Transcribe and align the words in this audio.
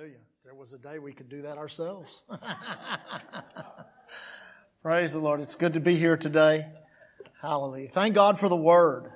Hallelujah. 0.00 0.20
There 0.44 0.54
was 0.54 0.72
a 0.72 0.78
day 0.78 0.98
we 0.98 1.12
could 1.12 1.28
do 1.28 1.42
that 1.42 1.58
ourselves. 1.58 2.22
Praise 4.82 5.12
the 5.12 5.18
Lord. 5.18 5.42
It's 5.42 5.56
good 5.56 5.74
to 5.74 5.80
be 5.80 5.96
here 5.96 6.16
today. 6.16 6.68
Hallelujah. 7.42 7.90
Thank 7.90 8.14
God 8.14 8.40
for 8.40 8.48
the 8.48 8.56
Word. 8.56 9.12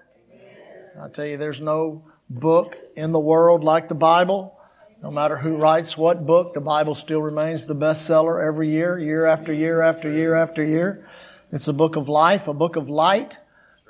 I 1.00 1.08
tell 1.08 1.24
you, 1.24 1.38
there's 1.38 1.62
no 1.62 2.04
book 2.28 2.76
in 2.96 3.12
the 3.12 3.18
world 3.18 3.64
like 3.64 3.88
the 3.88 3.94
Bible. 3.94 4.58
No 5.02 5.10
matter 5.10 5.38
who 5.38 5.56
writes 5.56 5.96
what 5.96 6.26
book, 6.26 6.52
the 6.52 6.60
Bible 6.60 6.94
still 6.94 7.22
remains 7.22 7.64
the 7.64 7.74
bestseller 7.74 8.46
every 8.46 8.68
year, 8.68 8.98
year 8.98 9.24
after 9.24 9.54
year 9.54 9.80
after 9.80 10.12
year 10.12 10.34
after 10.34 10.62
year. 10.62 11.08
It's 11.50 11.66
a 11.66 11.72
book 11.72 11.96
of 11.96 12.10
life, 12.10 12.46
a 12.46 12.52
book 12.52 12.76
of 12.76 12.90
light. 12.90 13.38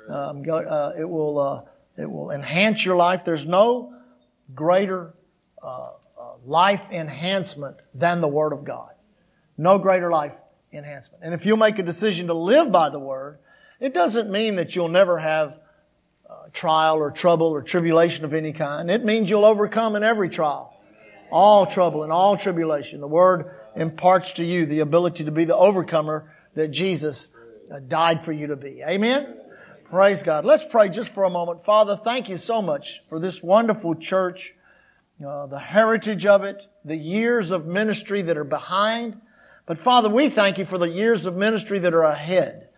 Um, 0.07 0.45
uh, 0.49 0.91
it 0.97 1.09
will 1.09 1.39
uh, 1.39 2.01
it 2.01 2.09
will 2.09 2.31
enhance 2.31 2.85
your 2.85 2.95
life. 2.95 3.25
There's 3.25 3.45
no 3.45 3.93
greater 4.53 5.13
uh, 5.61 5.89
life 6.45 6.87
enhancement 6.91 7.77
than 7.93 8.21
the 8.21 8.27
Word 8.27 8.53
of 8.53 8.63
God. 8.63 8.91
No 9.57 9.77
greater 9.77 10.11
life 10.11 10.33
enhancement. 10.71 11.23
And 11.23 11.33
if 11.33 11.45
you 11.45 11.55
make 11.55 11.79
a 11.79 11.83
decision 11.83 12.27
to 12.27 12.33
live 12.33 12.71
by 12.71 12.89
the 12.89 12.99
Word, 12.99 13.39
it 13.79 13.93
doesn't 13.93 14.29
mean 14.29 14.55
that 14.55 14.75
you'll 14.75 14.87
never 14.87 15.19
have 15.19 15.59
uh, 16.29 16.47
trial 16.53 16.95
or 16.97 17.11
trouble 17.11 17.47
or 17.47 17.61
tribulation 17.61 18.25
of 18.25 18.33
any 18.33 18.53
kind. 18.53 18.89
It 18.89 19.03
means 19.03 19.29
you'll 19.29 19.45
overcome 19.45 19.95
in 19.95 20.03
every 20.03 20.29
trial. 20.29 20.73
All 21.31 21.65
trouble 21.65 22.03
and 22.03 22.11
all 22.11 22.37
tribulation. 22.37 23.01
The 23.01 23.07
Word 23.07 23.55
imparts 23.75 24.33
to 24.33 24.45
you 24.45 24.65
the 24.65 24.79
ability 24.79 25.25
to 25.25 25.31
be 25.31 25.45
the 25.45 25.55
overcomer 25.55 26.33
that 26.53 26.69
Jesus 26.69 27.29
uh, 27.71 27.79
died 27.79 28.23
for 28.23 28.31
you 28.31 28.47
to 28.47 28.55
be. 28.55 28.81
Amen? 28.87 29.37
Praise 29.89 30.23
God. 30.23 30.45
Let's 30.45 30.65
pray 30.65 30.89
just 30.89 31.09
for 31.09 31.25
a 31.25 31.29
moment. 31.29 31.63
Father, 31.63 31.95
thank 31.95 32.27
you 32.27 32.37
so 32.37 32.61
much 32.61 33.01
for 33.07 33.19
this 33.19 33.43
wonderful 33.43 33.95
church 33.95 34.54
uh, 35.23 35.45
the 35.45 35.59
heritage 35.59 36.25
of 36.25 36.43
it, 36.43 36.67
the 36.83 36.97
years 36.97 37.51
of 37.51 37.65
ministry 37.65 38.21
that 38.21 38.37
are 38.37 38.43
behind. 38.43 39.21
But 39.65 39.77
Father, 39.77 40.09
we 40.09 40.29
thank 40.29 40.57
you 40.57 40.65
for 40.65 40.77
the 40.77 40.89
years 40.89 41.25
of 41.25 41.35
ministry 41.35 41.79
that 41.79 41.93
are 41.93 42.03
ahead. 42.03 42.69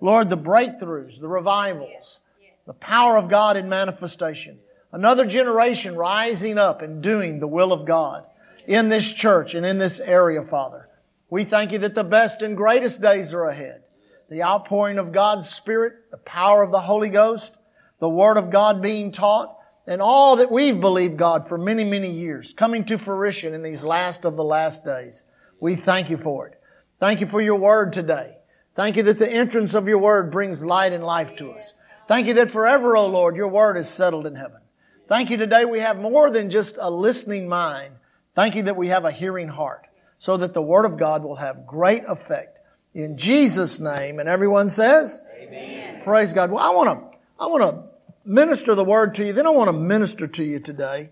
Lord, 0.00 0.30
the 0.30 0.36
breakthroughs, 0.36 1.20
the 1.20 1.28
revivals, 1.28 2.20
the 2.66 2.72
power 2.72 3.16
of 3.16 3.28
God 3.28 3.56
in 3.56 3.68
manifestation. 3.68 4.58
Another 4.90 5.26
generation 5.26 5.94
rising 5.94 6.58
up 6.58 6.82
and 6.82 7.02
doing 7.02 7.38
the 7.38 7.46
will 7.46 7.72
of 7.72 7.84
God 7.84 8.26
in 8.66 8.88
this 8.88 9.12
church 9.12 9.54
and 9.54 9.64
in 9.64 9.78
this 9.78 10.00
area, 10.00 10.42
Father. 10.42 10.88
We 11.30 11.44
thank 11.44 11.72
you 11.72 11.78
that 11.78 11.94
the 11.94 12.04
best 12.04 12.42
and 12.42 12.56
greatest 12.56 13.00
days 13.00 13.32
are 13.32 13.44
ahead. 13.44 13.82
The 14.28 14.42
outpouring 14.42 14.98
of 14.98 15.12
God's 15.12 15.48
Spirit, 15.48 16.10
the 16.10 16.18
power 16.18 16.62
of 16.62 16.72
the 16.72 16.80
Holy 16.80 17.08
Ghost, 17.08 17.56
the 18.00 18.08
Word 18.08 18.36
of 18.36 18.50
God 18.50 18.82
being 18.82 19.12
taught, 19.12 19.56
and 19.86 20.00
all 20.00 20.36
that 20.36 20.50
we've 20.50 20.80
believed 20.80 21.16
God 21.16 21.48
for 21.48 21.58
many, 21.58 21.84
many 21.84 22.10
years 22.10 22.52
coming 22.52 22.84
to 22.86 22.98
fruition 22.98 23.54
in 23.54 23.62
these 23.62 23.84
last 23.84 24.24
of 24.24 24.36
the 24.36 24.44
last 24.44 24.84
days. 24.84 25.24
We 25.60 25.74
thank 25.74 26.10
you 26.10 26.16
for 26.16 26.48
it. 26.48 26.60
Thank 27.00 27.20
you 27.20 27.26
for 27.26 27.40
your 27.40 27.56
word 27.56 27.92
today. 27.92 28.36
Thank 28.74 28.96
you 28.96 29.02
that 29.04 29.18
the 29.18 29.30
entrance 29.30 29.74
of 29.74 29.88
your 29.88 29.98
word 29.98 30.30
brings 30.30 30.64
light 30.64 30.92
and 30.92 31.04
life 31.04 31.36
to 31.36 31.50
us. 31.50 31.74
Thank 32.08 32.26
you 32.26 32.34
that 32.34 32.50
forever, 32.50 32.96
O 32.96 33.02
oh 33.02 33.06
Lord, 33.06 33.36
your 33.36 33.48
word 33.48 33.76
is 33.76 33.88
settled 33.88 34.26
in 34.26 34.36
heaven. 34.36 34.60
Thank 35.08 35.30
you 35.30 35.36
today 35.36 35.64
we 35.64 35.80
have 35.80 35.98
more 35.98 36.30
than 36.30 36.48
just 36.48 36.78
a 36.80 36.90
listening 36.90 37.48
mind. 37.48 37.94
Thank 38.34 38.54
you 38.54 38.62
that 38.62 38.76
we 38.76 38.88
have 38.88 39.04
a 39.04 39.12
hearing 39.12 39.48
heart 39.48 39.86
so 40.18 40.36
that 40.36 40.54
the 40.54 40.62
word 40.62 40.84
of 40.84 40.96
God 40.96 41.22
will 41.24 41.36
have 41.36 41.66
great 41.66 42.04
effect. 42.06 42.58
In 42.94 43.16
Jesus' 43.18 43.80
name. 43.80 44.18
And 44.18 44.28
everyone 44.28 44.68
says, 44.68 45.20
Amen. 45.38 46.02
Praise 46.04 46.32
God. 46.32 46.50
Well, 46.50 46.64
I 46.64 46.70
want 46.70 46.90
to, 46.90 47.18
I 47.38 47.46
want 47.46 47.62
to 47.62 47.91
minister 48.24 48.74
the 48.74 48.84
word 48.84 49.14
to 49.16 49.26
you. 49.26 49.32
Then 49.32 49.46
I 49.46 49.50
want 49.50 49.68
to 49.68 49.72
minister 49.72 50.26
to 50.26 50.44
you 50.44 50.60
today. 50.60 51.10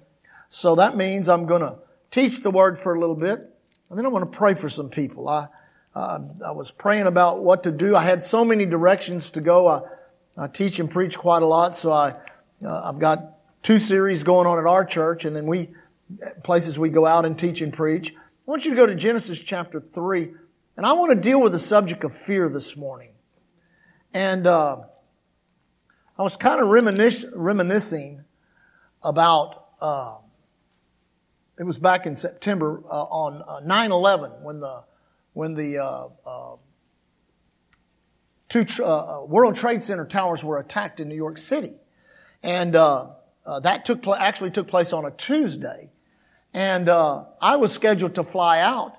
So 0.49 0.75
that 0.77 0.97
means 0.97 1.29
I'm 1.29 1.47
going 1.47 1.63
to 1.63 1.79
teach 2.11 2.43
the 2.43 2.51
word 2.51 2.79
for 2.79 2.95
a 2.95 3.01
little 3.01 3.15
bit. 3.15 3.39
And 3.89 3.99
then 3.99 4.07
I 4.07 4.09
want 4.09 4.31
to 4.31 4.37
pray 4.39 4.55
for 4.55 4.69
some 4.69 4.89
people. 4.89 5.29
I, 5.29 5.49
uh, 5.95 6.19
I 6.47 6.53
was 6.53 6.71
praying 6.71 7.07
about 7.07 7.43
what 7.43 7.65
to 7.65 7.73
do. 7.73 7.97
I 7.97 8.05
had 8.05 8.23
so 8.23 8.45
many 8.45 8.67
directions 8.67 9.31
to 9.31 9.41
go. 9.41 9.69
I, 9.69 9.81
I 10.37 10.47
teach 10.47 10.79
and 10.79 10.91
preach 10.91 11.19
quite 11.19 11.43
a 11.43 11.47
lot. 11.47 11.75
So 11.75 11.93
I, 11.93 12.15
uh, 12.65 12.83
I've 12.89 12.99
got 12.99 13.39
two 13.63 13.79
series 13.79 14.25
going 14.25 14.47
on 14.47 14.59
at 14.59 14.67
our 14.67 14.85
church 14.85 15.25
and 15.25 15.35
then 15.35 15.47
we, 15.47 15.71
places 16.43 16.79
we 16.79 16.89
go 16.89 17.07
out 17.07 17.25
and 17.25 17.39
teach 17.39 17.61
and 17.61 17.73
preach. 17.73 18.13
I 18.13 18.51
want 18.51 18.65
you 18.65 18.71
to 18.71 18.77
go 18.77 18.87
to 18.87 18.95
Genesis 18.95 19.43
chapter 19.43 19.81
3 19.81 20.33
and 20.77 20.87
I 20.87 20.93
want 20.93 21.13
to 21.13 21.21
deal 21.21 21.41
with 21.41 21.53
the 21.53 21.59
subject 21.59 22.05
of 22.05 22.17
fear 22.17 22.49
this 22.49 22.77
morning. 22.77 23.11
And, 24.13 24.47
uh, 24.47 24.79
I 26.21 26.23
was 26.23 26.37
kind 26.37 26.61
of 26.61 26.67
reminis- 26.69 27.25
reminiscing 27.35 28.25
about, 29.03 29.69
uh, 29.81 30.19
it 31.59 31.65
was 31.65 31.79
back 31.79 32.05
in 32.05 32.15
September 32.15 32.83
uh, 32.85 33.05
on 33.05 33.43
uh, 33.49 33.67
9-11 33.67 34.43
when 34.43 34.61
the, 34.61 34.85
when 35.33 35.55
the 35.55 35.79
uh, 35.79 36.09
uh, 36.27 36.57
two 38.51 38.67
uh, 38.85 39.25
World 39.25 39.57
Trade 39.57 39.83
Center 39.83 40.05
towers 40.05 40.45
were 40.45 40.59
attacked 40.59 41.01
in 41.01 41.09
New 41.09 41.17
York 41.17 41.39
City. 41.39 41.79
And 42.43 42.75
that 42.75 43.87
took 43.87 44.03
pl- 44.03 44.15
actually 44.15 44.51
took 44.51 44.69
place 44.69 44.93
on 44.93 45.07
a 45.07 45.11
Tuesday. 45.13 45.91
And 46.53 46.91
I 46.91 47.57
was 47.57 47.73
scheduled 47.73 48.15
to 48.17 48.25
fly 48.25 48.61
out 48.61 48.95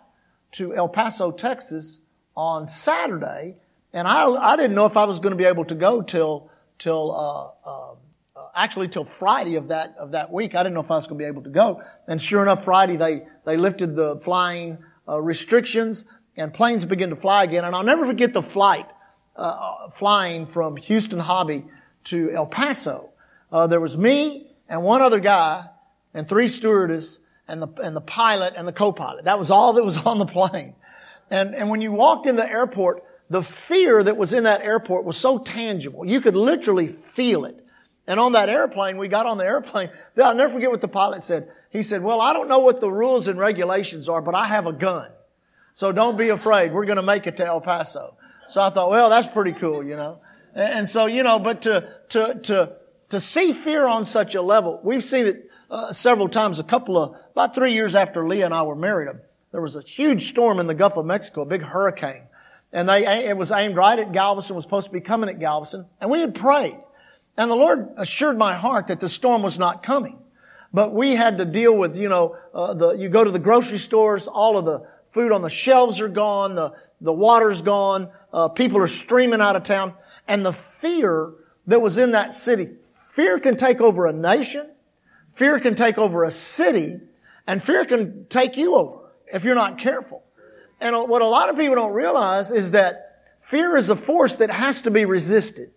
to 0.54 0.74
El 0.74 0.90
Paso, 0.90 1.30
Texas 1.30 2.00
on 2.36 2.68
Saturday. 2.68 3.58
And 3.94 4.08
I, 4.08 4.26
I 4.28 4.56
didn't 4.58 4.74
know 4.74 4.88
if 4.88 4.98
I 4.98 5.04
was 5.04 5.20
going 5.20 5.34
to 5.34 5.38
be 5.38 5.46
able 5.46 5.66
to 5.66 5.76
go 5.76 6.02
till 6.02 6.50
till 6.82 7.12
uh, 7.12 7.70
uh, 7.70 7.92
uh, 8.36 8.48
actually 8.56 8.88
till 8.88 9.06
Friday 9.06 9.56
of 9.56 9.68
that 9.68 9.96
of 9.98 10.12
that 10.12 10.32
week. 10.32 10.56
I 10.56 10.64
didn't 10.64 10.74
know 10.74 10.82
if 10.82 10.92
I 10.92 10.96
was 10.96 11.08
going 11.08 11.20
to 11.20 11.24
be 11.24 11.28
able 11.28 11.44
to 11.44 11.50
go. 11.50 11.82
And 12.08 12.22
sure 12.22 12.42
enough, 12.42 12.66
Friday 12.66 12.98
they 12.98 13.24
they 13.46 13.56
lifted 13.56 13.96
the 13.96 14.18
flying 14.18 14.80
uh, 15.08 15.22
restrictions 15.22 16.06
and 16.36 16.54
planes 16.54 16.86
began 16.86 17.10
to 17.10 17.16
fly 17.16 17.44
again. 17.44 17.64
And 17.64 17.76
I'll 17.76 17.84
never 17.84 18.06
forget 18.06 18.34
the 18.34 18.42
flight 18.42 18.88
uh, 19.36 19.90
flying 19.90 20.46
from 20.46 20.78
Houston 20.78 21.20
Hobby 21.20 21.66
to 22.06 22.32
El 22.32 22.48
Paso. 22.48 23.12
Uh, 23.52 23.68
there 23.68 23.80
was 23.80 23.96
me 23.96 24.56
and 24.68 24.82
one 24.82 25.02
other 25.02 25.20
guy 25.20 25.68
and 26.14 26.28
three 26.28 26.48
stewardess 26.48 27.20
and 27.48 27.62
the 27.62 27.68
and 27.84 27.96
the 27.96 28.02
pilot 28.02 28.54
and 28.58 28.68
the 28.68 28.74
co-pilot. 28.74 29.26
That 29.26 29.38
was 29.38 29.52
all 29.52 29.74
that 29.74 29.84
was 29.84 29.98
on 30.12 30.18
the 30.18 30.26
plane. 30.26 30.74
And 31.30 31.54
and 31.54 31.70
when 31.70 31.82
you 31.82 31.92
walked 31.92 32.26
in 32.26 32.38
the 32.38 32.50
airport 32.50 33.04
the 33.32 33.42
fear 33.42 34.04
that 34.04 34.18
was 34.18 34.34
in 34.34 34.44
that 34.44 34.62
airport 34.62 35.06
was 35.06 35.16
so 35.16 35.38
tangible. 35.38 36.06
You 36.06 36.20
could 36.20 36.36
literally 36.36 36.90
feel 36.90 37.46
it. 37.46 37.66
And 38.06 38.20
on 38.20 38.34
that 38.34 38.50
airplane, 38.50 38.98
we 38.98 39.08
got 39.08 39.26
on 39.26 39.38
the 39.38 39.46
airplane. 39.46 39.90
I'll 40.22 40.36
never 40.36 40.54
forget 40.54 40.70
what 40.70 40.82
the 40.82 40.90
pilot 40.90 41.24
said. 41.24 41.50
He 41.70 41.82
said, 41.82 42.04
well, 42.04 42.20
I 42.20 42.34
don't 42.34 42.50
know 42.50 42.60
what 42.60 42.82
the 42.82 42.92
rules 42.92 43.30
and 43.30 43.40
regulations 43.40 44.10
are, 44.10 44.22
but 44.22 44.36
I 44.36 44.48
have 44.48 44.68
a 44.68 44.74
gun. 44.74 45.12
So 45.74 45.94
don't 45.94 46.18
be 46.18 46.28
afraid. 46.28 46.74
We're 46.74 46.84
going 46.84 46.98
to 46.98 47.02
make 47.02 47.26
it 47.26 47.38
to 47.38 47.46
El 47.46 47.62
Paso. 47.62 48.18
So 48.50 48.62
I 48.62 48.70
thought, 48.70 48.90
well, 48.90 49.10
that's 49.10 49.28
pretty 49.28 49.54
cool, 49.54 49.82
you 49.82 49.96
know. 49.96 50.20
And 50.54 50.90
so, 50.90 51.06
you 51.06 51.24
know, 51.24 51.40
but 51.40 51.62
to, 51.62 51.88
to, 52.10 52.38
to, 52.44 52.76
to 53.12 53.20
see 53.22 53.54
fear 53.54 53.88
on 53.88 54.04
such 54.04 54.36
a 54.36 54.42
level, 54.42 54.82
we've 54.84 55.06
seen 55.06 55.28
it 55.28 55.50
uh, 55.70 55.94
several 55.94 56.28
times. 56.28 56.60
A 56.60 56.66
couple 56.66 57.02
of, 57.02 57.16
about 57.32 57.56
three 57.56 57.72
years 57.72 57.96
after 57.96 58.28
Leah 58.28 58.44
and 58.44 58.54
I 58.54 58.64
were 58.64 58.76
married, 58.76 59.08
there 59.54 59.62
was 59.62 59.78
a 59.78 59.82
huge 59.82 60.28
storm 60.28 60.60
in 60.60 60.68
the 60.68 60.74
Gulf 60.74 60.98
of 60.98 61.06
Mexico, 61.06 61.44
a 61.44 61.46
big 61.46 61.62
hurricane. 61.62 62.24
And 62.74 62.88
they, 62.88 63.28
it 63.28 63.36
was 63.36 63.52
aimed 63.52 63.76
right 63.76 64.00
at 64.00 64.12
Galveston, 64.12 64.56
was 64.56 64.64
supposed 64.64 64.88
to 64.88 64.94
be 64.94 65.02
coming 65.02 65.30
at 65.30 65.40
Galveston. 65.40 65.86
And 66.00 66.10
we 66.10 66.22
had 66.22 66.34
prayed. 66.34 66.78
And 67.38 67.52
the 67.52 67.56
Lord 67.56 67.90
assured 67.98 68.38
my 68.38 68.56
heart 68.56 68.88
that 68.88 69.00
the 69.00 69.10
storm 69.10 69.42
was 69.42 69.60
not 69.60 69.84
coming. 69.84 70.20
But 70.74 70.94
we 70.94 71.16
had 71.16 71.38
to 71.40 71.46
deal 71.46 71.78
with, 71.78 71.98
you 71.98 72.08
know, 72.08 72.38
uh, 72.54 72.74
the, 72.74 72.92
you 72.94 73.10
go 73.10 73.24
to 73.24 73.32
the 73.32 73.40
grocery 73.40 73.78
stores, 73.78 74.28
all 74.28 74.58
of 74.58 74.66
the 74.66 74.88
food 75.12 75.34
on 75.34 75.42
the 75.42 75.50
shelves 75.50 76.00
are 76.00 76.08
gone, 76.08 76.56
the, 76.56 76.72
the 77.02 77.12
water's 77.12 77.62
gone, 77.62 78.10
uh, 78.32 78.48
people 78.48 78.80
are 78.80 78.88
streaming 78.88 79.42
out 79.42 79.56
of 79.56 79.64
town. 79.64 79.94
And 80.28 80.46
the 80.46 80.54
fear 80.54 81.34
that 81.68 81.82
was 81.82 81.98
in 81.98 82.12
that 82.12 82.34
city, 82.34 82.70
fear 82.94 83.40
can 83.40 83.58
take 83.58 83.82
over 83.82 84.08
a 84.08 84.14
nation, 84.14 84.70
fear 85.30 85.60
can 85.60 85.76
take 85.76 85.98
over 85.98 86.24
a 86.24 86.32
city, 86.32 87.02
and 87.46 87.62
fear 87.62 87.84
can 87.84 88.26
take 88.28 88.56
you 88.56 88.76
over 88.76 89.12
if 89.28 89.44
you're 89.44 89.56
not 89.56 89.78
careful. 89.78 90.24
And 90.82 90.96
what 91.08 91.22
a 91.22 91.28
lot 91.28 91.50
of 91.50 91.58
people 91.58 91.76
don't 91.76 91.94
realize 91.94 92.52
is 92.52 92.72
that 92.72 93.22
fear 93.40 93.78
is 93.78 93.90
a 93.90 93.96
force 93.96 94.36
that 94.38 94.50
has 94.50 94.82
to 94.82 94.92
be 94.92 95.06
resisted. 95.06 95.72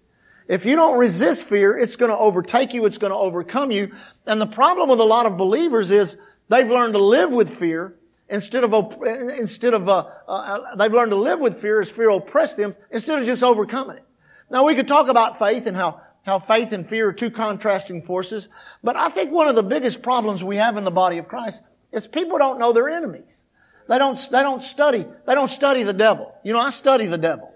If 0.49 0.67
you 0.67 0.77
don't 0.77 0.99
resist 0.99 1.47
fear, 1.47 1.77
it's 1.77 1.97
going 1.97 2.11
to 2.11 2.17
overtake 2.17 2.75
you, 2.75 2.85
it's 2.87 2.99
going 2.99 3.13
to 3.13 3.17
overcome 3.17 3.71
you. 3.71 3.95
And 4.27 4.41
the 4.41 4.47
problem 4.47 4.89
with 4.89 5.01
a 5.01 5.05
lot 5.05 5.27
of 5.27 5.37
believers 5.37 5.91
is 5.91 6.17
they've 6.49 6.69
learned 6.69 6.95
to 6.95 7.03
live 7.03 7.33
with 7.33 7.51
fear 7.51 7.95
instead 8.29 8.65
of 8.65 9.03
instead 9.39 9.75
of 9.75 9.89
uh, 9.89 10.07
uh, 10.27 10.77
they've 10.77 10.93
learned 10.93 11.11
to 11.11 11.17
live 11.17 11.41
with 11.41 11.61
fear 11.61 11.81
as 11.81 11.91
fear 11.91 12.11
oppresses 12.11 12.57
them 12.57 12.75
instead 12.91 13.21
of 13.21 13.27
just 13.27 13.43
overcoming 13.43 13.97
it. 13.97 14.05
Now 14.51 14.67
we 14.67 14.75
could 14.75 14.89
talk 14.89 15.09
about 15.09 15.39
faith 15.39 15.67
and 15.67 15.77
how 15.77 16.01
how 16.27 16.39
faith 16.39 16.73
and 16.73 16.87
fear 16.87 17.11
are 17.11 17.13
two 17.13 17.31
contrasting 17.31 18.01
forces, 18.01 18.49
but 18.83 18.97
I 18.97 19.11
think 19.11 19.31
one 19.31 19.49
of 19.49 19.57
the 19.57 19.63
biggest 19.63 20.03
problems 20.03 20.43
we 20.43 20.57
have 20.57 20.79
in 20.79 20.85
the 20.85 20.91
body 20.91 21.19
of 21.19 21.29
Christ 21.29 21.63
is 21.93 22.07
people 22.07 22.39
don't 22.39 22.59
know 22.59 22.73
their 22.73 22.89
enemies. 22.89 23.47
They 23.89 23.99
don't, 23.99 24.19
they 24.31 24.41
don't 24.41 24.63
study, 24.63 25.07
they 25.27 25.35
don't 25.35 25.49
study 25.49 25.83
the 25.83 25.93
devil. 25.93 26.35
You 26.43 26.53
know, 26.53 26.61
I 26.61 26.71
study 26.71 27.07
the 27.07 27.19
devil. 27.19 27.53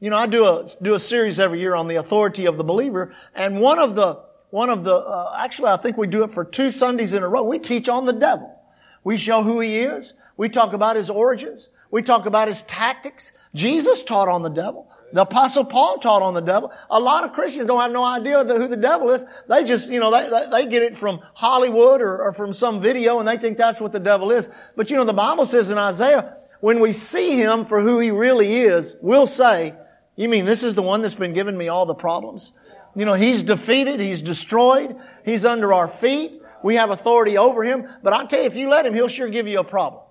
You 0.00 0.10
know, 0.10 0.16
I 0.16 0.26
do 0.26 0.44
a, 0.44 0.68
do 0.80 0.94
a 0.94 0.98
series 0.98 1.38
every 1.38 1.60
year 1.60 1.74
on 1.74 1.88
the 1.88 1.96
authority 1.96 2.46
of 2.46 2.56
the 2.56 2.64
believer, 2.64 3.14
and 3.34 3.60
one 3.60 3.78
of 3.78 3.94
the, 3.94 4.20
one 4.50 4.68
of 4.68 4.84
the, 4.84 4.94
uh, 4.94 5.36
actually 5.38 5.70
I 5.70 5.76
think 5.76 5.96
we 5.96 6.06
do 6.06 6.24
it 6.24 6.32
for 6.32 6.44
two 6.44 6.70
Sundays 6.70 7.14
in 7.14 7.22
a 7.22 7.28
row. 7.28 7.42
We 7.42 7.58
teach 7.58 7.88
on 7.88 8.04
the 8.04 8.12
devil. 8.12 8.58
We 9.04 9.16
show 9.16 9.42
who 9.42 9.60
He 9.60 9.78
is. 9.78 10.14
We 10.36 10.48
talk 10.48 10.72
about 10.72 10.96
His 10.96 11.08
origins. 11.08 11.68
We 11.90 12.02
talk 12.02 12.26
about 12.26 12.48
His 12.48 12.62
tactics. 12.62 13.32
Jesus 13.54 14.02
taught 14.02 14.28
on 14.28 14.42
the 14.42 14.48
devil. 14.48 14.88
The 15.12 15.22
apostle 15.22 15.64
Paul 15.64 15.98
taught 15.98 16.22
on 16.22 16.34
the 16.34 16.40
devil. 16.40 16.72
A 16.90 16.98
lot 16.98 17.24
of 17.24 17.32
Christians 17.32 17.66
don't 17.66 17.80
have 17.80 17.92
no 17.92 18.04
idea 18.04 18.44
who 18.44 18.66
the 18.66 18.76
devil 18.76 19.10
is. 19.10 19.24
They 19.48 19.62
just, 19.62 19.90
you 19.90 20.00
know, 20.00 20.10
they, 20.10 20.46
they 20.50 20.66
get 20.66 20.82
it 20.82 20.96
from 20.96 21.20
Hollywood 21.34 22.00
or, 22.00 22.22
or 22.22 22.32
from 22.32 22.52
some 22.52 22.80
video 22.80 23.18
and 23.18 23.28
they 23.28 23.36
think 23.36 23.58
that's 23.58 23.80
what 23.80 23.92
the 23.92 24.00
devil 24.00 24.30
is. 24.30 24.48
But 24.74 24.90
you 24.90 24.96
know, 24.96 25.04
the 25.04 25.12
Bible 25.12 25.44
says 25.44 25.70
in 25.70 25.76
Isaiah, 25.76 26.36
when 26.60 26.80
we 26.80 26.92
see 26.92 27.36
him 27.36 27.66
for 27.66 27.80
who 27.80 27.98
he 27.98 28.10
really 28.10 28.54
is, 28.54 28.96
we'll 29.02 29.26
say, 29.26 29.74
you 30.16 30.28
mean 30.28 30.44
this 30.44 30.62
is 30.62 30.74
the 30.74 30.82
one 30.82 31.02
that's 31.02 31.14
been 31.14 31.34
giving 31.34 31.58
me 31.58 31.68
all 31.68 31.86
the 31.86 31.94
problems? 31.94 32.52
You 32.94 33.04
know, 33.04 33.14
he's 33.14 33.42
defeated, 33.42 34.00
he's 34.00 34.22
destroyed, 34.22 34.96
he's 35.24 35.44
under 35.44 35.72
our 35.72 35.88
feet, 35.88 36.40
we 36.62 36.76
have 36.76 36.90
authority 36.90 37.36
over 37.36 37.64
him, 37.64 37.88
but 38.02 38.12
I 38.12 38.24
tell 38.26 38.40
you, 38.40 38.46
if 38.46 38.54
you 38.54 38.68
let 38.68 38.86
him, 38.86 38.94
he'll 38.94 39.08
sure 39.08 39.28
give 39.28 39.48
you 39.48 39.58
a 39.60 39.64
problem. 39.64 40.02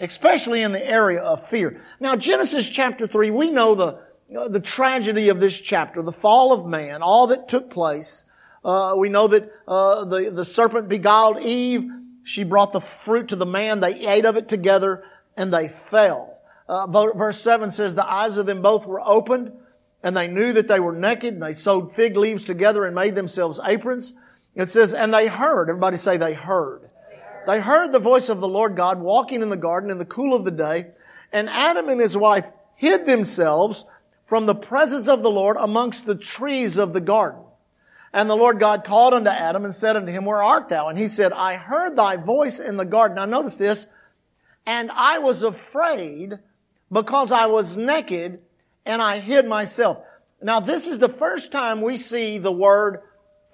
Especially 0.00 0.62
in 0.62 0.72
the 0.72 0.84
area 0.84 1.20
of 1.20 1.46
fear. 1.46 1.80
Now, 2.00 2.16
Genesis 2.16 2.68
chapter 2.68 3.06
3, 3.06 3.30
we 3.30 3.50
know 3.50 3.74
the, 3.74 3.98
the 4.32 4.60
tragedy 4.60 5.28
of 5.28 5.40
this 5.40 5.60
chapter, 5.60 6.02
the 6.02 6.12
fall 6.12 6.52
of 6.52 6.66
man, 6.66 7.02
all 7.02 7.26
that 7.28 7.48
took 7.48 7.70
place. 7.70 8.24
Uh, 8.64 8.94
we 8.96 9.08
know 9.08 9.28
that 9.28 9.50
uh, 9.66 10.04
the, 10.04 10.30
the 10.30 10.44
serpent 10.44 10.88
beguiled 10.88 11.40
Eve. 11.40 11.88
She 12.24 12.44
brought 12.44 12.72
the 12.72 12.80
fruit 12.80 13.28
to 13.28 13.36
the 13.36 13.46
man. 13.46 13.80
They 13.80 14.06
ate 14.06 14.24
of 14.24 14.36
it 14.36 14.48
together 14.48 15.04
and 15.36 15.52
they 15.52 15.68
fell. 15.68 16.38
Uh, 16.68 16.86
verse 16.86 17.40
7 17.40 17.70
says, 17.70 17.94
The 17.94 18.10
eyes 18.10 18.38
of 18.38 18.46
them 18.46 18.62
both 18.62 18.86
were 18.86 19.00
opened, 19.00 19.52
and 20.02 20.16
they 20.16 20.28
knew 20.28 20.52
that 20.52 20.68
they 20.68 20.80
were 20.80 20.92
naked, 20.92 21.34
and 21.34 21.42
they 21.42 21.52
sewed 21.52 21.92
fig 21.92 22.16
leaves 22.16 22.44
together 22.44 22.84
and 22.84 22.94
made 22.94 23.14
themselves 23.14 23.60
aprons. 23.64 24.14
It 24.54 24.68
says, 24.68 24.94
And 24.94 25.12
they 25.12 25.28
heard. 25.28 25.68
Everybody 25.68 25.96
say 25.96 26.16
they 26.16 26.34
heard. 26.34 26.88
They 27.46 27.60
heard 27.60 27.90
the 27.90 27.98
voice 27.98 28.28
of 28.28 28.40
the 28.40 28.48
Lord 28.48 28.76
God 28.76 29.00
walking 29.00 29.42
in 29.42 29.48
the 29.48 29.56
garden 29.56 29.90
in 29.90 29.98
the 29.98 30.04
cool 30.04 30.34
of 30.34 30.44
the 30.44 30.50
day, 30.50 30.88
and 31.32 31.50
Adam 31.50 31.88
and 31.88 32.00
his 32.00 32.16
wife 32.16 32.46
hid 32.76 33.06
themselves 33.06 33.84
from 34.32 34.46
the 34.46 34.54
presence 34.54 35.08
of 35.08 35.22
the 35.22 35.30
Lord 35.30 35.58
amongst 35.60 36.06
the 36.06 36.14
trees 36.14 36.78
of 36.78 36.94
the 36.94 37.02
garden. 37.02 37.42
And 38.14 38.30
the 38.30 38.34
Lord 38.34 38.58
God 38.58 38.82
called 38.82 39.12
unto 39.12 39.28
Adam 39.28 39.66
and 39.66 39.74
said 39.74 39.94
unto 39.94 40.10
him, 40.10 40.24
Where 40.24 40.42
art 40.42 40.70
thou? 40.70 40.88
And 40.88 40.98
he 40.98 41.06
said, 41.06 41.34
I 41.34 41.56
heard 41.56 41.96
thy 41.96 42.16
voice 42.16 42.58
in 42.58 42.78
the 42.78 42.86
garden. 42.86 43.16
Now 43.16 43.26
notice 43.26 43.56
this. 43.56 43.88
And 44.64 44.90
I 44.90 45.18
was 45.18 45.42
afraid 45.42 46.38
because 46.90 47.30
I 47.30 47.44
was 47.44 47.76
naked 47.76 48.38
and 48.86 49.02
I 49.02 49.18
hid 49.18 49.46
myself. 49.46 49.98
Now 50.40 50.60
this 50.60 50.86
is 50.86 50.98
the 50.98 51.10
first 51.10 51.52
time 51.52 51.82
we 51.82 51.98
see 51.98 52.38
the 52.38 52.50
word 52.50 53.00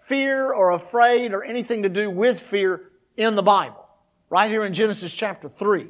fear 0.05 0.53
or 0.53 0.71
afraid 0.71 1.33
or 1.33 1.43
anything 1.43 1.83
to 1.83 1.89
do 1.89 2.09
with 2.09 2.39
fear 2.39 2.93
in 3.17 3.35
the 3.35 3.43
Bible. 3.43 3.85
Right 4.31 4.49
here 4.49 4.65
in 4.65 4.75
Genesis 4.75 5.13
chapter 5.13 5.49
3. 5.49 5.89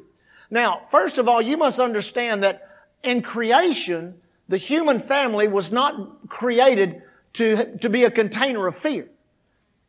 Now, 0.49 0.81
first 0.89 1.19
of 1.19 1.29
all, 1.29 1.43
you 1.43 1.57
must 1.57 1.79
understand 1.79 2.41
that 2.41 2.67
in 3.03 3.21
creation, 3.21 4.15
the 4.49 4.57
human 4.57 4.99
family 4.99 5.47
was 5.47 5.71
not 5.71 6.27
created 6.27 7.01
to, 7.33 7.77
to 7.77 7.89
be 7.89 8.03
a 8.03 8.11
container 8.11 8.67
of 8.67 8.75
fear. 8.75 9.07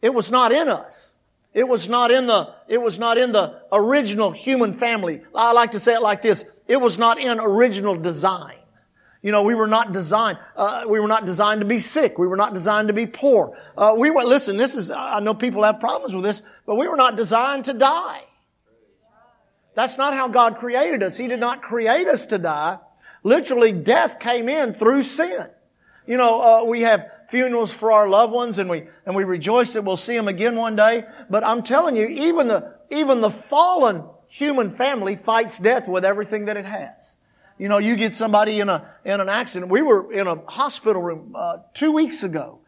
It 0.03 0.15
was 0.15 0.31
not 0.31 0.53
in 0.53 0.69
us. 0.69 1.19
It 1.53 1.67
was 1.67 1.89
not 1.89 2.13
in 2.13 2.27
the, 2.27 2.55
it 2.69 2.81
was 2.81 2.99
not 2.99 3.19
in 3.19 3.33
the 3.33 3.61
original 3.73 4.31
human 4.31 4.73
family. 4.73 5.23
I 5.35 5.53
like 5.53 5.73
to 5.73 5.81
say 5.81 5.95
it 5.95 6.03
like 6.03 6.23
this. 6.23 6.45
It 6.69 6.77
was 6.77 6.97
not 6.99 7.19
in 7.19 7.41
original 7.41 7.97
design. 7.97 8.57
You 9.23 9.33
know, 9.33 9.43
we 9.43 9.55
were 9.55 9.67
not 9.67 9.93
designed, 9.93 10.39
uh, 10.57 10.85
we 10.89 11.01
were 11.01 11.09
not 11.09 11.27
designed 11.27 11.61
to 11.61 11.67
be 11.67 11.79
sick. 11.79 12.19
We 12.19 12.27
were 12.27 12.37
not 12.37 12.55
designed 12.55 12.89
to 12.89 12.95
be 12.95 13.07
poor. 13.07 13.59
Uh, 13.77 13.95
we 13.97 14.11
were, 14.11 14.23
listen, 14.23 14.57
this 14.57 14.75
is, 14.75 14.91
I 14.91 15.21
know 15.21 15.35
people 15.35 15.65
have 15.65 15.81
problems 15.81 16.15
with 16.15 16.25
this, 16.25 16.43
but 16.67 16.77
we 16.77 16.87
were 16.87 16.97
not 16.97 17.17
designed 17.17 17.65
to 17.65 17.75
die. 17.75 18.25
That's 19.75 19.99
not 19.99 20.15
how 20.15 20.29
God 20.29 20.57
created 20.57 21.03
us. 21.03 21.17
He 21.17 21.29
did 21.29 21.41
not 21.41 21.63
create 21.63 22.07
us 22.07 22.27
to 22.27 22.39
die. 22.39 22.79
Literally, 23.23 23.73
death 23.73 24.19
came 24.19 24.49
in 24.49 24.73
through 24.73 25.05
sin. 25.05 25.47
You 26.07 26.17
know, 26.17 26.41
uh, 26.41 26.65
we 26.65 26.83
have 26.83 27.11
funerals 27.29 27.73
for 27.73 27.93
our 27.93 28.09
loved 28.09 28.33
ones 28.33 28.59
and 28.59 28.69
we, 28.69 28.85
and 29.07 29.15
we 29.15 29.25
rejoice 29.25 29.75
that 29.75 29.85
we'll 29.85 29.97
see 29.97 30.17
them 30.17 30.29
again 30.29 30.57
one 30.57 30.75
day. 30.75 31.05
But 31.29 31.45
I'm 31.45 31.63
telling 31.63 31.97
you, 31.97 32.07
even 32.07 32.49
the, 32.49 32.75
even 32.91 33.21
the 33.21 33.31
fallen 33.31 34.05
human 34.27 34.71
family 34.71 35.17
fights 35.17 35.59
death 35.59 35.87
with 35.87 36.05
everything 36.05 36.47
that 36.47 36.57
it 36.57 36.65
has. 36.65 37.19
You 37.59 37.69
know, 37.69 37.79
you 37.79 37.95
get 37.95 38.15
somebody 38.15 38.59
in 38.61 38.69
a, 38.69 38.91
in 39.05 39.21
an 39.21 39.29
accident. 39.29 39.71
We 39.71 39.83
were 39.83 40.13
in 40.13 40.27
a 40.27 40.37
hospital 40.51 41.03
room, 41.03 41.35
uh, 41.37 41.59
two 41.75 41.93
weeks 41.93 42.23
ago 42.23 42.61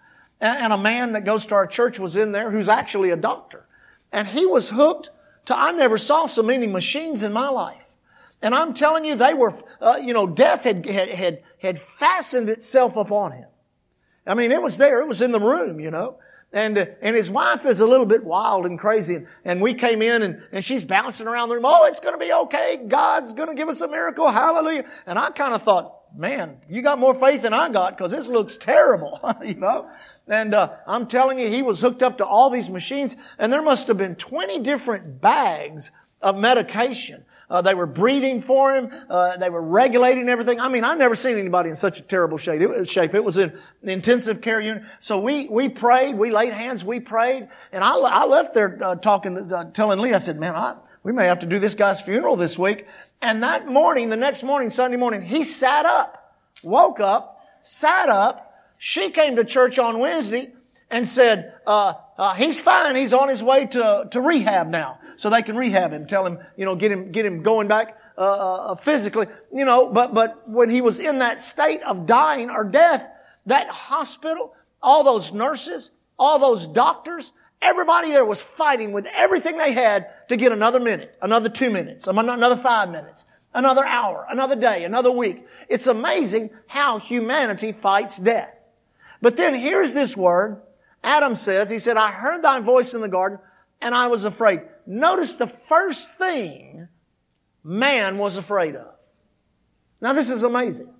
and, 0.43 0.64
and 0.64 0.72
a 0.72 0.78
man 0.78 1.12
that 1.12 1.25
goes 1.25 1.46
to 1.46 1.55
our 1.55 1.66
church 1.66 1.98
was 1.98 2.16
in 2.16 2.32
there 2.32 2.50
who's 2.50 2.69
actually 2.69 3.10
a 3.10 3.16
doctor. 3.16 3.64
And 4.10 4.28
he 4.28 4.44
was 4.44 4.70
hooked 4.70 5.08
to, 5.46 5.56
I 5.56 5.72
never 5.72 5.96
saw 5.96 6.26
so 6.26 6.43
many 6.43 6.66
machines 6.66 7.22
in 7.22 7.32
my 7.32 7.48
life. 7.48 7.81
And 8.42 8.54
I'm 8.54 8.74
telling 8.74 9.04
you, 9.04 9.14
they 9.14 9.34
were, 9.34 9.54
uh, 9.80 9.98
you 10.02 10.12
know, 10.12 10.26
death 10.26 10.64
had, 10.64 10.84
had, 10.84 11.08
had, 11.10 11.42
had 11.58 11.80
fastened 11.80 12.50
itself 12.50 12.96
upon 12.96 13.32
him. 13.32 13.46
I 14.26 14.34
mean, 14.34 14.50
it 14.52 14.60
was 14.60 14.78
there. 14.78 15.00
It 15.00 15.08
was 15.08 15.22
in 15.22 15.30
the 15.30 15.40
room, 15.40 15.80
you 15.80 15.90
know. 15.90 16.18
And, 16.52 16.76
uh, 16.76 16.86
and 17.00 17.16
his 17.16 17.30
wife 17.30 17.64
is 17.64 17.80
a 17.80 17.86
little 17.86 18.04
bit 18.04 18.24
wild 18.24 18.66
and 18.66 18.78
crazy. 18.78 19.14
And, 19.14 19.26
and 19.44 19.60
we 19.62 19.74
came 19.74 20.02
in 20.02 20.22
and, 20.22 20.42
and 20.52 20.64
she's 20.64 20.84
bouncing 20.84 21.26
around 21.26 21.48
the 21.48 21.54
room. 21.54 21.64
Oh, 21.64 21.86
it's 21.86 22.00
going 22.00 22.14
to 22.14 22.18
be 22.18 22.32
okay. 22.32 22.80
God's 22.86 23.32
going 23.32 23.48
to 23.48 23.54
give 23.54 23.68
us 23.68 23.80
a 23.80 23.88
miracle. 23.88 24.28
Hallelujah. 24.28 24.84
And 25.06 25.18
I 25.18 25.30
kind 25.30 25.54
of 25.54 25.62
thought, 25.62 26.00
man, 26.16 26.58
you 26.68 26.82
got 26.82 26.98
more 26.98 27.14
faith 27.14 27.42
than 27.42 27.54
I 27.54 27.70
got 27.70 27.96
because 27.96 28.10
this 28.10 28.28
looks 28.28 28.56
terrible, 28.56 29.20
you 29.44 29.54
know. 29.54 29.88
And 30.28 30.54
uh, 30.54 30.72
I'm 30.86 31.06
telling 31.06 31.38
you, 31.38 31.48
he 31.48 31.62
was 31.62 31.80
hooked 31.80 32.02
up 32.02 32.18
to 32.18 32.24
all 32.24 32.50
these 32.50 32.70
machines, 32.70 33.16
and 33.38 33.52
there 33.52 33.62
must 33.62 33.88
have 33.88 33.96
been 33.96 34.14
20 34.14 34.60
different 34.60 35.20
bags 35.20 35.90
of 36.20 36.36
medication. 36.36 37.24
Uh, 37.52 37.60
they 37.60 37.75
were 37.75 37.87
breathing 37.87 38.40
for 38.40 38.75
him. 38.75 38.90
Uh, 39.10 39.37
they 39.37 39.50
were 39.50 39.60
regulating 39.60 40.26
everything. 40.31 40.58
I 40.58 40.70
mean, 40.70 40.84
I've 40.84 40.96
never 40.96 41.14
seen 41.14 41.37
anybody 41.37 41.69
in 41.69 41.76
such 41.76 41.99
a 41.99 42.02
terrible 42.02 42.38
shape. 42.38 42.62
It, 42.62 42.88
shape. 42.88 43.14
it 43.14 43.22
was 43.22 43.37
in 43.37 43.52
intensive 43.82 44.40
care 44.40 44.58
unit. 44.58 44.84
So 45.00 45.20
we 45.20 45.49
we 45.49 45.69
prayed. 45.69 46.16
We 46.16 46.31
laid 46.31 46.54
hands. 46.54 46.82
We 46.82 46.99
prayed. 46.99 47.49
And 47.70 47.84
I, 47.84 47.94
I 47.94 48.25
left 48.25 48.54
there 48.54 48.78
uh, 48.82 48.94
talking, 48.94 49.52
uh, 49.52 49.70
telling 49.72 49.99
Lee. 49.99 50.14
I 50.14 50.19
said, 50.19 50.40
"Man, 50.40 50.54
I, 50.56 50.76
we 51.02 51.12
may 51.12 51.26
have 51.26 51.40
to 51.40 51.46
do 51.46 51.58
this 51.58 51.75
guy's 51.75 52.00
funeral 52.00 52.37
this 52.37 52.58
week." 52.58 52.87
And 53.20 53.43
that 53.43 53.69
morning, 53.69 54.08
the 54.08 54.16
next 54.16 54.43
morning, 54.43 54.70
Sunday 54.70 54.96
morning, 54.96 55.20
he 55.20 55.44
sat 55.44 55.84
up, 55.84 56.34
woke 56.62 57.00
up, 57.00 57.38
sat 57.60 58.08
up. 58.08 58.48
She 58.78 59.10
came 59.10 59.37
to 59.37 59.44
church 59.44 59.78
on 59.78 59.98
Wednesday 59.98 60.52
and 60.92 61.08
said, 61.08 61.54
uh, 61.66 61.94
uh, 62.18 62.34
he's 62.34 62.60
fine. 62.60 62.94
He's 62.94 63.12
on 63.14 63.28
his 63.28 63.42
way 63.42 63.66
to, 63.66 64.06
to 64.10 64.20
rehab 64.20 64.68
now. 64.68 65.00
So 65.16 65.30
they 65.30 65.42
can 65.42 65.56
rehab 65.56 65.92
him, 65.92 66.06
tell 66.06 66.26
him, 66.26 66.38
you 66.56 66.64
know, 66.64 66.76
get 66.76 66.92
him, 66.92 67.10
get 67.10 67.24
him 67.24 67.42
going 67.42 67.66
back, 67.66 67.98
uh, 68.18 68.20
uh, 68.20 68.74
physically, 68.74 69.26
you 69.55 69.64
know, 69.64 69.90
but, 69.90 70.12
but 70.12 70.48
when 70.48 70.69
he 70.69 70.81
was 70.81 71.00
in 71.00 71.19
that 71.20 71.40
state 71.40 71.82
of 71.82 72.06
dying 72.06 72.50
or 72.50 72.62
death, 72.62 73.08
that 73.46 73.69
hospital, 73.69 74.55
all 74.82 75.02
those 75.02 75.32
nurses, 75.32 75.93
all 76.19 76.38
those 76.38 76.67
doctors, 76.67 77.32
everybody 77.62 78.10
there 78.10 78.24
was 78.24 78.43
fighting 78.43 78.93
with 78.93 79.06
everything 79.14 79.56
they 79.56 79.72
had 79.72 80.08
to 80.28 80.36
get 80.36 80.52
another 80.52 80.81
minute, 80.81 81.17
another 81.22 81.48
two 81.48 81.70
minutes, 81.70 82.06
another 82.06 82.56
five 82.56 82.90
minutes, 82.90 83.24
another 83.55 83.86
hour, 83.86 84.26
another 84.28 84.56
day, 84.56 84.84
another 84.84 85.10
week. 85.10 85.46
It's 85.69 85.86
amazing 85.86 86.50
how 86.67 86.98
humanity 86.98 87.72
fights 87.72 88.19
death. 88.19 88.55
But 89.22 89.36
then 89.36 89.55
here's 89.55 89.94
this 89.94 90.17
word, 90.17 90.60
Adam 91.04 91.34
says, 91.34 91.70
he 91.70 91.78
said, 91.78 91.96
I 91.96 92.10
heard 92.10 92.42
thy 92.42 92.60
voice 92.60 92.94
in 92.94 93.00
the 93.00 93.08
garden 93.08 93.38
and 93.80 93.94
I 93.94 94.06
was 94.06 94.24
afraid. 94.24 94.62
Notice 94.86 95.34
the 95.34 95.46
first 95.46 96.16
thing 96.16 96.88
man 97.64 98.18
was 98.18 98.36
afraid 98.36 98.76
of. 98.76 98.94
Now 100.00 100.12
this 100.12 100.30
is 100.30 100.42
amazing. 100.42 100.92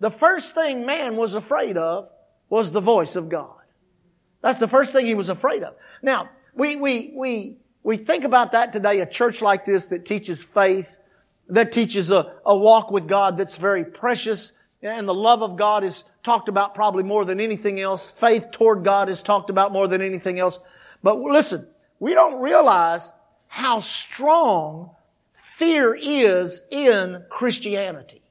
The 0.00 0.10
first 0.10 0.54
thing 0.54 0.86
man 0.86 1.16
was 1.16 1.34
afraid 1.34 1.76
of 1.76 2.08
was 2.48 2.72
the 2.72 2.80
voice 2.80 3.16
of 3.16 3.28
God. 3.28 3.62
That's 4.42 4.58
the 4.58 4.68
first 4.68 4.92
thing 4.92 5.06
he 5.06 5.14
was 5.14 5.28
afraid 5.28 5.62
of. 5.62 5.74
Now, 6.02 6.28
we, 6.54 6.76
we, 6.76 7.12
we, 7.16 7.56
we 7.82 7.96
think 7.96 8.24
about 8.24 8.52
that 8.52 8.72
today, 8.72 9.00
a 9.00 9.06
church 9.06 9.40
like 9.40 9.64
this 9.64 9.86
that 9.86 10.04
teaches 10.04 10.42
faith, 10.42 10.96
that 11.48 11.72
teaches 11.72 12.10
a, 12.10 12.34
a 12.44 12.56
walk 12.56 12.90
with 12.90 13.06
God 13.06 13.38
that's 13.38 13.56
very 13.56 13.84
precious, 13.84 14.52
and 14.82 15.08
the 15.08 15.14
love 15.14 15.42
of 15.42 15.56
God 15.56 15.84
is 15.84 16.04
talked 16.22 16.48
about 16.48 16.74
probably 16.74 17.02
more 17.02 17.24
than 17.24 17.40
anything 17.40 17.80
else. 17.80 18.10
Faith 18.10 18.50
toward 18.52 18.84
God 18.84 19.08
is 19.08 19.22
talked 19.22 19.50
about 19.50 19.72
more 19.72 19.88
than 19.88 20.00
anything 20.00 20.38
else. 20.38 20.58
But 21.02 21.18
listen, 21.18 21.66
we 21.98 22.14
don't 22.14 22.40
realize 22.40 23.12
how 23.48 23.80
strong 23.80 24.90
fear 25.32 25.94
is 25.94 26.62
in 26.70 27.24
Christianity. 27.28 28.22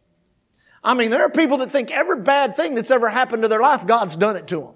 I 0.84 0.94
mean, 0.94 1.12
there 1.12 1.24
are 1.24 1.30
people 1.30 1.58
that 1.58 1.70
think 1.70 1.92
every 1.92 2.22
bad 2.22 2.56
thing 2.56 2.74
that's 2.74 2.92
ever 2.92 3.10
happened 3.10 3.44
to 3.44 3.48
their 3.48 3.62
life, 3.62 3.86
God's 3.86 4.16
done 4.16 4.36
it 4.36 4.48
to 4.48 4.62
them. 4.62 4.74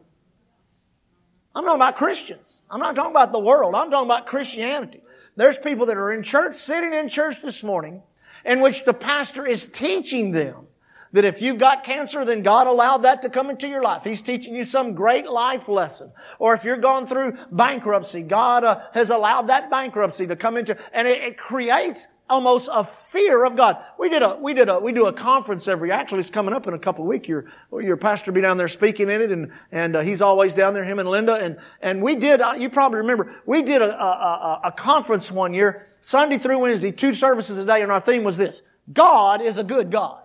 I'm 1.56 1.64
talking 1.64 1.78
about 1.78 1.96
Christians. 1.96 2.62
I'm 2.70 2.80
not 2.80 2.96
talking 2.96 3.12
about 3.12 3.32
the 3.32 3.40
world. 3.40 3.76
I'm 3.76 3.90
talking 3.90 4.08
about 4.08 4.28
Christianity. 4.28 5.02
There's 5.36 5.58
people 5.58 5.86
that 5.88 5.98
are 5.98 6.12
in 6.12 6.22
church, 6.22 6.56
sitting 6.56 6.94
in 6.94 7.10
church 7.10 7.42
this 7.42 7.64
morning, 7.64 8.04
in 8.44 8.60
which 8.60 8.86
the 8.86 8.94
pastor 8.94 9.46
is 9.46 9.66
teaching 9.66 10.32
them 10.32 10.68
that 11.16 11.24
if 11.24 11.42
you've 11.42 11.58
got 11.58 11.86
cancer, 11.86 12.26
then 12.26 12.44
God 12.44 12.68
allowed 12.68 13.04
that 13.04 13.22
to 13.22 13.30
come 13.30 13.50
into 13.50 13.70
your 13.70 13.82
life. 13.82 14.04
He's 14.04 14.22
teaching 14.22 14.54
you 14.54 14.66
some 14.66 14.94
great 14.94 15.28
life 15.28 15.70
lesson. 15.70 16.12
Or 16.40 16.54
if 16.54 16.66
you're 16.66 16.76
going 16.76 17.08
through 17.08 17.38
bankruptcy, 17.52 18.22
God 18.22 18.66
uh, 18.66 18.82
has 18.94 19.10
allowed 19.10 19.48
that 19.48 19.72
bankruptcy 19.72 20.28
to 20.28 20.36
come 20.36 20.58
into, 20.58 20.78
and 20.92 21.08
it, 21.08 21.24
it 21.24 21.38
creates 21.38 22.08
almost 22.30 22.70
a 22.74 22.84
fear 22.84 23.46
of 23.46 23.56
God. 23.56 23.78
We 23.98 24.10
did 24.10 24.24
a, 24.24 24.36
we 24.36 24.54
did 24.54 24.68
a, 24.68 24.78
we 24.78 24.92
do 24.92 25.06
a 25.06 25.14
conference 25.14 25.70
every, 25.70 25.90
actually 25.90 26.20
it's 26.20 26.30
coming 26.30 26.54
up 26.54 26.68
in 26.68 26.74
a 26.74 26.80
couple 26.80 27.06
of 27.06 27.08
weeks. 27.08 27.30
Your, 27.30 27.46
your 27.72 27.96
pastor 27.96 28.34
be 28.34 28.42
down 28.42 28.58
there 28.58 28.68
speaking 28.68 29.10
in 29.10 29.22
it 29.22 29.32
and, 29.32 29.52
and 29.72 29.96
uh, 29.96 30.02
he's 30.02 30.22
always 30.22 30.54
down 30.54 30.74
there, 30.74 30.84
him 30.84 31.00
and 31.00 31.08
Linda. 31.08 31.36
And, 31.36 31.58
and 31.82 32.02
we 32.02 32.16
did, 32.16 32.42
uh, 32.42 32.56
you 32.58 32.70
probably 32.70 32.98
remember, 32.98 33.36
we 33.46 33.62
did 33.62 33.82
a, 33.82 33.96
a, 33.96 34.06
a, 34.06 34.62
a 34.66 34.72
conference 34.74 35.32
one 35.32 35.54
year, 35.54 35.88
Sunday 36.02 36.40
through 36.40 36.60
Wednesday, 36.60 36.92
two 36.92 37.14
services 37.14 37.58
a 37.58 37.66
day, 37.66 37.82
and 37.82 37.92
our 37.92 38.02
theme 38.02 38.26
was 38.26 38.36
this. 38.36 38.64
God 38.92 39.42
is 39.42 39.58
a 39.58 39.64
good 39.64 39.92
God. 39.92 40.25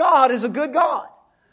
God 0.00 0.30
is 0.30 0.44
a 0.44 0.48
good 0.48 0.72
God. 0.72 1.08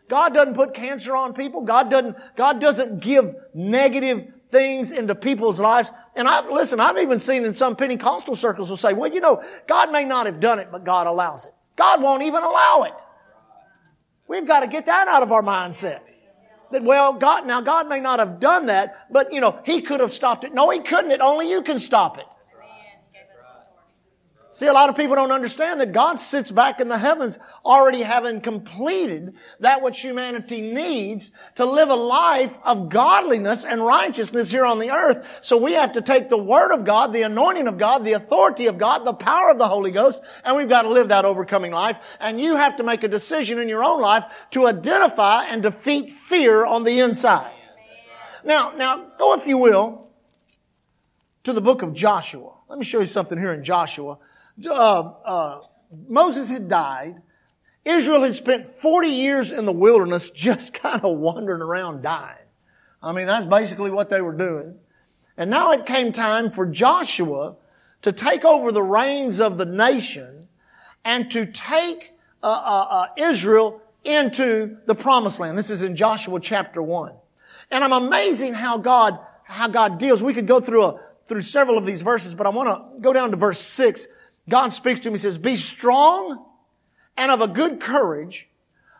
God 0.09 0.33
doesn't 0.33 0.53
put 0.53 0.73
cancer 0.73 1.17
on 1.17 1.33
people. 1.33 1.65
God 1.65 1.91
doesn't, 1.91 2.15
God 2.37 2.61
doesn't 2.61 3.01
give 3.01 3.35
negative 3.53 4.25
things 4.49 4.93
into 4.93 5.15
people's 5.15 5.59
lives. 5.59 5.91
And 6.15 6.29
I, 6.29 6.49
listen, 6.49 6.79
I've 6.79 6.97
even 6.97 7.19
seen 7.19 7.43
in 7.43 7.51
some 7.51 7.75
Pentecostal 7.75 8.37
circles 8.37 8.69
will 8.69 8.77
say, 8.77 8.93
well, 8.93 9.11
you 9.13 9.19
know, 9.19 9.43
God 9.67 9.91
may 9.91 10.05
not 10.05 10.27
have 10.27 10.39
done 10.39 10.59
it, 10.59 10.69
but 10.71 10.85
God 10.85 11.07
allows 11.07 11.45
it. 11.45 11.53
God 11.75 12.01
won't 12.01 12.23
even 12.23 12.41
allow 12.41 12.83
it. 12.83 12.93
We've 14.29 14.47
got 14.47 14.61
to 14.61 14.67
get 14.67 14.85
that 14.85 15.09
out 15.09 15.23
of 15.23 15.33
our 15.33 15.43
mindset. 15.43 15.99
That, 16.71 16.83
well, 16.83 17.11
God, 17.11 17.45
now 17.45 17.59
God 17.59 17.89
may 17.89 17.99
not 17.99 18.19
have 18.19 18.39
done 18.39 18.67
that, 18.67 19.07
but 19.11 19.33
you 19.33 19.41
know, 19.41 19.59
He 19.65 19.81
could 19.81 19.99
have 19.99 20.13
stopped 20.13 20.45
it. 20.45 20.53
No, 20.53 20.69
He 20.69 20.79
couldn't. 20.79 21.11
It 21.11 21.19
only 21.19 21.49
you 21.49 21.63
can 21.63 21.79
stop 21.79 22.17
it. 22.17 22.25
See, 24.49 24.65
a 24.65 24.73
lot 24.73 24.89
of 24.89 24.95
people 24.95 25.15
don't 25.15 25.31
understand 25.31 25.81
that 25.81 25.91
God 25.91 26.21
sits 26.21 26.51
back 26.51 26.79
in 26.79 26.87
the 26.87 26.97
heavens 26.97 27.37
already 27.65 28.01
having 28.01 28.39
completed 28.39 29.33
that 29.59 29.81
which 29.81 29.99
humanity 29.99 30.61
needs 30.61 31.31
to 31.55 31.65
live 31.65 31.89
a 31.89 31.95
life 31.95 32.55
of 32.63 32.87
godliness 32.87 33.65
and 33.65 33.83
righteousness 33.83 34.49
here 34.49 34.65
on 34.65 34.79
the 34.79 34.89
earth. 34.89 35.25
So 35.41 35.57
we 35.57 35.73
have 35.73 35.91
to 35.93 36.01
take 36.01 36.29
the 36.29 36.37
Word 36.37 36.73
of 36.73 36.85
God, 36.85 37.11
the 37.11 37.23
anointing 37.23 37.67
of 37.67 37.77
God, 37.77 38.05
the 38.05 38.13
authority 38.13 38.67
of 38.67 38.77
God, 38.77 38.99
the 39.05 39.13
power 39.13 39.51
of 39.51 39.57
the 39.57 39.67
Holy 39.67 39.91
Ghost, 39.91 40.19
and 40.45 40.55
we've 40.55 40.69
got 40.69 40.83
to 40.83 40.89
live 40.89 41.09
that 41.09 41.25
overcoming 41.25 41.73
life. 41.73 41.97
And 42.21 42.39
you 42.39 42.55
have 42.55 42.77
to 42.77 42.83
make 42.83 43.03
a 43.03 43.09
decision 43.09 43.59
in 43.59 43.67
your 43.67 43.83
own 43.83 43.99
life 43.99 44.23
to 44.51 44.65
identify 44.65 45.43
and 45.43 45.61
defeat 45.61 46.11
fear 46.11 46.65
on 46.65 46.85
the 46.85 47.01
inside. 47.01 47.51
Now, 48.45 48.71
now, 48.77 49.07
go 49.19 49.37
if 49.37 49.45
you 49.45 49.57
will 49.57 50.07
to 51.43 51.51
the 51.51 51.61
book 51.61 51.81
of 51.81 51.93
Joshua. 51.93 52.53
Let 52.69 52.79
me 52.79 52.85
show 52.85 52.99
you 52.99 53.05
something 53.05 53.37
here 53.37 53.51
in 53.51 53.63
Joshua 53.63 54.19
uh, 54.65 54.99
uh, 54.99 55.61
Moses 56.07 56.49
had 56.49 56.67
died. 56.67 57.21
Israel 57.85 58.23
had 58.23 58.35
spent 58.35 58.67
40 58.67 59.07
years 59.07 59.51
in 59.51 59.65
the 59.65 59.73
wilderness 59.73 60.29
just 60.29 60.73
kind 60.81 61.03
of 61.03 61.17
wandering 61.17 61.61
around 61.61 62.01
dying. 62.01 62.37
I 63.01 63.11
mean, 63.11 63.27
that's 63.27 63.45
basically 63.45 63.91
what 63.91 64.09
they 64.09 64.21
were 64.21 64.35
doing. 64.35 64.75
And 65.37 65.49
now 65.49 65.71
it 65.71 65.85
came 65.85 66.11
time 66.11 66.49
for 66.49 66.65
Joshua 66.65 67.55
to 68.01 68.11
take 68.11 68.43
over 68.43 68.71
the 68.71 68.81
reins 68.81 69.39
of 69.39 69.57
the 69.57 69.65
nation 69.65 70.47
and 71.05 71.29
to 71.31 71.45
take 71.45 72.13
uh, 72.41 72.47
uh, 72.47 72.87
uh, 72.89 73.07
Israel 73.17 73.81
into 74.03 74.77
the 74.85 74.95
promised 74.95 75.39
land. 75.39 75.57
This 75.57 75.69
is 75.69 75.83
in 75.83 75.95
Joshua 75.95 76.39
chapter 76.39 76.81
1. 76.81 77.13
And 77.71 77.83
I'm 77.83 77.93
amazing 77.93 78.55
how 78.55 78.77
God, 78.77 79.19
how 79.43 79.67
God 79.67 79.99
deals. 79.99 80.23
We 80.23 80.33
could 80.33 80.47
go 80.47 80.59
through 80.59 80.83
a, 80.83 80.99
through 81.27 81.41
several 81.41 81.77
of 81.77 81.85
these 81.85 82.01
verses, 82.01 82.33
but 82.33 82.47
I 82.47 82.49
want 82.49 82.69
to 82.69 82.99
go 83.01 83.13
down 83.13 83.31
to 83.31 83.37
verse 83.37 83.59
6 83.59 84.07
God 84.49 84.69
speaks 84.69 84.99
to 85.01 85.09
him. 85.09 85.13
He 85.13 85.19
says, 85.19 85.37
Be 85.37 85.55
strong 85.55 86.45
and 87.17 87.31
of 87.31 87.41
a 87.41 87.47
good 87.47 87.79
courage, 87.79 88.47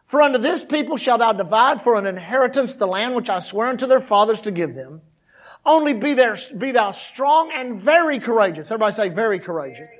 for 0.06 0.22
unto 0.22 0.38
this 0.40 0.64
people 0.64 0.98
shall 0.98 1.18
thou 1.18 1.34
divide 1.34 1.82
for 1.82 1.96
an 1.96 2.06
inheritance 2.06 2.76
the 2.76 2.88
land 2.88 3.16
which 3.16 3.30
I 3.30 3.40
swear 3.40 3.68
unto 3.68 3.86
their 3.86 4.00
fathers 4.00 4.42
to 4.44 4.52
give 4.52 4.76
them. 4.76 5.02
Only 5.66 5.94
be 5.94 6.14
there, 6.14 6.36
be 6.58 6.72
thou 6.72 6.92
strong 6.92 7.52
and 7.54 7.80
very 7.80 8.20
courageous. 8.20 8.72
Everybody 8.72 8.94
say 8.94 9.10
very 9.10 9.40
courageous. 9.40 10.00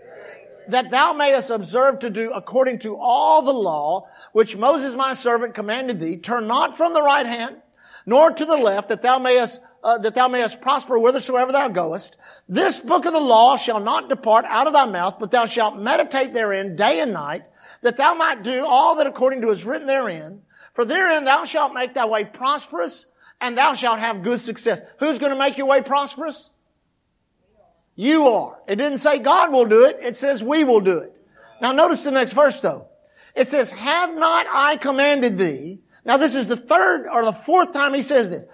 That 0.70 0.92
thou 0.92 1.14
mayest 1.14 1.50
observe 1.50 2.00
to 2.00 2.10
do 2.10 2.32
according 2.32 2.80
to 2.80 2.98
all 2.98 3.42
the 3.42 3.54
law 3.54 4.08
which 4.32 4.58
Moses 4.58 4.96
my 4.96 5.14
servant 5.14 5.54
commanded 5.54 6.00
thee. 6.00 6.18
Turn 6.18 6.48
not 6.48 6.76
from 6.76 6.94
the 6.94 7.02
right 7.02 7.26
hand, 7.26 7.58
nor 8.06 8.32
to 8.32 8.46
the 8.46 8.58
left, 8.58 8.90
that 8.90 9.02
thou 9.02 9.20
mayest 9.20 9.62
uh, 9.88 9.98
that 9.98 10.16
thou 10.16 10.28
mayest 10.28 10.60
prosper 10.60 10.98
whithersoever 11.00 11.54
thou 11.54 11.70
goest. 11.70 12.18
This 12.50 12.82
book 12.82 13.06
of 13.06 13.14
the 13.14 13.22
law 13.22 13.56
shall 13.56 13.80
not 13.80 14.10
depart 14.10 14.44
out 14.46 14.68
of 14.68 14.74
thy 14.74 14.86
mouth, 14.86 15.16
but 15.18 15.32
thou 15.32 15.46
shalt 15.46 15.80
meditate 15.80 16.34
therein 16.34 16.76
day 16.76 17.00
and 17.00 17.14
night, 17.14 17.44
that 17.84 17.96
thou 17.96 18.14
might 18.14 18.44
do 18.44 18.66
all 18.66 18.96
that 18.96 19.08
according 19.08 19.40
to 19.42 19.50
is 19.50 19.64
written 19.64 19.88
therein. 19.88 20.42
For 20.74 20.84
therein 20.84 21.24
thou 21.24 21.46
shalt 21.46 21.74
make 21.74 21.94
thy 21.94 22.06
way 22.06 22.26
prosperous, 22.26 23.06
and 23.40 23.58
thou 23.58 23.74
shalt 23.74 24.00
have 24.00 24.24
good 24.24 24.42
success. 24.42 24.82
Who's 25.00 25.20
going 25.20 25.32
to 25.32 25.40
make 25.40 25.58
your 25.58 25.68
way 25.68 25.82
prosperous? 25.82 26.50
You 27.96 28.28
are. 28.28 28.60
It 28.68 28.76
didn't 28.76 28.98
say 28.98 29.20
God 29.20 29.54
will 29.54 29.66
do 29.66 29.86
it. 29.86 30.00
It 30.02 30.18
says 30.18 30.44
we 30.44 30.66
will 30.66 30.82
do 30.82 30.98
it. 30.98 31.16
Now 31.62 31.72
notice 31.72 32.04
the 32.04 32.12
next 32.12 32.34
verse 32.34 32.60
though. 32.60 32.90
It 33.36 33.48
says, 33.48 33.72
have 33.72 34.14
not 34.14 34.48
I 34.52 34.76
commanded 34.76 35.38
thee? 35.38 35.80
Now 36.04 36.18
this 36.18 36.36
is 36.36 36.48
the 36.48 36.58
third 36.58 37.08
or 37.08 37.24
the 37.24 37.32
fourth 37.32 37.72
time 37.72 37.94
he 37.94 38.02
says 38.02 38.30
this. 38.30 38.46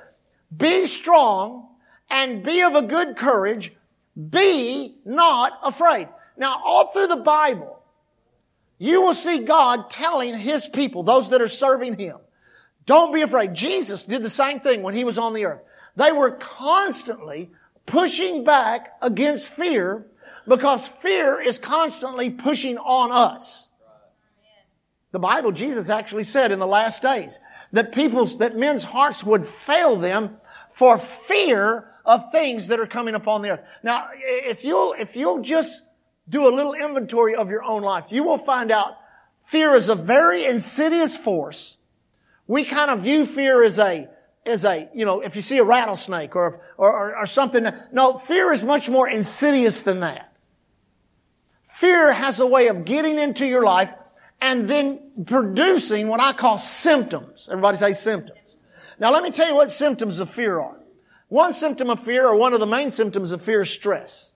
Be 0.55 0.85
strong 0.85 1.67
and 2.09 2.43
be 2.43 2.61
of 2.61 2.75
a 2.75 2.81
good 2.81 3.15
courage. 3.15 3.73
Be 4.29 4.97
not 5.05 5.53
afraid. 5.63 6.09
Now, 6.37 6.61
all 6.63 6.91
through 6.91 7.07
the 7.07 7.17
Bible, 7.17 7.81
you 8.77 9.01
will 9.01 9.13
see 9.13 9.39
God 9.39 9.89
telling 9.89 10.35
His 10.35 10.67
people, 10.67 11.03
those 11.03 11.29
that 11.29 11.41
are 11.41 11.47
serving 11.47 11.97
Him, 11.97 12.17
don't 12.85 13.13
be 13.13 13.21
afraid. 13.21 13.53
Jesus 13.53 14.03
did 14.03 14.23
the 14.23 14.29
same 14.29 14.59
thing 14.59 14.83
when 14.83 14.93
He 14.93 15.03
was 15.03 15.17
on 15.17 15.33
the 15.33 15.45
earth. 15.45 15.61
They 15.95 16.11
were 16.11 16.31
constantly 16.31 17.51
pushing 17.85 18.43
back 18.43 18.93
against 19.01 19.47
fear 19.47 20.07
because 20.47 20.87
fear 20.87 21.39
is 21.39 21.57
constantly 21.57 22.29
pushing 22.29 22.77
on 22.77 23.11
us. 23.11 23.69
The 25.11 25.19
Bible, 25.19 25.51
Jesus 25.51 25.89
actually 25.89 26.23
said 26.23 26.51
in 26.51 26.59
the 26.59 26.67
last 26.67 27.01
days 27.01 27.39
that 27.71 27.93
people's, 27.93 28.39
that 28.39 28.57
men's 28.57 28.83
hearts 28.83 29.23
would 29.23 29.47
fail 29.47 29.95
them 29.95 30.37
for 30.73 30.97
fear 30.97 31.89
of 32.05 32.31
things 32.31 32.67
that 32.67 32.79
are 32.79 32.87
coming 32.87 33.15
upon 33.15 33.41
the 33.41 33.51
earth. 33.51 33.61
Now, 33.81 34.09
if 34.13 34.63
you'll, 34.63 34.93
if 34.93 35.15
you'll 35.15 35.41
just 35.41 35.83
do 36.27 36.47
a 36.47 36.53
little 36.53 36.73
inventory 36.73 37.35
of 37.35 37.49
your 37.49 37.63
own 37.63 37.81
life, 37.81 38.11
you 38.11 38.23
will 38.23 38.37
find 38.37 38.71
out 38.71 38.97
fear 39.45 39.75
is 39.75 39.89
a 39.89 39.95
very 39.95 40.45
insidious 40.45 41.15
force. 41.15 41.77
We 42.47 42.65
kind 42.65 42.91
of 42.91 43.01
view 43.01 43.25
fear 43.25 43.63
as 43.63 43.79
a, 43.79 44.09
as 44.45 44.65
a, 44.65 44.89
you 44.93 45.05
know, 45.05 45.21
if 45.21 45.35
you 45.35 45.41
see 45.41 45.57
a 45.59 45.63
rattlesnake 45.63 46.35
or, 46.35 46.61
or, 46.77 46.91
or, 46.91 47.17
or 47.19 47.25
something. 47.25 47.65
No, 47.91 48.17
fear 48.17 48.51
is 48.51 48.63
much 48.63 48.89
more 48.89 49.07
insidious 49.07 49.83
than 49.83 50.01
that. 50.01 50.33
Fear 51.67 52.13
has 52.13 52.39
a 52.39 52.45
way 52.45 52.67
of 52.67 52.85
getting 52.85 53.17
into 53.17 53.45
your 53.45 53.63
life 53.63 53.91
and 54.41 54.69
then 54.69 54.99
producing 55.25 56.07
what 56.07 56.19
I 56.19 56.33
call 56.33 56.59
symptoms. 56.59 57.47
Everybody 57.49 57.77
say 57.77 57.93
symptoms. 57.93 58.39
Now 58.99 59.11
let 59.11 59.23
me 59.23 59.31
tell 59.31 59.47
you 59.47 59.55
what 59.55 59.69
symptoms 59.69 60.19
of 60.19 60.29
fear 60.29 60.59
are. 60.59 60.79
One 61.29 61.51
symptom 61.51 61.89
of 61.89 62.03
fear, 62.03 62.27
or 62.27 62.35
one 62.35 62.53
of 62.53 62.59
the 62.59 62.67
main 62.67 62.91
symptoms 62.91 63.31
of 63.31 63.41
fear, 63.41 63.61
is 63.61 63.69
stress. 63.69 64.33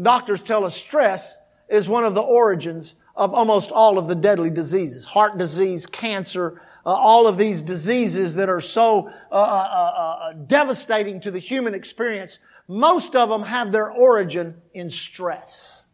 Doctors 0.00 0.42
tell 0.42 0.64
us 0.64 0.76
stress 0.76 1.36
is 1.68 1.88
one 1.88 2.04
of 2.04 2.14
the 2.14 2.22
origins 2.22 2.94
of 3.16 3.34
almost 3.34 3.72
all 3.72 3.98
of 3.98 4.08
the 4.08 4.14
deadly 4.14 4.50
diseases. 4.50 5.04
Heart 5.04 5.38
disease, 5.38 5.86
cancer, 5.86 6.60
uh, 6.84 6.90
all 6.90 7.26
of 7.26 7.38
these 7.38 7.62
diseases 7.62 8.36
that 8.36 8.48
are 8.48 8.60
so 8.60 9.08
uh, 9.32 9.34
uh, 9.34 9.36
uh, 9.36 10.18
uh 10.28 10.32
devastating 10.34 11.20
to 11.20 11.30
the 11.30 11.38
human 11.38 11.74
experience, 11.74 12.38
most 12.68 13.16
of 13.16 13.28
them 13.28 13.42
have 13.44 13.72
their 13.72 13.90
origin 13.90 14.54
in 14.74 14.90
stress. 14.90 15.86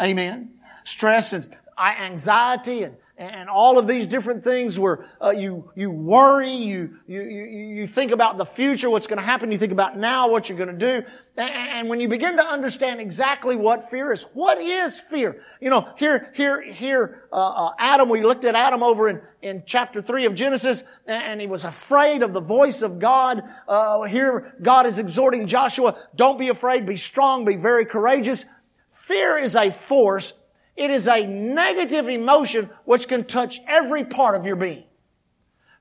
Amen. 0.00 0.50
Stress 0.84 1.32
and 1.32 1.56
anxiety 1.78 2.82
and 2.82 2.96
and 3.18 3.48
all 3.48 3.78
of 3.78 3.86
these 3.86 4.06
different 4.06 4.44
things 4.44 4.78
where 4.78 5.06
uh, 5.22 5.30
you 5.30 5.70
you 5.74 5.90
worry, 5.90 6.52
you, 6.52 6.98
you 7.06 7.22
you 7.22 7.86
think 7.86 8.12
about 8.12 8.36
the 8.36 8.44
future, 8.44 8.90
what's 8.90 9.06
going 9.06 9.18
to 9.18 9.24
happen. 9.24 9.50
You 9.50 9.56
think 9.56 9.72
about 9.72 9.96
now, 9.96 10.28
what 10.28 10.48
you're 10.48 10.58
going 10.58 10.78
to 10.78 11.00
do, 11.00 11.06
and 11.38 11.88
when 11.88 11.98
you 11.98 12.08
begin 12.08 12.36
to 12.36 12.44
understand 12.44 13.00
exactly 13.00 13.56
what 13.56 13.90
fear 13.90 14.12
is, 14.12 14.24
what 14.34 14.58
is 14.58 15.00
fear? 15.00 15.42
You 15.60 15.70
know, 15.70 15.88
here 15.96 16.30
here 16.34 16.62
here, 16.70 17.24
uh, 17.32 17.68
uh, 17.68 17.72
Adam. 17.78 18.10
We 18.10 18.22
looked 18.22 18.44
at 18.44 18.54
Adam 18.54 18.82
over 18.82 19.08
in 19.08 19.22
in 19.40 19.62
chapter 19.64 20.02
three 20.02 20.26
of 20.26 20.34
Genesis, 20.34 20.84
and 21.06 21.40
he 21.40 21.46
was 21.46 21.64
afraid 21.64 22.22
of 22.22 22.34
the 22.34 22.40
voice 22.40 22.82
of 22.82 22.98
God. 22.98 23.42
Uh, 23.66 24.02
here, 24.02 24.54
God 24.60 24.84
is 24.84 24.98
exhorting 24.98 25.46
Joshua: 25.46 25.96
Don't 26.14 26.38
be 26.38 26.50
afraid, 26.50 26.84
be 26.84 26.96
strong, 26.96 27.46
be 27.46 27.56
very 27.56 27.86
courageous. 27.86 28.44
Fear 28.92 29.38
is 29.38 29.56
a 29.56 29.70
force 29.70 30.34
it 30.76 30.90
is 30.90 31.08
a 31.08 31.26
negative 31.26 32.08
emotion 32.08 32.70
which 32.84 33.08
can 33.08 33.24
touch 33.24 33.60
every 33.66 34.04
part 34.04 34.34
of 34.34 34.44
your 34.44 34.56
being. 34.56 34.84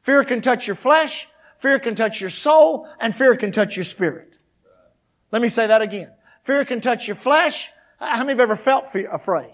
Fear 0.01 0.23
can 0.23 0.41
touch 0.41 0.67
your 0.67 0.75
flesh, 0.75 1.27
fear 1.59 1.79
can 1.79 1.95
touch 1.95 2.21
your 2.21 2.29
soul, 2.29 2.87
and 2.99 3.15
fear 3.15 3.35
can 3.35 3.51
touch 3.51 3.75
your 3.75 3.83
spirit. 3.83 4.33
Let 5.31 5.41
me 5.41 5.49
say 5.49 5.67
that 5.67 5.81
again. 5.81 6.11
Fear 6.43 6.65
can 6.65 6.79
touch 6.79 7.07
your 7.07 7.15
flesh. 7.15 7.69
How 7.99 8.19
many 8.19 8.33
have 8.33 8.39
ever 8.39 8.55
felt 8.55 8.85
afraid? 9.11 9.53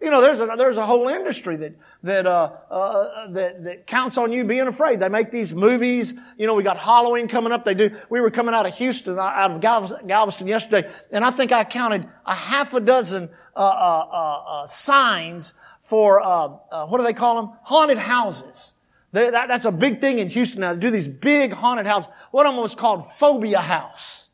You 0.00 0.12
know, 0.12 0.20
there's 0.20 0.40
a, 0.40 0.48
there's 0.56 0.76
a 0.76 0.86
whole 0.86 1.08
industry 1.08 1.56
that, 1.56 1.74
that, 2.04 2.26
uh, 2.26 2.50
uh, 2.70 3.30
that, 3.32 3.64
that 3.64 3.86
counts 3.88 4.16
on 4.16 4.30
you 4.30 4.44
being 4.44 4.68
afraid. 4.68 5.00
They 5.00 5.08
make 5.08 5.32
these 5.32 5.52
movies. 5.52 6.14
You 6.36 6.46
know, 6.46 6.54
we 6.54 6.62
got 6.62 6.76
Halloween 6.76 7.26
coming 7.26 7.52
up. 7.52 7.64
They 7.64 7.74
do, 7.74 7.96
we 8.08 8.20
were 8.20 8.30
coming 8.30 8.54
out 8.54 8.64
of 8.64 8.74
Houston, 8.76 9.18
uh, 9.18 9.22
out 9.22 9.50
of 9.50 9.60
Galveston 9.60 10.46
yesterday, 10.46 10.88
and 11.10 11.24
I 11.24 11.32
think 11.32 11.50
I 11.50 11.64
counted 11.64 12.08
a 12.24 12.34
half 12.34 12.74
a 12.74 12.80
dozen, 12.80 13.28
uh, 13.56 13.58
uh, 13.58 14.62
uh 14.62 14.66
signs 14.66 15.54
for, 15.82 16.20
uh 16.20 16.86
what 16.86 16.98
do 16.98 17.04
they 17.04 17.12
call 17.12 17.36
them? 17.36 17.58
Haunted 17.62 17.98
houses. 17.98 18.74
They, 19.12 19.30
that, 19.30 19.48
that's 19.48 19.64
a 19.64 19.72
big 19.72 20.00
thing 20.00 20.18
in 20.18 20.28
Houston 20.28 20.60
now. 20.60 20.74
They 20.74 20.80
do 20.80 20.90
these 20.90 21.08
big 21.08 21.52
haunted 21.52 21.86
houses. 21.86 22.10
One 22.30 22.46
of 22.46 22.54
them 22.54 22.62
was 22.62 22.74
called 22.74 23.10
Phobia 23.14 23.60
House. 23.60 24.28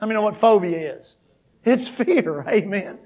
I 0.00 0.06
mean, 0.06 0.14
know 0.14 0.22
what 0.22 0.36
phobia 0.36 0.96
is? 0.96 1.16
It's 1.64 1.86
fear. 1.86 2.42
Amen. 2.48 2.98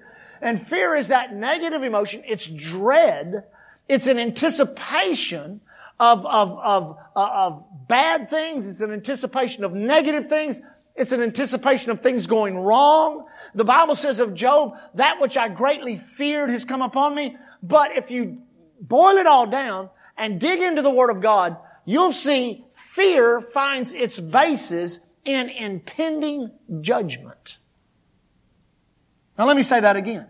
And 0.45 0.65
fear 0.65 0.95
is 0.95 1.09
that 1.09 1.35
negative 1.35 1.83
emotion. 1.83 2.23
It's 2.27 2.47
dread. 2.47 3.45
It's 3.89 4.07
an 4.07 4.19
anticipation 4.19 5.63
of, 5.99 6.27
of, 6.27 6.59
of, 6.59 6.99
uh, 7.17 7.31
of 7.33 7.65
bad 7.89 8.29
things. 8.29 8.69
It's 8.69 8.83
an 8.83 8.93
anticipation 8.93 9.65
of 9.65 9.73
negative 9.73 10.29
things. 10.29 10.61
It's 10.95 11.13
an 11.13 11.23
anticipation 11.23 11.91
of 11.93 12.03
things 12.03 12.27
going 12.27 12.59
wrong. 12.59 13.25
The 13.55 13.65
Bible 13.65 13.97
says 13.97 14.21
of 14.21 14.35
Job, 14.35 14.75
that 14.95 15.19
which 15.19 15.39
I 15.39 15.49
greatly 15.49 15.97
feared 15.97 16.51
has 16.51 16.67
come 16.67 16.83
upon 16.83 17.15
me. 17.15 17.39
But 17.63 17.97
if 17.97 18.11
you 18.11 18.43
boil 18.79 19.17
it 19.17 19.27
all 19.27 19.47
down 19.47 19.89
and 20.15 20.39
dig 20.39 20.61
into 20.61 20.83
the 20.83 20.91
Word 20.91 21.09
of 21.09 21.23
God, 21.23 21.57
you'll 21.87 22.13
see 22.13 22.67
fear 22.75 23.41
finds 23.41 23.95
its 23.95 24.21
basis 24.21 24.99
in 25.25 25.49
impending 25.49 26.51
judgment. 26.83 27.57
Now 29.39 29.47
let 29.47 29.57
me 29.57 29.63
say 29.63 29.81
that 29.81 29.97
again. 29.97 30.29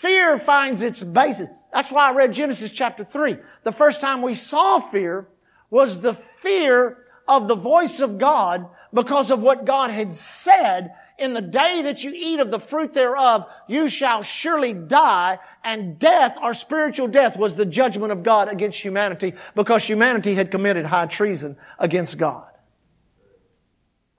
Fear 0.00 0.38
finds 0.38 0.82
its 0.82 1.02
basis. 1.02 1.48
That's 1.74 1.92
why 1.92 2.08
I 2.08 2.14
read 2.14 2.32
Genesis 2.32 2.70
chapter 2.70 3.04
3. 3.04 3.36
The 3.64 3.72
first 3.72 4.00
time 4.00 4.22
we 4.22 4.32
saw 4.32 4.80
fear 4.80 5.28
was 5.68 6.00
the 6.00 6.14
fear 6.14 7.04
of 7.28 7.48
the 7.48 7.54
voice 7.54 8.00
of 8.00 8.16
God 8.16 8.66
because 8.94 9.30
of 9.30 9.40
what 9.40 9.66
God 9.66 9.90
had 9.90 10.14
said 10.14 10.94
in 11.18 11.34
the 11.34 11.42
day 11.42 11.82
that 11.82 12.02
you 12.02 12.12
eat 12.14 12.40
of 12.40 12.50
the 12.50 12.58
fruit 12.58 12.94
thereof, 12.94 13.44
you 13.68 13.90
shall 13.90 14.22
surely 14.22 14.72
die. 14.72 15.38
And 15.62 15.98
death, 15.98 16.38
or 16.42 16.54
spiritual 16.54 17.08
death, 17.08 17.36
was 17.36 17.56
the 17.56 17.66
judgment 17.66 18.10
of 18.10 18.22
God 18.22 18.48
against 18.48 18.80
humanity 18.80 19.34
because 19.54 19.84
humanity 19.84 20.34
had 20.34 20.50
committed 20.50 20.86
high 20.86 21.06
treason 21.06 21.58
against 21.78 22.16
God. 22.16 22.46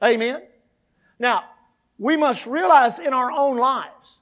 Amen. 0.04 0.44
Now, 1.18 1.46
we 1.98 2.18
must 2.18 2.46
realize 2.46 3.00
in 3.00 3.14
our 3.14 3.32
own 3.32 3.58
lives 3.58 4.21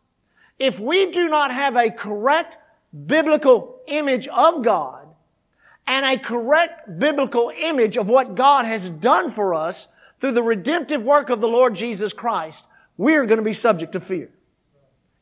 if 0.59 0.79
we 0.79 1.11
do 1.11 1.29
not 1.29 1.51
have 1.51 1.75
a 1.75 1.89
correct 1.89 2.57
biblical 3.05 3.79
image 3.87 4.27
of 4.27 4.63
God 4.63 5.07
and 5.87 6.05
a 6.05 6.17
correct 6.17 6.99
biblical 6.99 7.51
image 7.57 7.97
of 7.97 8.07
what 8.07 8.35
God 8.35 8.65
has 8.65 8.89
done 8.89 9.31
for 9.31 9.53
us 9.53 9.87
through 10.19 10.33
the 10.33 10.43
redemptive 10.43 11.01
work 11.01 11.29
of 11.29 11.41
the 11.41 11.47
Lord 11.47 11.75
Jesus 11.75 12.13
Christ, 12.13 12.65
we're 12.97 13.25
going 13.25 13.37
to 13.37 13.43
be 13.43 13.53
subject 13.53 13.93
to 13.93 13.99
fear. 13.99 14.29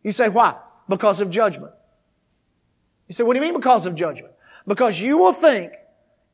You 0.03 0.11
say, 0.11 0.29
why? 0.29 0.55
Because 0.89 1.21
of 1.21 1.29
judgment. 1.29 1.73
You 3.07 3.13
say, 3.13 3.23
what 3.23 3.33
do 3.33 3.39
you 3.39 3.45
mean 3.45 3.53
because 3.53 3.85
of 3.85 3.95
judgment? 3.95 4.33
Because 4.65 4.99
you 4.99 5.17
will 5.17 5.33
think 5.33 5.73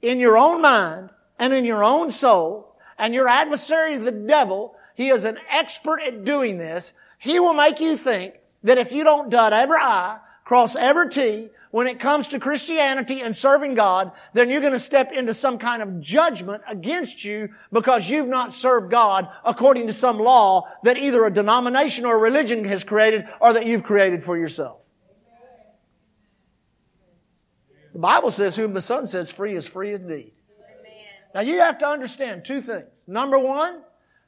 in 0.02 0.20
your 0.20 0.38
own 0.38 0.62
mind 0.62 1.10
and 1.40 1.54
in 1.54 1.66
your 1.66 1.84
own 1.84 2.12
soul, 2.12 2.76
and 2.98 3.14
your 3.14 3.28
adversary 3.28 3.94
is 3.94 4.02
the 4.02 4.12
devil, 4.12 4.76
he 4.96 5.10
is 5.10 5.24
an 5.24 5.38
expert 5.52 6.00
at 6.00 6.24
doing 6.24 6.58
this. 6.58 6.94
He 7.18 7.40
will 7.40 7.54
make 7.54 7.80
you 7.80 7.98
think 7.98 8.36
that 8.64 8.78
if 8.78 8.92
you 8.92 9.04
don't 9.04 9.30
dot 9.30 9.54
every 9.54 9.78
I, 9.78 10.20
cross 10.44 10.76
every 10.76 11.10
T, 11.10 11.50
when 11.72 11.88
it 11.88 12.00
comes 12.00 12.28
to 12.28 12.40
Christianity 12.40 13.22
and 13.22 13.36
serving 13.36 13.74
God, 13.74 14.12
then 14.34 14.50
you're 14.52 14.62
going 14.62 14.74
to 14.74 14.80
step 14.80 15.12
into 15.12 15.34
some 15.34 15.58
kind 15.58 15.82
of 15.82 16.00
judgment 16.00 16.62
against 16.68 17.24
you 17.24 17.50
because 17.72 18.08
you've 18.08 18.28
not 18.28 18.54
served 18.54 18.92
God 18.92 19.28
according 19.44 19.88
to 19.88 19.94
some 19.94 20.20
law 20.20 20.68
that 20.84 20.98
either 20.98 21.26
a 21.26 21.34
denomination 21.34 22.06
or 22.06 22.16
a 22.16 22.20
religion 22.20 22.64
has 22.66 22.84
created 22.84 23.28
or 23.42 23.54
that 23.54 23.66
you've 23.66 23.84
created 23.84 24.24
for 24.24 24.38
yourself. 24.38 24.82
The 27.94 28.00
Bible 28.00 28.30
says, 28.30 28.56
whom 28.56 28.74
the 28.74 28.82
Son 28.82 29.08
sets 29.08 29.32
free 29.32 29.56
is 29.56 29.68
free 29.68 29.94
indeed. 29.94 30.34
Now 31.34 31.42
you 31.42 31.60
have 31.60 31.80
to 31.80 31.88
understand 31.88 32.46
two 32.46 32.62
things. 32.62 33.02
Number 33.08 33.40
one, 33.40 33.82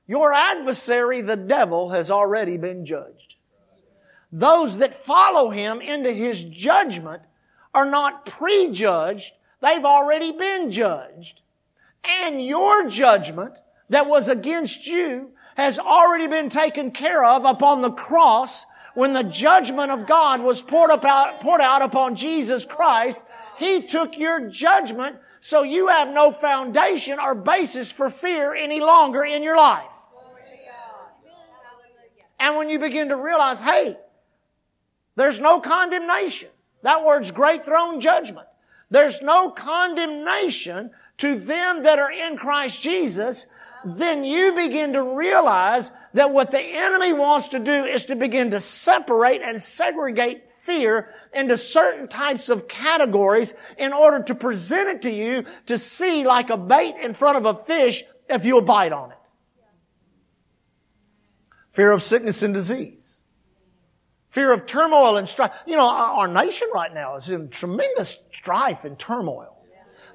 your 0.07 0.33
adversary, 0.33 1.21
the 1.21 1.35
devil, 1.35 1.89
has 1.89 2.09
already 2.09 2.57
been 2.57 2.87
judged 2.87 3.34
those 4.35 4.79
that 4.79 5.05
follow 5.05 5.49
him 5.49 5.79
into 5.79 6.11
his 6.11 6.43
judgment 6.43 7.21
are 7.73 7.89
not 7.89 8.25
prejudged. 8.25 9.31
They've 9.61 9.85
already 9.85 10.33
been 10.33 10.71
judged. 10.71 11.41
And 12.03 12.45
your 12.45 12.89
judgment 12.89 13.53
that 13.89 14.07
was 14.07 14.27
against 14.27 14.87
you 14.87 15.31
has 15.55 15.79
already 15.79 16.27
been 16.27 16.49
taken 16.49 16.91
care 16.91 17.23
of 17.23 17.45
upon 17.45 17.81
the 17.81 17.91
cross 17.91 18.65
when 18.93 19.13
the 19.13 19.23
judgment 19.23 19.89
of 19.91 20.05
God 20.05 20.41
was 20.41 20.61
poured, 20.61 20.91
out, 20.91 21.39
poured 21.39 21.61
out 21.61 21.81
upon 21.81 22.17
Jesus 22.17 22.65
Christ. 22.65 23.25
He 23.57 23.87
took 23.87 24.17
your 24.17 24.49
judgment 24.49 25.15
so 25.39 25.63
you 25.63 25.87
have 25.87 26.09
no 26.09 26.33
foundation 26.33 27.19
or 27.19 27.35
basis 27.35 27.89
for 27.89 28.09
fear 28.09 28.53
any 28.53 28.81
longer 28.81 29.23
in 29.23 29.43
your 29.43 29.55
life. 29.55 29.85
And 32.37 32.57
when 32.57 32.69
you 32.69 32.79
begin 32.79 33.07
to 33.09 33.15
realize, 33.15 33.61
hey, 33.61 33.95
there's 35.15 35.39
no 35.39 35.59
condemnation. 35.59 36.49
That 36.83 37.05
word's 37.05 37.31
great 37.31 37.65
throne 37.65 37.99
judgment. 37.99 38.47
There's 38.89 39.21
no 39.21 39.49
condemnation 39.49 40.91
to 41.17 41.35
them 41.35 41.83
that 41.83 41.99
are 41.99 42.11
in 42.11 42.37
Christ 42.37 42.81
Jesus. 42.81 43.47
Then 43.83 44.23
you 44.23 44.53
begin 44.53 44.93
to 44.93 45.01
realize 45.01 45.91
that 46.13 46.31
what 46.31 46.51
the 46.51 46.61
enemy 46.61 47.13
wants 47.13 47.49
to 47.49 47.59
do 47.59 47.85
is 47.85 48.05
to 48.07 48.15
begin 48.15 48.51
to 48.51 48.59
separate 48.59 49.41
and 49.41 49.61
segregate 49.61 50.43
fear 50.61 51.13
into 51.33 51.57
certain 51.57 52.07
types 52.07 52.49
of 52.49 52.67
categories 52.67 53.53
in 53.77 53.93
order 53.93 54.23
to 54.23 54.35
present 54.35 54.89
it 54.89 55.01
to 55.03 55.11
you 55.11 55.45
to 55.67 55.77
see 55.77 56.25
like 56.25 56.49
a 56.49 56.57
bait 56.57 56.95
in 57.01 57.13
front 57.13 57.37
of 57.37 57.45
a 57.45 57.53
fish 57.63 58.03
if 58.29 58.45
you'll 58.45 58.61
bite 58.61 58.91
on 58.91 59.11
it. 59.11 59.17
Fear 61.71 61.91
of 61.91 62.01
sickness 62.01 62.41
and 62.41 62.53
disease. 62.53 63.14
Fear 64.35 64.51
of 64.51 64.65
turmoil 64.65 65.15
and 65.15 65.29
strife. 65.29 65.53
You 65.65 65.77
know, 65.77 65.89
our 65.89 66.27
nation 66.27 66.67
right 66.73 66.93
now 66.93 67.15
is 67.15 67.29
in 67.29 67.47
tremendous 67.47 68.19
strife 68.33 68.83
and 68.83 68.99
turmoil. 68.99 69.55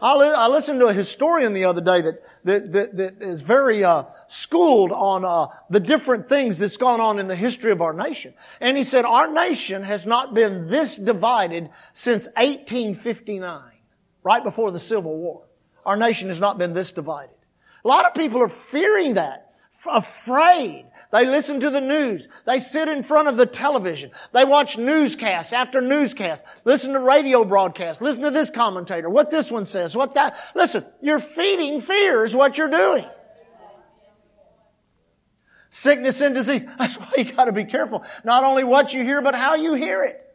I, 0.02 0.14
li- 0.14 0.34
I 0.36 0.46
listened 0.46 0.78
to 0.80 0.88
a 0.88 0.92
historian 0.92 1.54
the 1.54 1.64
other 1.64 1.80
day 1.80 2.02
that 2.02 2.22
that 2.44 2.72
that, 2.72 2.96
that 2.98 3.22
is 3.22 3.40
very 3.40 3.82
uh, 3.82 4.04
schooled 4.28 4.92
on 4.92 5.24
uh, 5.24 5.46
the 5.70 5.80
different 5.80 6.28
things 6.28 6.58
that's 6.58 6.76
gone 6.76 7.00
on 7.00 7.18
in 7.18 7.28
the 7.28 7.34
history 7.34 7.72
of 7.72 7.80
our 7.80 7.94
nation, 7.94 8.34
and 8.60 8.76
he 8.76 8.84
said 8.84 9.06
our 9.06 9.32
nation 9.32 9.84
has 9.84 10.04
not 10.04 10.34
been 10.34 10.68
this 10.68 10.96
divided 10.96 11.70
since 11.94 12.26
1859, 12.36 13.62
right 14.22 14.44
before 14.44 14.70
the 14.70 14.78
Civil 14.78 15.16
War. 15.16 15.44
Our 15.86 15.96
nation 15.96 16.28
has 16.28 16.40
not 16.40 16.58
been 16.58 16.74
this 16.74 16.92
divided. 16.92 17.36
A 17.86 17.88
lot 17.88 18.04
of 18.04 18.12
people 18.12 18.42
are 18.42 18.50
fearing 18.50 19.14
that, 19.14 19.54
afraid 19.90 20.89
they 21.12 21.26
listen 21.26 21.58
to 21.60 21.70
the 21.70 21.80
news. 21.80 22.28
They 22.46 22.60
sit 22.60 22.88
in 22.88 23.02
front 23.02 23.28
of 23.28 23.36
the 23.36 23.46
television. 23.46 24.12
They 24.32 24.44
watch 24.44 24.78
newscasts 24.78 25.52
after 25.52 25.80
newscasts. 25.80 26.44
Listen 26.64 26.92
to 26.92 27.00
radio 27.00 27.44
broadcasts. 27.44 28.00
Listen 28.00 28.22
to 28.22 28.30
this 28.30 28.50
commentator. 28.50 29.10
What 29.10 29.30
this 29.30 29.50
one 29.50 29.64
says. 29.64 29.96
What 29.96 30.14
that. 30.14 30.38
Listen, 30.54 30.84
you're 31.02 31.20
feeding 31.20 31.80
fear 31.80 32.24
is 32.24 32.34
what 32.34 32.56
you're 32.58 32.70
doing. 32.70 33.04
Sickness 35.68 36.20
and 36.20 36.34
disease. 36.34 36.64
That's 36.78 36.96
why 36.96 37.10
you 37.16 37.24
gotta 37.24 37.52
be 37.52 37.64
careful. 37.64 38.04
Not 38.24 38.44
only 38.44 38.64
what 38.64 38.94
you 38.94 39.02
hear, 39.02 39.20
but 39.20 39.34
how 39.34 39.54
you 39.54 39.74
hear 39.74 40.04
it. 40.04 40.29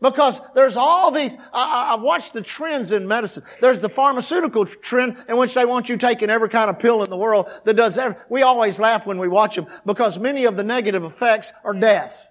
Because 0.00 0.40
there's 0.54 0.76
all 0.76 1.10
these, 1.10 1.36
I, 1.54 1.92
have 1.92 2.02
watched 2.02 2.34
the 2.34 2.42
trends 2.42 2.92
in 2.92 3.08
medicine. 3.08 3.44
There's 3.60 3.80
the 3.80 3.88
pharmaceutical 3.88 4.66
trend 4.66 5.16
in 5.26 5.38
which 5.38 5.54
they 5.54 5.64
want 5.64 5.88
you 5.88 5.96
taking 5.96 6.28
every 6.28 6.50
kind 6.50 6.68
of 6.68 6.78
pill 6.78 7.02
in 7.02 7.08
the 7.08 7.16
world 7.16 7.48
that 7.64 7.74
does 7.74 7.96
every, 7.96 8.16
we 8.28 8.42
always 8.42 8.78
laugh 8.78 9.06
when 9.06 9.18
we 9.18 9.28
watch 9.28 9.56
them 9.56 9.66
because 9.86 10.18
many 10.18 10.44
of 10.44 10.58
the 10.58 10.64
negative 10.64 11.02
effects 11.02 11.52
are 11.64 11.72
death. 11.72 12.28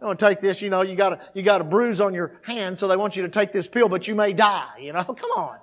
You 0.00 0.06
want 0.08 0.18
to 0.18 0.26
take 0.26 0.40
this, 0.40 0.60
you 0.60 0.68
know, 0.68 0.82
you 0.82 0.96
got 0.96 1.12
a, 1.12 1.20
you 1.32 1.42
got 1.42 1.60
a 1.60 1.64
bruise 1.64 2.00
on 2.00 2.12
your 2.12 2.32
hand, 2.42 2.76
so 2.76 2.88
they 2.88 2.96
want 2.96 3.16
you 3.16 3.22
to 3.22 3.28
take 3.28 3.52
this 3.52 3.68
pill, 3.68 3.88
but 3.88 4.08
you 4.08 4.16
may 4.16 4.32
die, 4.32 4.78
you 4.80 4.92
know, 4.92 5.04
come 5.04 5.30
on. 5.36 5.58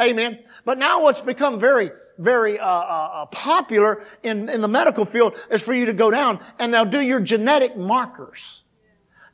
Amen. 0.00 0.38
But 0.64 0.78
now 0.78 1.02
what's 1.02 1.20
become 1.20 1.60
very, 1.60 1.90
very 2.18 2.58
uh, 2.58 2.66
uh, 2.66 3.10
uh, 3.12 3.26
popular 3.26 4.04
in, 4.22 4.48
in 4.48 4.62
the 4.62 4.68
medical 4.68 5.04
field 5.04 5.36
is 5.50 5.62
for 5.62 5.74
you 5.74 5.86
to 5.86 5.92
go 5.92 6.10
down 6.10 6.40
and 6.58 6.72
they'll 6.72 6.84
do 6.86 7.00
your 7.00 7.20
genetic 7.20 7.76
markers 7.76 8.62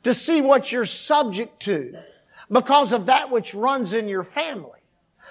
to 0.03 0.13
see 0.13 0.41
what 0.41 0.71
you're 0.71 0.85
subject 0.85 1.61
to 1.63 1.97
because 2.51 2.93
of 2.93 3.07
that 3.07 3.31
which 3.31 3.53
runs 3.53 3.93
in 3.93 4.07
your 4.07 4.23
family. 4.23 4.79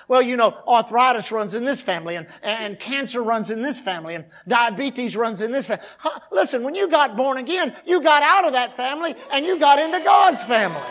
Well, 0.08 0.20
you 0.20 0.36
know, 0.36 0.56
arthritis 0.66 1.30
runs 1.30 1.54
in 1.54 1.64
this 1.64 1.80
family 1.80 2.16
and, 2.16 2.26
and 2.42 2.78
cancer 2.78 3.22
runs 3.22 3.50
in 3.50 3.62
this 3.62 3.80
family 3.80 4.14
and 4.14 4.24
diabetes 4.46 5.16
runs 5.16 5.40
in 5.40 5.52
this 5.52 5.66
family. 5.66 5.84
Huh? 5.98 6.20
Listen, 6.30 6.64
when 6.64 6.74
you 6.74 6.88
got 6.88 7.16
born 7.16 7.38
again, 7.38 7.74
you 7.86 8.02
got 8.02 8.22
out 8.22 8.44
of 8.44 8.52
that 8.52 8.76
family 8.76 9.14
and 9.32 9.46
you 9.46 9.58
got 9.58 9.78
into 9.78 10.00
God's 10.00 10.42
family. 10.44 10.82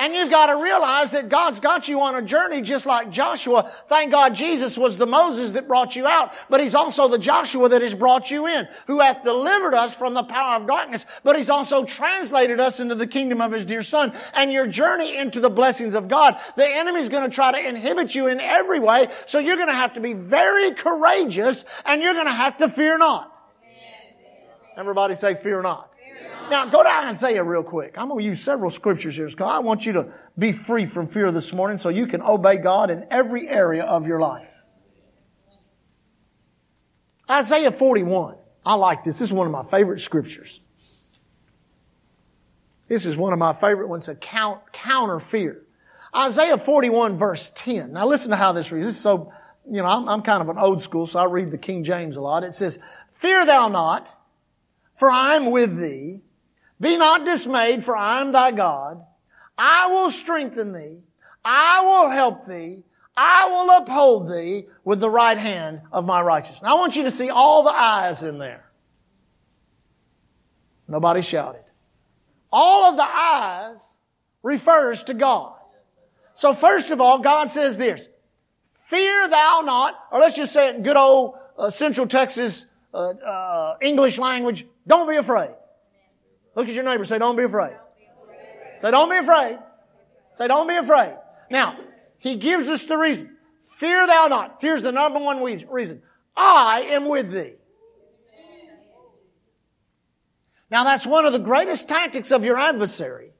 And 0.00 0.14
you've 0.14 0.30
got 0.30 0.46
to 0.46 0.56
realize 0.56 1.10
that 1.10 1.28
God's 1.28 1.60
got 1.60 1.86
you 1.86 2.00
on 2.00 2.14
a 2.14 2.22
journey 2.22 2.62
just 2.62 2.86
like 2.86 3.10
Joshua. 3.10 3.70
Thank 3.86 4.12
God 4.12 4.34
Jesus 4.34 4.78
was 4.78 4.96
the 4.96 5.06
Moses 5.06 5.50
that 5.50 5.68
brought 5.68 5.94
you 5.94 6.06
out, 6.06 6.32
but 6.48 6.62
He's 6.62 6.74
also 6.74 7.06
the 7.06 7.18
Joshua 7.18 7.68
that 7.68 7.82
has 7.82 7.94
brought 7.94 8.30
you 8.30 8.46
in, 8.46 8.66
who 8.86 9.00
hath 9.00 9.22
delivered 9.24 9.74
us 9.74 9.94
from 9.94 10.14
the 10.14 10.22
power 10.22 10.56
of 10.56 10.66
darkness, 10.66 11.04
but 11.22 11.36
He's 11.36 11.50
also 11.50 11.84
translated 11.84 12.58
us 12.60 12.80
into 12.80 12.94
the 12.94 13.06
kingdom 13.06 13.42
of 13.42 13.52
His 13.52 13.66
dear 13.66 13.82
Son. 13.82 14.14
And 14.32 14.50
your 14.50 14.66
journey 14.66 15.18
into 15.18 15.38
the 15.38 15.50
blessings 15.50 15.94
of 15.94 16.08
God, 16.08 16.40
the 16.56 16.66
enemy's 16.66 17.10
going 17.10 17.28
to 17.28 17.34
try 17.34 17.52
to 17.52 17.68
inhibit 17.68 18.14
you 18.14 18.26
in 18.26 18.40
every 18.40 18.80
way, 18.80 19.08
so 19.26 19.38
you're 19.38 19.56
going 19.56 19.68
to 19.68 19.74
have 19.74 19.92
to 19.94 20.00
be 20.00 20.14
very 20.14 20.70
courageous 20.72 21.66
and 21.84 22.00
you're 22.00 22.14
going 22.14 22.24
to 22.24 22.32
have 22.32 22.56
to 22.56 22.70
fear 22.70 22.96
not. 22.96 23.30
Everybody 24.78 25.14
say 25.14 25.34
fear 25.34 25.60
not. 25.60 25.89
Now, 26.50 26.66
go 26.66 26.82
to 26.82 26.88
Isaiah 26.88 27.44
real 27.44 27.62
quick. 27.62 27.94
I'm 27.96 28.08
going 28.08 28.18
to 28.18 28.24
use 28.24 28.42
several 28.42 28.70
scriptures 28.70 29.16
here 29.16 29.28
because 29.28 29.48
I 29.48 29.60
want 29.60 29.86
you 29.86 29.92
to 29.92 30.12
be 30.36 30.50
free 30.52 30.84
from 30.84 31.06
fear 31.06 31.30
this 31.30 31.52
morning 31.52 31.78
so 31.78 31.88
you 31.88 32.06
can 32.08 32.20
obey 32.22 32.56
God 32.56 32.90
in 32.90 33.06
every 33.08 33.48
area 33.48 33.84
of 33.84 34.04
your 34.06 34.20
life. 34.20 34.48
Isaiah 37.30 37.70
41. 37.70 38.34
I 38.66 38.74
like 38.74 39.04
this. 39.04 39.20
This 39.20 39.28
is 39.28 39.32
one 39.32 39.46
of 39.46 39.52
my 39.52 39.62
favorite 39.62 40.00
scriptures. 40.00 40.60
This 42.88 43.06
is 43.06 43.16
one 43.16 43.32
of 43.32 43.38
my 43.38 43.52
favorite 43.52 43.88
ones 43.88 44.06
to 44.06 44.16
count, 44.16 44.72
counter 44.72 45.20
fear. 45.20 45.62
Isaiah 46.14 46.58
41 46.58 47.16
verse 47.16 47.52
10. 47.54 47.92
Now 47.92 48.06
listen 48.06 48.30
to 48.30 48.36
how 48.36 48.50
this 48.50 48.72
reads. 48.72 48.86
This 48.86 48.96
is 48.96 49.00
so, 49.00 49.32
you 49.70 49.80
know, 49.80 49.86
I'm, 49.86 50.08
I'm 50.08 50.22
kind 50.22 50.42
of 50.42 50.48
an 50.48 50.58
old 50.58 50.82
school, 50.82 51.06
so 51.06 51.20
I 51.20 51.26
read 51.26 51.52
the 51.52 51.58
King 51.58 51.84
James 51.84 52.16
a 52.16 52.20
lot. 52.20 52.42
It 52.42 52.54
says, 52.54 52.80
Fear 53.12 53.46
thou 53.46 53.68
not, 53.68 54.12
for 54.96 55.08
I 55.08 55.36
am 55.36 55.52
with 55.52 55.78
thee. 55.78 56.22
Be 56.80 56.96
not 56.96 57.24
dismayed, 57.24 57.84
for 57.84 57.96
I 57.96 58.20
am 58.20 58.32
thy 58.32 58.50
God. 58.50 59.04
I 59.58 59.88
will 59.88 60.10
strengthen 60.10 60.72
thee. 60.72 61.00
I 61.44 61.82
will 61.82 62.10
help 62.10 62.46
thee. 62.46 62.82
I 63.16 63.48
will 63.50 63.76
uphold 63.76 64.30
thee 64.30 64.66
with 64.84 65.00
the 65.00 65.10
right 65.10 65.36
hand 65.36 65.82
of 65.92 66.06
my 66.06 66.22
righteousness. 66.22 66.62
Now 66.62 66.76
I 66.76 66.80
want 66.80 66.96
you 66.96 67.02
to 67.02 67.10
see 67.10 67.28
all 67.28 67.62
the 67.62 67.70
eyes 67.70 68.22
in 68.22 68.38
there. 68.38 68.70
Nobody 70.88 71.20
shouted. 71.20 71.64
All 72.50 72.90
of 72.90 72.96
the 72.96 73.04
eyes 73.04 73.96
refers 74.42 75.02
to 75.04 75.14
God. 75.14 75.54
So 76.32 76.54
first 76.54 76.90
of 76.90 77.00
all, 77.00 77.18
God 77.18 77.50
says 77.50 77.76
this, 77.76 78.08
fear 78.72 79.28
thou 79.28 79.62
not, 79.64 79.94
or 80.10 80.18
let's 80.18 80.36
just 80.36 80.52
say 80.52 80.70
it 80.70 80.76
in 80.76 80.82
good 80.82 80.96
old 80.96 81.34
uh, 81.58 81.68
Central 81.68 82.06
Texas 82.06 82.66
uh, 82.94 83.10
uh, 83.10 83.76
English 83.82 84.18
language, 84.18 84.66
don't 84.86 85.08
be 85.08 85.16
afraid. 85.16 85.50
Look 86.54 86.68
at 86.68 86.74
your 86.74 86.84
neighbor. 86.84 87.04
Say, 87.04 87.18
don't 87.18 87.36
be 87.36 87.44
afraid. 87.44 87.76
Say, 88.80 88.90
don't 88.90 89.10
be 89.10 89.18
afraid. 89.18 89.58
Say, 90.34 90.48
don't 90.48 90.66
be 90.66 90.76
afraid. 90.76 91.14
Now, 91.50 91.78
he 92.18 92.36
gives 92.36 92.68
us 92.68 92.84
the 92.84 92.96
reason. 92.96 93.36
Fear 93.76 94.06
thou 94.06 94.26
not. 94.28 94.58
Here's 94.60 94.82
the 94.82 94.92
number 94.92 95.18
one 95.18 95.42
reason. 95.42 96.02
I 96.36 96.82
am 96.90 97.08
with 97.08 97.32
thee. 97.32 97.54
Now 100.70 100.84
that's 100.84 101.06
one 101.06 101.26
of 101.26 101.32
the 101.32 101.38
greatest 101.38 101.88
tactics 101.88 102.30
of 102.30 102.44
your 102.44 102.56
adversary 102.56 103.32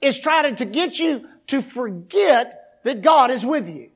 is 0.00 0.18
trying 0.18 0.56
to 0.56 0.64
get 0.64 0.98
you 0.98 1.26
to 1.48 1.60
forget 1.60 2.80
that 2.84 3.02
God 3.02 3.30
is 3.30 3.44
with 3.44 3.68
you. 3.68 3.90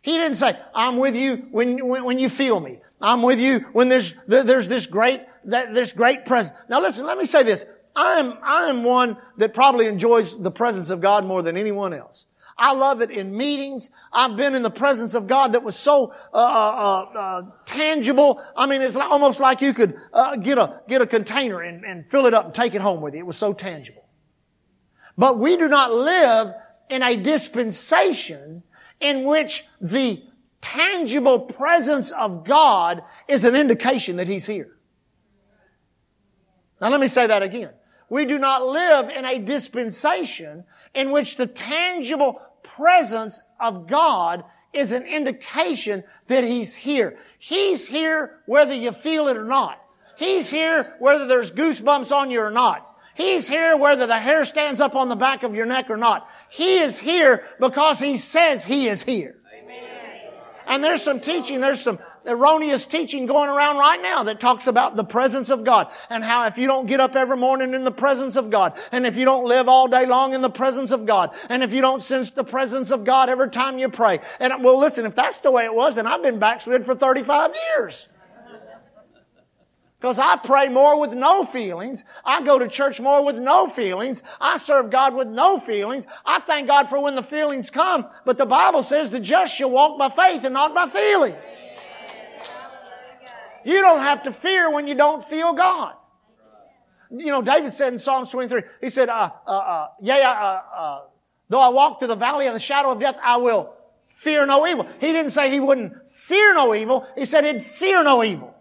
He 0.00 0.12
didn't 0.12 0.36
say, 0.36 0.58
I'm 0.74 0.96
with 0.96 1.14
you 1.14 1.48
when, 1.50 1.86
when, 1.86 2.04
when 2.04 2.18
you 2.18 2.30
feel 2.30 2.60
me. 2.60 2.78
I'm 3.00 3.22
with 3.22 3.40
you 3.40 3.60
when 3.72 3.88
there's, 3.88 4.14
there's 4.26 4.68
this 4.68 4.86
great 4.86 5.20
that 5.48 5.74
this 5.74 5.92
great 5.92 6.24
presence. 6.24 6.56
Now 6.68 6.80
listen, 6.80 7.06
let 7.06 7.18
me 7.18 7.24
say 7.24 7.42
this. 7.42 7.66
I 7.96 8.20
am, 8.20 8.38
I 8.42 8.68
am 8.68 8.84
one 8.84 9.16
that 9.38 9.54
probably 9.54 9.86
enjoys 9.86 10.38
the 10.38 10.50
presence 10.50 10.90
of 10.90 11.00
God 11.00 11.24
more 11.24 11.42
than 11.42 11.56
anyone 11.56 11.92
else. 11.92 12.26
I 12.56 12.72
love 12.72 13.00
it 13.00 13.10
in 13.10 13.36
meetings. 13.36 13.90
I've 14.12 14.36
been 14.36 14.54
in 14.54 14.62
the 14.62 14.70
presence 14.70 15.14
of 15.14 15.28
God 15.28 15.52
that 15.52 15.62
was 15.62 15.76
so 15.76 16.12
uh, 16.34 16.36
uh, 16.36 17.18
uh, 17.18 17.42
tangible. 17.64 18.42
I 18.56 18.66
mean, 18.66 18.82
it's 18.82 18.96
almost 18.96 19.38
like 19.38 19.60
you 19.60 19.72
could 19.72 19.96
uh, 20.12 20.36
get 20.36 20.58
a 20.58 20.80
get 20.88 21.00
a 21.00 21.06
container 21.06 21.60
and, 21.60 21.84
and 21.84 22.10
fill 22.10 22.26
it 22.26 22.34
up 22.34 22.46
and 22.46 22.54
take 22.54 22.74
it 22.74 22.80
home 22.80 23.00
with 23.00 23.14
you. 23.14 23.20
It 23.20 23.26
was 23.26 23.36
so 23.36 23.52
tangible. 23.52 24.04
But 25.16 25.38
we 25.38 25.56
do 25.56 25.68
not 25.68 25.92
live 25.92 26.52
in 26.90 27.02
a 27.02 27.16
dispensation 27.16 28.64
in 29.00 29.24
which 29.24 29.64
the 29.80 30.22
tangible 30.60 31.40
presence 31.40 32.10
of 32.10 32.44
God 32.44 33.02
is 33.28 33.44
an 33.44 33.54
indication 33.54 34.16
that 34.16 34.26
He's 34.26 34.46
here. 34.46 34.77
Now 36.80 36.90
let 36.90 37.00
me 37.00 37.08
say 37.08 37.26
that 37.26 37.42
again. 37.42 37.70
We 38.08 38.24
do 38.24 38.38
not 38.38 38.66
live 38.66 39.10
in 39.10 39.24
a 39.24 39.38
dispensation 39.38 40.64
in 40.94 41.10
which 41.10 41.36
the 41.36 41.46
tangible 41.46 42.40
presence 42.62 43.42
of 43.60 43.86
God 43.86 44.44
is 44.72 44.92
an 44.92 45.04
indication 45.04 46.04
that 46.28 46.44
He's 46.44 46.74
here. 46.74 47.18
He's 47.38 47.88
here 47.88 48.40
whether 48.46 48.74
you 48.74 48.92
feel 48.92 49.28
it 49.28 49.36
or 49.36 49.44
not. 49.44 49.82
He's 50.16 50.50
here 50.50 50.94
whether 50.98 51.26
there's 51.26 51.52
goosebumps 51.52 52.12
on 52.12 52.30
you 52.30 52.40
or 52.40 52.50
not. 52.50 52.84
He's 53.14 53.48
here 53.48 53.76
whether 53.76 54.06
the 54.06 54.18
hair 54.18 54.44
stands 54.44 54.80
up 54.80 54.94
on 54.94 55.08
the 55.08 55.16
back 55.16 55.42
of 55.42 55.54
your 55.54 55.66
neck 55.66 55.90
or 55.90 55.96
not. 55.96 56.28
He 56.48 56.78
is 56.78 57.00
here 57.00 57.44
because 57.60 58.00
He 58.00 58.16
says 58.16 58.64
He 58.64 58.88
is 58.88 59.02
here. 59.02 59.36
Amen. 59.52 60.30
And 60.66 60.84
there's 60.84 61.02
some 61.02 61.20
teaching, 61.20 61.60
there's 61.60 61.80
some 61.80 61.98
erroneous 62.28 62.86
teaching 62.86 63.26
going 63.26 63.48
around 63.48 63.78
right 63.78 64.00
now 64.00 64.22
that 64.24 64.38
talks 64.38 64.66
about 64.66 64.96
the 64.96 65.04
presence 65.04 65.50
of 65.50 65.64
God 65.64 65.88
and 66.10 66.22
how 66.22 66.46
if 66.46 66.58
you 66.58 66.66
don't 66.66 66.86
get 66.86 67.00
up 67.00 67.16
every 67.16 67.36
morning 67.36 67.74
in 67.74 67.84
the 67.84 67.90
presence 67.90 68.36
of 68.36 68.50
God 68.50 68.78
and 68.92 69.06
if 69.06 69.16
you 69.16 69.24
don't 69.24 69.46
live 69.46 69.68
all 69.68 69.88
day 69.88 70.06
long 70.06 70.34
in 70.34 70.42
the 70.42 70.50
presence 70.50 70.92
of 70.92 71.06
God 71.06 71.34
and 71.48 71.62
if 71.62 71.72
you 71.72 71.80
don't 71.80 72.02
sense 72.02 72.30
the 72.30 72.44
presence 72.44 72.90
of 72.90 73.04
God 73.04 73.28
every 73.28 73.50
time 73.50 73.78
you 73.78 73.88
pray. 73.88 74.20
And 74.38 74.62
well, 74.62 74.78
listen, 74.78 75.06
if 75.06 75.14
that's 75.14 75.40
the 75.40 75.50
way 75.50 75.64
it 75.64 75.74
was, 75.74 75.96
then 75.96 76.06
I've 76.06 76.22
been 76.22 76.38
backslid 76.38 76.84
for 76.84 76.94
35 76.94 77.54
years. 77.76 78.08
Because 80.00 80.20
I 80.20 80.36
pray 80.36 80.68
more 80.68 81.00
with 81.00 81.12
no 81.12 81.44
feelings. 81.44 82.04
I 82.24 82.44
go 82.44 82.56
to 82.56 82.68
church 82.68 83.00
more 83.00 83.24
with 83.24 83.34
no 83.34 83.68
feelings. 83.68 84.22
I 84.40 84.56
serve 84.56 84.90
God 84.90 85.14
with 85.16 85.26
no 85.26 85.58
feelings. 85.58 86.06
I 86.24 86.38
thank 86.38 86.68
God 86.68 86.88
for 86.88 87.02
when 87.02 87.16
the 87.16 87.22
feelings 87.22 87.68
come. 87.68 88.06
But 88.24 88.38
the 88.38 88.46
Bible 88.46 88.84
says 88.84 89.10
the 89.10 89.18
just 89.18 89.56
shall 89.56 89.70
walk 89.70 89.98
by 89.98 90.08
faith 90.08 90.44
and 90.44 90.54
not 90.54 90.72
by 90.72 90.86
feelings. 90.86 91.62
You 93.68 93.82
don't 93.82 94.00
have 94.00 94.22
to 94.22 94.32
fear 94.32 94.70
when 94.70 94.88
you 94.88 94.94
don't 94.94 95.22
feel 95.22 95.52
God. 95.52 95.92
You 97.10 97.26
know, 97.26 97.42
David 97.42 97.70
said 97.70 97.92
in 97.92 97.98
Psalms 97.98 98.30
23, 98.30 98.62
he 98.80 98.88
said, 98.88 99.10
uh, 99.10 99.30
uh, 99.46 99.50
uh, 99.50 99.88
yea, 100.00 100.22
uh, 100.22 100.60
uh, 100.74 101.00
though 101.50 101.60
I 101.60 101.68
walk 101.68 101.98
through 101.98 102.08
the 102.08 102.16
valley 102.16 102.46
of 102.46 102.54
the 102.54 102.60
shadow 102.60 102.92
of 102.92 102.98
death, 102.98 103.16
I 103.22 103.36
will 103.36 103.74
fear 104.08 104.46
no 104.46 104.66
evil. 104.66 104.88
He 104.98 105.12
didn't 105.12 105.32
say 105.32 105.50
he 105.50 105.60
wouldn't 105.60 105.92
fear 106.14 106.54
no 106.54 106.74
evil. 106.74 107.06
He 107.14 107.26
said 107.26 107.44
he'd 107.44 107.66
fear 107.66 108.02
no 108.02 108.24
evil. 108.24 108.54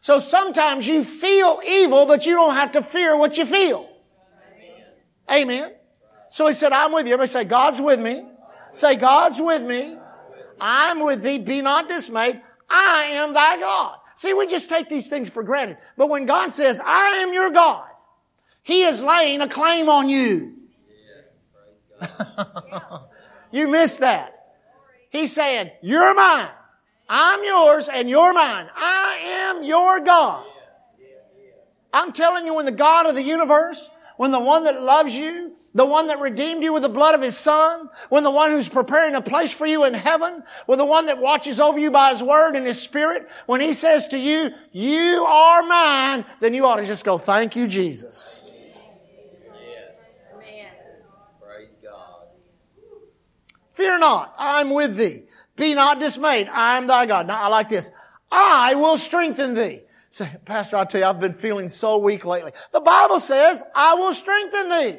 So 0.00 0.18
sometimes 0.18 0.88
you 0.88 1.04
feel 1.04 1.60
evil, 1.64 2.04
but 2.04 2.26
you 2.26 2.34
don't 2.34 2.54
have 2.54 2.72
to 2.72 2.82
fear 2.82 3.16
what 3.16 3.38
you 3.38 3.46
feel. 3.46 3.88
Amen. 5.30 5.60
Amen. 5.60 5.72
So 6.30 6.48
he 6.48 6.54
said, 6.54 6.72
I'm 6.72 6.90
with 6.90 7.06
you. 7.06 7.12
Everybody 7.12 7.30
say, 7.30 7.44
God's 7.44 7.80
with 7.80 8.00
me. 8.00 8.26
Say, 8.72 8.96
God's 8.96 9.40
with 9.40 9.62
me. 9.62 9.96
I'm 10.60 10.98
with 10.98 11.22
thee. 11.22 11.38
Be 11.38 11.62
not 11.62 11.88
dismayed. 11.88 12.40
I 12.68 13.10
am 13.12 13.34
thy 13.34 13.60
God. 13.60 13.98
See, 14.14 14.34
we 14.34 14.46
just 14.46 14.68
take 14.68 14.88
these 14.88 15.08
things 15.08 15.28
for 15.28 15.42
granted. 15.42 15.78
But 15.96 16.08
when 16.08 16.26
God 16.26 16.50
says, 16.50 16.80
I 16.84 17.22
am 17.22 17.32
your 17.32 17.50
God, 17.50 17.88
He 18.62 18.82
is 18.82 19.02
laying 19.02 19.40
a 19.40 19.48
claim 19.48 19.88
on 19.88 20.08
you. 20.08 20.54
you 23.52 23.68
missed 23.68 24.00
that. 24.00 24.54
He's 25.10 25.32
saying, 25.32 25.70
you're 25.82 26.14
mine. 26.14 26.48
I'm 27.08 27.44
yours 27.44 27.88
and 27.88 28.08
you're 28.08 28.32
mine. 28.32 28.68
I 28.74 29.20
am 29.24 29.62
your 29.62 30.00
God. 30.00 30.46
I'm 31.92 32.12
telling 32.12 32.46
you, 32.46 32.54
when 32.54 32.64
the 32.64 32.72
God 32.72 33.06
of 33.06 33.14
the 33.14 33.22
universe, 33.22 33.90
when 34.16 34.30
the 34.30 34.40
one 34.40 34.64
that 34.64 34.82
loves 34.82 35.14
you, 35.14 35.51
the 35.74 35.86
one 35.86 36.08
that 36.08 36.20
redeemed 36.20 36.62
you 36.62 36.72
with 36.72 36.82
the 36.82 36.88
blood 36.88 37.14
of 37.14 37.22
his 37.22 37.36
son, 37.36 37.88
when 38.10 38.24
the 38.24 38.30
one 38.30 38.50
who's 38.50 38.68
preparing 38.68 39.14
a 39.14 39.22
place 39.22 39.52
for 39.52 39.66
you 39.66 39.84
in 39.84 39.94
heaven, 39.94 40.42
when 40.66 40.78
the 40.78 40.84
one 40.84 41.06
that 41.06 41.18
watches 41.18 41.58
over 41.58 41.78
you 41.78 41.90
by 41.90 42.10
his 42.10 42.22
word 42.22 42.56
and 42.56 42.66
his 42.66 42.80
spirit, 42.80 43.26
when 43.46 43.60
he 43.60 43.72
says 43.72 44.06
to 44.08 44.18
you, 44.18 44.50
you 44.72 45.24
are 45.24 45.62
mine, 45.62 46.26
then 46.40 46.52
you 46.52 46.66
ought 46.66 46.76
to 46.76 46.84
just 46.84 47.04
go, 47.04 47.16
thank 47.16 47.56
you, 47.56 47.66
Jesus. 47.66 48.52
Amen. 50.34 50.68
Praise 51.40 51.68
God. 51.82 52.26
Fear 53.72 53.98
not, 53.98 54.34
I'm 54.38 54.70
with 54.70 54.96
thee. 54.96 55.22
Be 55.56 55.74
not 55.74 56.00
dismayed, 56.00 56.48
I 56.48 56.76
am 56.76 56.86
thy 56.86 57.06
God. 57.06 57.26
Now 57.26 57.42
I 57.42 57.48
like 57.48 57.68
this. 57.68 57.90
I 58.30 58.74
will 58.74 58.98
strengthen 58.98 59.54
thee. 59.54 59.80
Say, 60.10 60.30
Pastor, 60.44 60.76
I 60.76 60.84
tell 60.84 61.00
you, 61.00 61.06
I've 61.06 61.20
been 61.20 61.32
feeling 61.32 61.70
so 61.70 61.96
weak 61.96 62.26
lately. 62.26 62.52
The 62.72 62.80
Bible 62.80 63.20
says, 63.20 63.64
I 63.74 63.94
will 63.94 64.12
strengthen 64.12 64.68
thee. 64.68 64.98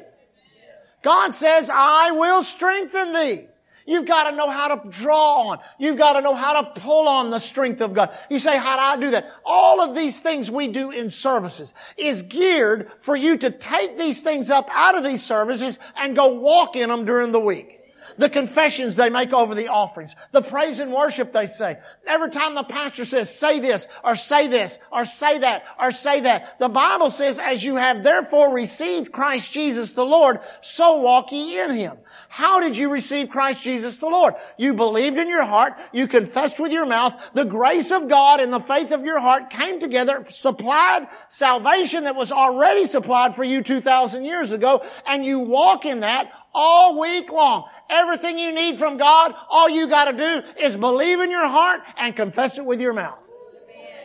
God 1.04 1.34
says, 1.34 1.70
I 1.72 2.10
will 2.12 2.42
strengthen 2.42 3.12
thee. 3.12 3.46
You've 3.86 4.06
got 4.06 4.30
to 4.30 4.36
know 4.36 4.50
how 4.50 4.74
to 4.74 4.88
draw 4.88 5.50
on. 5.50 5.58
You've 5.78 5.98
got 5.98 6.14
to 6.14 6.22
know 6.22 6.34
how 6.34 6.62
to 6.62 6.80
pull 6.80 7.06
on 7.06 7.28
the 7.28 7.38
strength 7.38 7.82
of 7.82 7.92
God. 7.92 8.16
You 8.30 8.38
say, 8.38 8.56
how 8.56 8.76
do 8.76 8.82
I 8.82 9.06
do 9.06 9.10
that? 9.10 9.30
All 9.44 9.82
of 9.82 9.94
these 9.94 10.22
things 10.22 10.50
we 10.50 10.68
do 10.68 10.90
in 10.90 11.10
services 11.10 11.74
is 11.98 12.22
geared 12.22 12.90
for 13.02 13.14
you 13.14 13.36
to 13.36 13.50
take 13.50 13.98
these 13.98 14.22
things 14.22 14.50
up 14.50 14.68
out 14.72 14.96
of 14.96 15.04
these 15.04 15.22
services 15.22 15.78
and 15.94 16.16
go 16.16 16.28
walk 16.28 16.76
in 16.76 16.88
them 16.88 17.04
during 17.04 17.32
the 17.32 17.40
week 17.40 17.83
the 18.18 18.28
confessions 18.28 18.96
they 18.96 19.10
make 19.10 19.32
over 19.32 19.54
the 19.54 19.68
offerings, 19.68 20.14
the 20.32 20.42
praise 20.42 20.80
and 20.80 20.92
worship 20.92 21.32
they 21.32 21.46
say. 21.46 21.78
Every 22.06 22.30
time 22.30 22.54
the 22.54 22.62
pastor 22.62 23.04
says, 23.04 23.34
say 23.34 23.60
this, 23.60 23.86
or 24.02 24.14
say 24.14 24.48
this, 24.48 24.78
or 24.90 25.04
say 25.04 25.38
that, 25.40 25.64
or 25.78 25.90
say 25.90 26.20
that, 26.20 26.58
the 26.58 26.68
Bible 26.68 27.10
says, 27.10 27.38
as 27.38 27.64
you 27.64 27.76
have 27.76 28.02
therefore 28.02 28.52
received 28.52 29.12
Christ 29.12 29.52
Jesus 29.52 29.92
the 29.92 30.04
Lord, 30.04 30.40
so 30.60 30.96
walk 30.96 31.32
ye 31.32 31.60
in 31.60 31.74
him. 31.74 31.98
How 32.28 32.58
did 32.58 32.76
you 32.76 32.90
receive 32.90 33.28
Christ 33.28 33.62
Jesus 33.62 33.98
the 33.98 34.08
Lord? 34.08 34.34
You 34.58 34.74
believed 34.74 35.18
in 35.18 35.28
your 35.28 35.44
heart, 35.44 35.74
you 35.92 36.08
confessed 36.08 36.58
with 36.58 36.72
your 36.72 36.84
mouth, 36.84 37.14
the 37.32 37.44
grace 37.44 37.92
of 37.92 38.08
God 38.08 38.40
and 38.40 38.52
the 38.52 38.58
faith 38.58 38.90
of 38.90 39.04
your 39.04 39.20
heart 39.20 39.50
came 39.50 39.78
together, 39.78 40.26
supplied 40.30 41.06
salvation 41.28 42.04
that 42.04 42.16
was 42.16 42.32
already 42.32 42.86
supplied 42.86 43.36
for 43.36 43.44
you 43.44 43.62
2,000 43.62 44.24
years 44.24 44.50
ago, 44.50 44.84
and 45.06 45.24
you 45.24 45.38
walk 45.38 45.84
in 45.84 46.00
that 46.00 46.32
all 46.54 46.98
week 46.98 47.30
long. 47.30 47.64
Everything 47.90 48.38
you 48.38 48.52
need 48.52 48.78
from 48.78 48.96
God, 48.96 49.34
all 49.50 49.68
you 49.68 49.86
gotta 49.86 50.12
do 50.12 50.42
is 50.58 50.76
believe 50.76 51.20
in 51.20 51.30
your 51.30 51.48
heart 51.48 51.82
and 51.98 52.16
confess 52.16 52.58
it 52.58 52.64
with 52.64 52.80
your 52.80 52.92
mouth. 52.92 53.18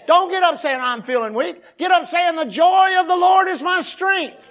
Don't 0.07 0.31
get 0.31 0.41
up 0.41 0.57
saying, 0.57 0.79
I'm 0.81 1.03
feeling 1.03 1.33
weak. 1.33 1.61
Get 1.77 1.91
up 1.91 2.05
saying, 2.05 2.35
the 2.35 2.45
joy 2.45 2.99
of 2.99 3.07
the 3.07 3.15
Lord 3.15 3.47
is 3.47 3.61
my 3.61 3.81
strength. 3.81 4.43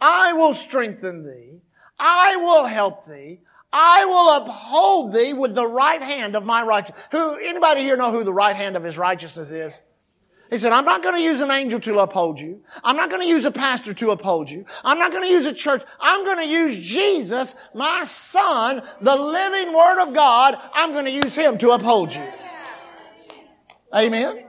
I 0.00 0.34
will 0.34 0.52
strengthen 0.52 1.24
thee. 1.24 1.62
I 1.98 2.36
will 2.36 2.66
help 2.66 3.06
thee. 3.06 3.40
I 3.72 4.04
will 4.04 4.36
uphold 4.36 5.14
thee 5.14 5.32
with 5.32 5.54
the 5.54 5.66
right 5.66 6.02
hand 6.02 6.36
of 6.36 6.44
my 6.44 6.62
righteousness. 6.62 7.02
Who, 7.12 7.36
anybody 7.36 7.80
here 7.80 7.96
know 7.96 8.12
who 8.12 8.22
the 8.22 8.32
right 8.32 8.54
hand 8.54 8.76
of 8.76 8.84
his 8.84 8.98
righteousness 8.98 9.50
is? 9.50 9.82
He 10.54 10.58
said, 10.58 10.70
I'm 10.70 10.84
not 10.84 11.02
going 11.02 11.16
to 11.16 11.20
use 11.20 11.40
an 11.40 11.50
angel 11.50 11.80
to 11.80 11.98
uphold 11.98 12.38
you. 12.38 12.62
I'm 12.84 12.94
not 12.94 13.10
going 13.10 13.22
to 13.22 13.26
use 13.26 13.44
a 13.44 13.50
pastor 13.50 13.92
to 13.92 14.12
uphold 14.12 14.48
you. 14.48 14.64
I'm 14.84 15.00
not 15.00 15.10
going 15.10 15.24
to 15.24 15.28
use 15.28 15.46
a 15.46 15.52
church. 15.52 15.82
I'm 16.00 16.24
going 16.24 16.36
to 16.36 16.46
use 16.46 16.78
Jesus, 16.78 17.56
my 17.74 18.04
son, 18.04 18.80
the 19.00 19.16
living 19.16 19.74
word 19.74 20.00
of 20.00 20.14
God. 20.14 20.56
I'm 20.72 20.92
going 20.92 21.06
to 21.06 21.10
use 21.10 21.34
him 21.34 21.58
to 21.58 21.70
uphold 21.70 22.14
you. 22.14 22.22
Amen. 23.92 24.44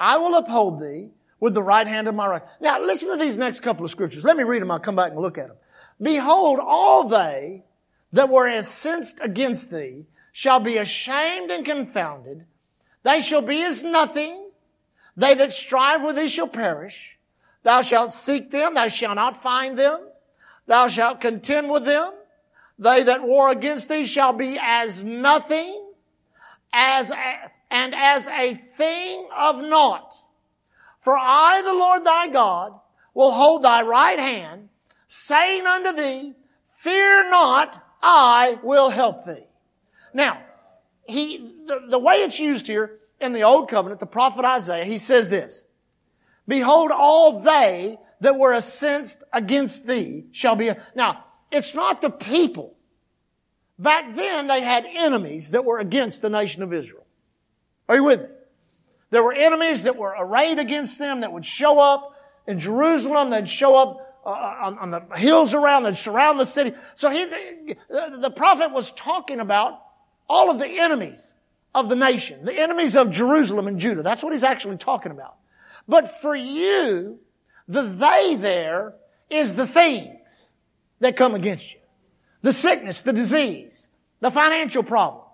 I 0.00 0.16
will 0.16 0.34
uphold 0.34 0.82
thee 0.82 1.10
with 1.38 1.54
the 1.54 1.62
right 1.62 1.86
hand 1.86 2.08
of 2.08 2.16
my 2.16 2.26
right. 2.26 2.42
Now 2.60 2.80
listen 2.80 3.12
to 3.12 3.24
these 3.24 3.38
next 3.38 3.60
couple 3.60 3.84
of 3.84 3.92
scriptures. 3.92 4.24
Let 4.24 4.36
me 4.36 4.42
read 4.42 4.62
them. 4.62 4.72
I'll 4.72 4.80
come 4.80 4.96
back 4.96 5.12
and 5.12 5.20
look 5.20 5.38
at 5.38 5.46
them. 5.46 5.56
Behold, 6.00 6.58
all 6.60 7.08
they 7.08 7.62
that 8.12 8.28
were 8.28 8.48
incensed 8.48 9.20
against 9.22 9.70
thee 9.70 10.06
shall 10.32 10.58
be 10.58 10.76
ashamed 10.76 11.52
and 11.52 11.64
confounded 11.64 12.46
they 13.02 13.20
shall 13.20 13.42
be 13.42 13.62
as 13.62 13.82
nothing. 13.82 14.50
They 15.16 15.34
that 15.34 15.52
strive 15.52 16.02
with 16.02 16.16
thee 16.16 16.28
shall 16.28 16.48
perish. 16.48 17.18
Thou 17.62 17.82
shalt 17.82 18.12
seek 18.12 18.50
them, 18.50 18.74
thou 18.74 18.88
shalt 18.88 19.16
not 19.16 19.42
find 19.42 19.78
them. 19.78 20.00
Thou 20.66 20.88
shalt 20.88 21.20
contend 21.20 21.70
with 21.70 21.84
them. 21.84 22.12
They 22.78 23.02
that 23.04 23.22
war 23.22 23.50
against 23.50 23.88
thee 23.88 24.04
shall 24.04 24.32
be 24.32 24.58
as 24.60 25.04
nothing, 25.04 25.90
as 26.72 27.10
a, 27.10 27.50
and 27.70 27.94
as 27.94 28.26
a 28.28 28.54
thing 28.54 29.28
of 29.36 29.56
naught. 29.58 30.14
For 31.00 31.16
I, 31.18 31.62
the 31.62 31.74
Lord 31.74 32.04
thy 32.04 32.28
God, 32.28 32.78
will 33.14 33.32
hold 33.32 33.62
thy 33.62 33.82
right 33.82 34.18
hand, 34.18 34.68
saying 35.06 35.66
unto 35.66 35.92
thee, 35.92 36.34
Fear 36.76 37.30
not, 37.30 37.84
I 38.02 38.58
will 38.62 38.90
help 38.90 39.26
thee. 39.26 39.46
Now, 40.12 40.42
he, 41.06 41.51
the, 41.72 41.86
the 41.88 41.98
way 41.98 42.16
it's 42.16 42.38
used 42.38 42.66
here 42.66 42.98
in 43.20 43.32
the 43.32 43.42
Old 43.42 43.70
Covenant, 43.70 44.00
the 44.00 44.06
prophet 44.06 44.44
Isaiah, 44.44 44.84
he 44.84 44.98
says 44.98 45.28
this, 45.28 45.64
Behold, 46.46 46.90
all 46.92 47.40
they 47.40 47.98
that 48.20 48.38
were 48.38 48.52
incensed 48.52 49.24
against 49.32 49.86
thee 49.86 50.26
shall 50.32 50.56
be, 50.56 50.70
now, 50.94 51.24
it's 51.50 51.74
not 51.74 52.00
the 52.00 52.10
people. 52.10 52.74
Back 53.78 54.14
then, 54.14 54.46
they 54.46 54.60
had 54.60 54.86
enemies 54.86 55.52
that 55.52 55.64
were 55.64 55.78
against 55.78 56.22
the 56.22 56.30
nation 56.30 56.62
of 56.62 56.72
Israel. 56.72 57.06
Are 57.88 57.96
you 57.96 58.04
with 58.04 58.20
me? 58.20 58.26
There 59.10 59.22
were 59.22 59.32
enemies 59.32 59.82
that 59.82 59.96
were 59.96 60.14
arrayed 60.18 60.58
against 60.58 60.98
them 60.98 61.20
that 61.20 61.32
would 61.32 61.44
show 61.44 61.78
up 61.78 62.14
in 62.46 62.58
Jerusalem. 62.58 63.30
They'd 63.30 63.48
show 63.48 63.76
up 63.76 64.20
uh, 64.24 64.30
on, 64.30 64.78
on, 64.78 64.90
the 64.90 65.00
hills 65.16 65.52
around. 65.52 65.82
They'd 65.82 65.96
surround 65.96 66.40
the 66.40 66.46
city. 66.46 66.72
So 66.94 67.10
he, 67.10 67.24
the, 67.26 68.18
the 68.20 68.30
prophet 68.30 68.72
was 68.72 68.90
talking 68.92 69.40
about 69.40 69.82
all 70.28 70.50
of 70.50 70.58
the 70.58 70.66
enemies 70.66 71.34
of 71.74 71.88
the 71.88 71.96
nation, 71.96 72.44
the 72.44 72.52
enemies 72.52 72.96
of 72.96 73.10
Jerusalem 73.10 73.66
and 73.66 73.78
Judah. 73.78 74.02
That's 74.02 74.22
what 74.22 74.32
he's 74.32 74.42
actually 74.42 74.76
talking 74.76 75.12
about. 75.12 75.36
But 75.88 76.20
for 76.20 76.34
you, 76.34 77.18
the 77.66 77.82
they 77.82 78.36
there 78.38 78.94
is 79.30 79.54
the 79.54 79.66
things 79.66 80.52
that 81.00 81.16
come 81.16 81.34
against 81.34 81.72
you. 81.72 81.80
The 82.42 82.52
sickness, 82.52 83.02
the 83.02 83.12
disease, 83.12 83.88
the 84.20 84.30
financial 84.30 84.82
problem, 84.82 85.24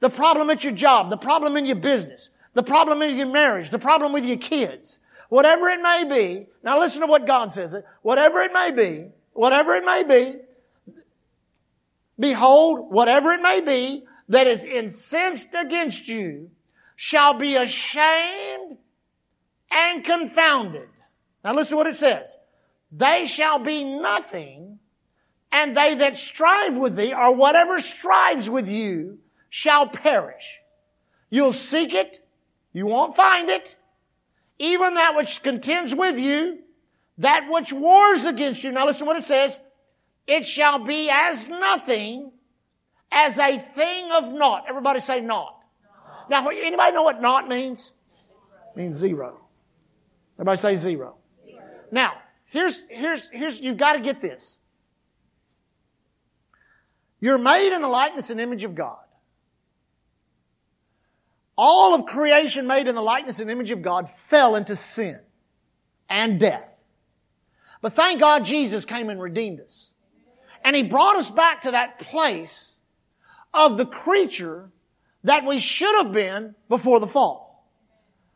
the 0.00 0.10
problem 0.10 0.50
at 0.50 0.64
your 0.64 0.72
job, 0.72 1.10
the 1.10 1.16
problem 1.16 1.56
in 1.56 1.66
your 1.66 1.76
business, 1.76 2.30
the 2.54 2.62
problem 2.62 3.02
in 3.02 3.16
your 3.16 3.30
marriage, 3.30 3.70
the 3.70 3.78
problem 3.78 4.12
with 4.12 4.24
your 4.24 4.38
kids, 4.38 4.98
whatever 5.28 5.68
it 5.68 5.80
may 5.80 6.04
be. 6.04 6.46
Now 6.62 6.78
listen 6.78 7.00
to 7.00 7.06
what 7.06 7.26
God 7.26 7.50
says. 7.52 7.76
Whatever 8.02 8.40
it 8.40 8.52
may 8.52 8.70
be, 8.70 9.08
whatever 9.32 9.74
it 9.74 9.84
may 9.84 10.04
be, 10.04 10.38
behold, 12.18 12.92
whatever 12.92 13.32
it 13.32 13.42
may 13.42 13.60
be, 13.60 14.04
that 14.28 14.46
is 14.46 14.64
incensed 14.64 15.54
against 15.54 16.08
you 16.08 16.50
shall 16.96 17.34
be 17.34 17.56
ashamed 17.56 18.78
and 19.70 20.04
confounded. 20.04 20.88
Now 21.42 21.54
listen 21.54 21.72
to 21.72 21.76
what 21.76 21.86
it 21.86 21.94
says. 21.94 22.38
They 22.90 23.26
shall 23.26 23.58
be 23.58 23.84
nothing, 23.84 24.78
and 25.50 25.76
they 25.76 25.94
that 25.96 26.16
strive 26.16 26.76
with 26.76 26.96
thee, 26.96 27.12
or 27.12 27.34
whatever 27.34 27.80
strives 27.80 28.48
with 28.48 28.68
you, 28.68 29.18
shall 29.48 29.88
perish. 29.88 30.60
You'll 31.30 31.52
seek 31.52 31.92
it, 31.92 32.20
you 32.72 32.86
won't 32.86 33.16
find 33.16 33.48
it. 33.50 33.76
Even 34.58 34.94
that 34.94 35.16
which 35.16 35.42
contends 35.42 35.94
with 35.94 36.18
you, 36.18 36.60
that 37.18 37.48
which 37.50 37.72
wars 37.72 38.24
against 38.24 38.62
you. 38.62 38.70
Now 38.70 38.86
listen 38.86 39.00
to 39.00 39.06
what 39.06 39.16
it 39.16 39.24
says. 39.24 39.60
It 40.26 40.46
shall 40.46 40.78
be 40.78 41.10
as 41.10 41.48
nothing 41.48 42.30
as 43.10 43.38
a 43.38 43.58
thing 43.58 44.10
of 44.12 44.32
naught. 44.32 44.64
Everybody 44.68 45.00
say 45.00 45.20
naught. 45.20 45.56
Now, 46.28 46.46
anybody 46.48 46.92
know 46.92 47.02
what 47.02 47.20
naught 47.20 47.48
means? 47.48 47.92
It 48.74 48.78
means 48.78 48.94
zero. 48.94 49.40
Everybody 50.36 50.56
say 50.56 50.74
zero. 50.76 51.16
zero. 51.46 51.62
Now, 51.90 52.14
here's, 52.46 52.82
here's, 52.88 53.28
here's, 53.30 53.60
you've 53.60 53.76
got 53.76 53.94
to 53.94 54.00
get 54.00 54.20
this. 54.20 54.58
You're 57.20 57.38
made 57.38 57.74
in 57.74 57.82
the 57.82 57.88
likeness 57.88 58.30
and 58.30 58.40
image 58.40 58.64
of 58.64 58.74
God. 58.74 58.98
All 61.56 61.94
of 61.94 62.06
creation 62.06 62.66
made 62.66 62.88
in 62.88 62.94
the 62.94 63.02
likeness 63.02 63.38
and 63.38 63.50
image 63.50 63.70
of 63.70 63.80
God 63.80 64.10
fell 64.26 64.56
into 64.56 64.74
sin 64.74 65.20
and 66.08 66.40
death. 66.40 66.68
But 67.80 67.94
thank 67.94 68.18
God 68.18 68.44
Jesus 68.44 68.84
came 68.84 69.08
and 69.08 69.20
redeemed 69.20 69.60
us. 69.60 69.90
And 70.64 70.74
He 70.74 70.82
brought 70.82 71.16
us 71.16 71.30
back 71.30 71.62
to 71.62 71.70
that 71.70 71.98
place 71.98 72.73
of 73.54 73.76
the 73.76 73.86
creature 73.86 74.70
that 75.22 75.46
we 75.46 75.58
should 75.58 75.94
have 75.96 76.12
been 76.12 76.54
before 76.68 77.00
the 77.00 77.06
fall. 77.06 77.70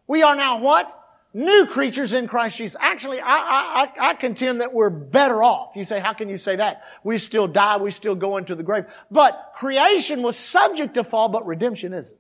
We 0.07 0.23
are 0.23 0.35
now 0.35 0.61
what? 0.61 0.95
New 1.35 1.67
creatures 1.67 2.13
in 2.13 2.27
Christ 2.27 2.57
Jesus. 2.57 2.77
Actually, 2.81 3.21
I, 3.21 3.37
I, 3.37 3.89
I 4.11 4.15
contend 4.15 4.63
that 4.63 4.73
we're 4.73 4.89
better 4.89 5.43
off. 5.43 5.77
You 5.77 5.85
say, 5.85 6.01
how 6.01 6.15
can 6.15 6.29
you 6.31 6.39
say 6.39 6.57
that? 6.57 6.83
We 7.05 7.19
still 7.19 7.47
die, 7.47 7.77
we 7.77 7.91
still 7.91 8.15
go 8.15 8.39
into 8.39 8.55
the 8.55 8.63
grave. 8.63 8.85
But 9.11 9.53
creation 9.57 10.23
was 10.23 10.37
subject 10.37 10.95
to 10.95 11.05
fall, 11.05 11.29
but 11.29 11.47
redemption 11.47 11.93
isn't. 11.93 12.19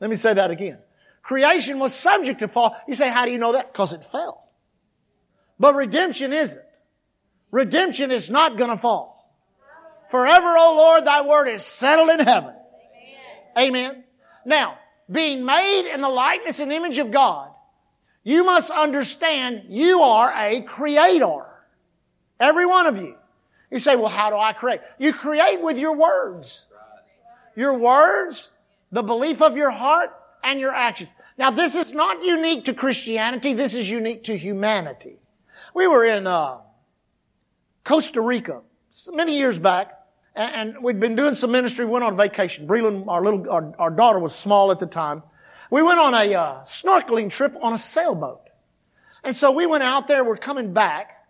Let 0.00 0.10
me 0.10 0.16
say 0.16 0.34
that 0.34 0.50
again. 0.50 0.78
Creation 1.22 1.78
was 1.78 1.94
subject 1.94 2.40
to 2.40 2.48
fall. 2.48 2.76
You 2.86 2.94
say, 2.94 3.10
how 3.10 3.24
do 3.24 3.32
you 3.32 3.38
know 3.38 3.52
that? 3.52 3.72
Because 3.72 3.94
it 3.94 4.04
fell. 4.04 4.44
But 5.58 5.74
redemption 5.74 6.34
isn't. 6.34 6.62
Redemption 7.50 8.10
is 8.10 8.28
not 8.28 8.58
gonna 8.58 8.76
fall. 8.76 9.15
Forever, 10.08 10.56
O 10.56 10.74
Lord, 10.76 11.04
thy 11.04 11.22
word 11.22 11.48
is 11.48 11.64
settled 11.64 12.10
in 12.10 12.20
heaven. 12.20 12.54
Amen. 13.56 13.68
Amen. 13.68 14.04
Now, 14.44 14.78
being 15.10 15.44
made 15.44 15.90
in 15.92 16.00
the 16.00 16.08
likeness 16.08 16.60
and 16.60 16.72
image 16.72 16.98
of 16.98 17.10
God, 17.10 17.50
you 18.22 18.44
must 18.44 18.70
understand 18.70 19.64
you 19.68 20.00
are 20.00 20.32
a 20.36 20.60
creator. 20.62 21.46
Every 22.38 22.66
one 22.66 22.86
of 22.86 22.96
you. 22.96 23.16
You 23.70 23.78
say, 23.78 23.96
well, 23.96 24.08
how 24.08 24.30
do 24.30 24.36
I 24.36 24.52
create? 24.52 24.80
You 24.98 25.12
create 25.12 25.60
with 25.60 25.78
your 25.78 25.96
words. 25.96 26.66
Your 27.56 27.76
words, 27.78 28.50
the 28.92 29.02
belief 29.02 29.42
of 29.42 29.56
your 29.56 29.70
heart, 29.70 30.10
and 30.44 30.60
your 30.60 30.72
actions. 30.72 31.10
Now 31.38 31.50
this 31.50 31.74
is 31.74 31.92
not 31.92 32.22
unique 32.22 32.64
to 32.66 32.74
Christianity. 32.74 33.54
This 33.54 33.74
is 33.74 33.90
unique 33.90 34.24
to 34.24 34.36
humanity. 34.36 35.18
We 35.74 35.86
were 35.88 36.04
in, 36.04 36.26
uh, 36.26 36.58
Costa 37.84 38.20
Rica 38.20 38.62
many 39.12 39.36
years 39.36 39.58
back 39.58 39.95
and, 40.36 40.76
we'd 40.82 41.00
been 41.00 41.16
doing 41.16 41.34
some 41.34 41.50
ministry, 41.50 41.84
We 41.84 41.92
went 41.92 42.04
on 42.04 42.16
vacation. 42.16 42.66
Breland, 42.66 43.08
our 43.08 43.24
little, 43.24 43.48
our, 43.50 43.74
our 43.78 43.90
daughter 43.90 44.18
was 44.18 44.34
small 44.34 44.70
at 44.70 44.78
the 44.78 44.86
time. 44.86 45.22
We 45.70 45.82
went 45.82 45.98
on 45.98 46.14
a 46.14 46.34
uh, 46.34 46.60
snorkeling 46.64 47.30
trip 47.30 47.56
on 47.60 47.72
a 47.72 47.78
sailboat. 47.78 48.42
And 49.24 49.34
so 49.34 49.50
we 49.50 49.66
went 49.66 49.82
out 49.82 50.06
there, 50.06 50.22
we're 50.22 50.36
coming 50.36 50.72
back, 50.72 51.26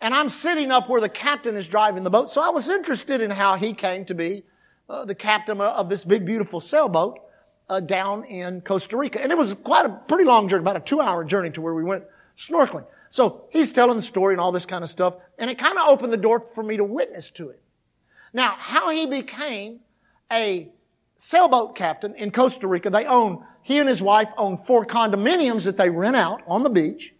and 0.00 0.14
I'm 0.14 0.28
sitting 0.28 0.70
up 0.70 0.88
where 0.88 1.00
the 1.00 1.08
captain 1.08 1.56
is 1.56 1.68
driving 1.68 2.04
the 2.04 2.10
boat. 2.10 2.30
So 2.30 2.42
I 2.42 2.48
was 2.48 2.68
interested 2.68 3.20
in 3.20 3.30
how 3.30 3.56
he 3.56 3.74
came 3.74 4.04
to 4.06 4.14
be 4.14 4.44
uh, 4.88 5.04
the 5.04 5.14
captain 5.14 5.60
of 5.60 5.88
this 5.88 6.04
big, 6.04 6.24
beautiful 6.24 6.60
sailboat 6.60 7.18
uh, 7.68 7.80
down 7.80 8.24
in 8.24 8.60
Costa 8.60 8.96
Rica. 8.96 9.20
And 9.20 9.32
it 9.32 9.38
was 9.38 9.54
quite 9.54 9.86
a 9.86 9.90
pretty 9.90 10.24
long 10.24 10.48
journey, 10.48 10.62
about 10.62 10.76
a 10.76 10.80
two 10.80 11.00
hour 11.00 11.24
journey 11.24 11.50
to 11.50 11.60
where 11.60 11.74
we 11.74 11.84
went 11.84 12.04
snorkeling. 12.36 12.86
So 13.08 13.44
he's 13.50 13.72
telling 13.72 13.96
the 13.96 14.02
story 14.02 14.34
and 14.34 14.40
all 14.40 14.52
this 14.52 14.66
kind 14.66 14.82
of 14.82 14.90
stuff, 14.90 15.14
and 15.38 15.50
it 15.50 15.58
kind 15.58 15.78
of 15.78 15.88
opened 15.88 16.12
the 16.12 16.18
door 16.18 16.46
for 16.54 16.62
me 16.62 16.76
to 16.76 16.84
witness 16.84 17.30
to 17.32 17.50
it. 17.50 17.60
Now, 18.34 18.56
how 18.58 18.90
he 18.90 19.06
became 19.06 19.80
a 20.30 20.68
sailboat 21.16 21.76
captain 21.76 22.14
in 22.16 22.32
Costa 22.32 22.66
Rica, 22.66 22.90
they 22.90 23.06
own, 23.06 23.44
he 23.62 23.78
and 23.78 23.88
his 23.88 24.02
wife 24.02 24.28
own 24.36 24.58
four 24.58 24.84
condominiums 24.84 25.64
that 25.64 25.76
they 25.76 25.88
rent 25.88 26.16
out 26.16 26.42
on 26.46 26.64
the 26.64 26.68
beach. 26.68 27.14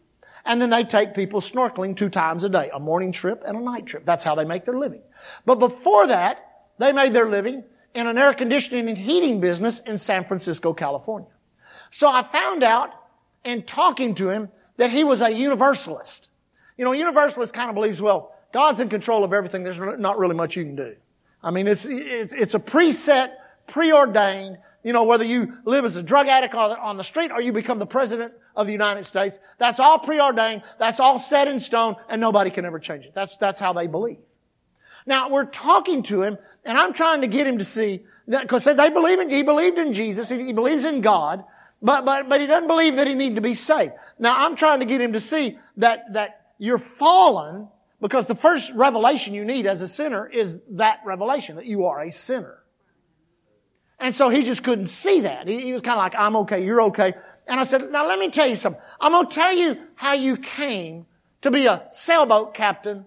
And 0.44 0.60
then 0.60 0.68
they 0.68 0.84
take 0.84 1.14
people 1.14 1.40
snorkeling 1.40 1.96
two 1.96 2.10
times 2.10 2.44
a 2.44 2.50
day, 2.50 2.68
a 2.74 2.80
morning 2.80 3.12
trip 3.12 3.42
and 3.46 3.56
a 3.56 3.60
night 3.60 3.86
trip. 3.86 4.04
That's 4.04 4.24
how 4.24 4.34
they 4.34 4.44
make 4.44 4.66
their 4.66 4.78
living. 4.78 5.00
But 5.46 5.54
before 5.54 6.08
that, 6.08 6.66
they 6.78 6.92
made 6.92 7.14
their 7.14 7.30
living 7.30 7.64
in 7.94 8.06
an 8.08 8.18
air 8.18 8.34
conditioning 8.34 8.88
and 8.88 8.98
heating 8.98 9.40
business 9.40 9.80
in 9.80 9.96
San 9.96 10.24
Francisco, 10.24 10.74
California. 10.74 11.30
So 11.88 12.10
I 12.10 12.24
found 12.24 12.62
out 12.64 12.90
in 13.44 13.62
talking 13.62 14.14
to 14.16 14.28
him 14.28 14.48
that 14.76 14.90
he 14.90 15.04
was 15.04 15.22
a 15.22 15.30
universalist. 15.30 16.30
You 16.76 16.84
know, 16.84 16.92
a 16.92 16.96
universalist 16.96 17.54
kind 17.54 17.70
of 17.70 17.74
believes, 17.74 18.02
well, 18.02 18.34
God's 18.52 18.80
in 18.80 18.88
control 18.88 19.24
of 19.24 19.32
everything. 19.32 19.62
There's 19.62 19.78
not 19.78 20.18
really 20.18 20.34
much 20.34 20.56
you 20.56 20.64
can 20.64 20.76
do. 20.76 20.96
I 21.44 21.50
mean, 21.50 21.68
it's, 21.68 21.84
it's, 21.84 22.32
it's 22.32 22.54
a 22.54 22.58
preset, 22.58 23.34
preordained, 23.66 24.58
you 24.82 24.92
know, 24.92 25.04
whether 25.04 25.24
you 25.24 25.58
live 25.64 25.84
as 25.84 25.96
a 25.96 26.02
drug 26.02 26.26
addict 26.26 26.54
on 26.54 26.96
the 26.96 27.04
street 27.04 27.30
or 27.30 27.40
you 27.40 27.52
become 27.52 27.78
the 27.78 27.86
president 27.86 28.32
of 28.56 28.66
the 28.66 28.72
United 28.72 29.04
States, 29.04 29.38
that's 29.58 29.78
all 29.78 29.98
preordained, 29.98 30.62
that's 30.78 31.00
all 31.00 31.18
set 31.18 31.46
in 31.46 31.60
stone, 31.60 31.96
and 32.08 32.20
nobody 32.20 32.50
can 32.50 32.64
ever 32.64 32.78
change 32.78 33.04
it. 33.04 33.12
That's, 33.14 33.36
that's 33.36 33.60
how 33.60 33.74
they 33.74 33.86
believe. 33.86 34.18
Now, 35.06 35.28
we're 35.28 35.44
talking 35.44 36.02
to 36.04 36.22
him, 36.22 36.38
and 36.64 36.78
I'm 36.78 36.94
trying 36.94 37.20
to 37.20 37.26
get 37.26 37.46
him 37.46 37.58
to 37.58 37.64
see 37.64 38.00
that, 38.28 38.42
because 38.42 38.64
they 38.64 38.90
believe 38.90 39.20
in, 39.20 39.28
he 39.28 39.42
believed 39.42 39.78
in 39.78 39.92
Jesus, 39.92 40.30
he, 40.30 40.46
he 40.46 40.52
believes 40.54 40.84
in 40.84 41.02
God, 41.02 41.44
but, 41.82 42.06
but, 42.06 42.28
but 42.28 42.40
he 42.40 42.46
doesn't 42.46 42.68
believe 42.68 42.96
that 42.96 43.06
he 43.06 43.14
needs 43.14 43.34
to 43.34 43.42
be 43.42 43.52
saved. 43.52 43.92
Now, 44.18 44.46
I'm 44.46 44.56
trying 44.56 44.80
to 44.80 44.86
get 44.86 45.02
him 45.02 45.12
to 45.12 45.20
see 45.20 45.58
that, 45.76 46.14
that 46.14 46.52
you're 46.58 46.78
fallen, 46.78 47.68
because 48.00 48.26
the 48.26 48.34
first 48.34 48.72
revelation 48.74 49.34
you 49.34 49.44
need 49.44 49.66
as 49.66 49.80
a 49.80 49.88
sinner 49.88 50.26
is 50.26 50.62
that 50.70 51.00
revelation, 51.04 51.56
that 51.56 51.66
you 51.66 51.86
are 51.86 52.00
a 52.00 52.10
sinner. 52.10 52.58
And 53.98 54.14
so 54.14 54.28
he 54.28 54.42
just 54.42 54.62
couldn't 54.62 54.86
see 54.86 55.20
that. 55.20 55.48
He, 55.48 55.60
he 55.60 55.72
was 55.72 55.82
kind 55.82 55.98
of 55.98 56.02
like, 56.02 56.14
I'm 56.16 56.36
okay, 56.36 56.64
you're 56.64 56.82
okay. 56.82 57.14
And 57.46 57.60
I 57.60 57.64
said, 57.64 57.90
now 57.90 58.06
let 58.06 58.18
me 58.18 58.30
tell 58.30 58.46
you 58.46 58.56
something. 58.56 58.80
I'm 59.00 59.12
going 59.12 59.28
to 59.28 59.34
tell 59.34 59.52
you 59.52 59.78
how 59.94 60.12
you 60.12 60.36
came 60.36 61.06
to 61.42 61.50
be 61.50 61.66
a 61.66 61.84
sailboat 61.90 62.54
captain 62.54 63.06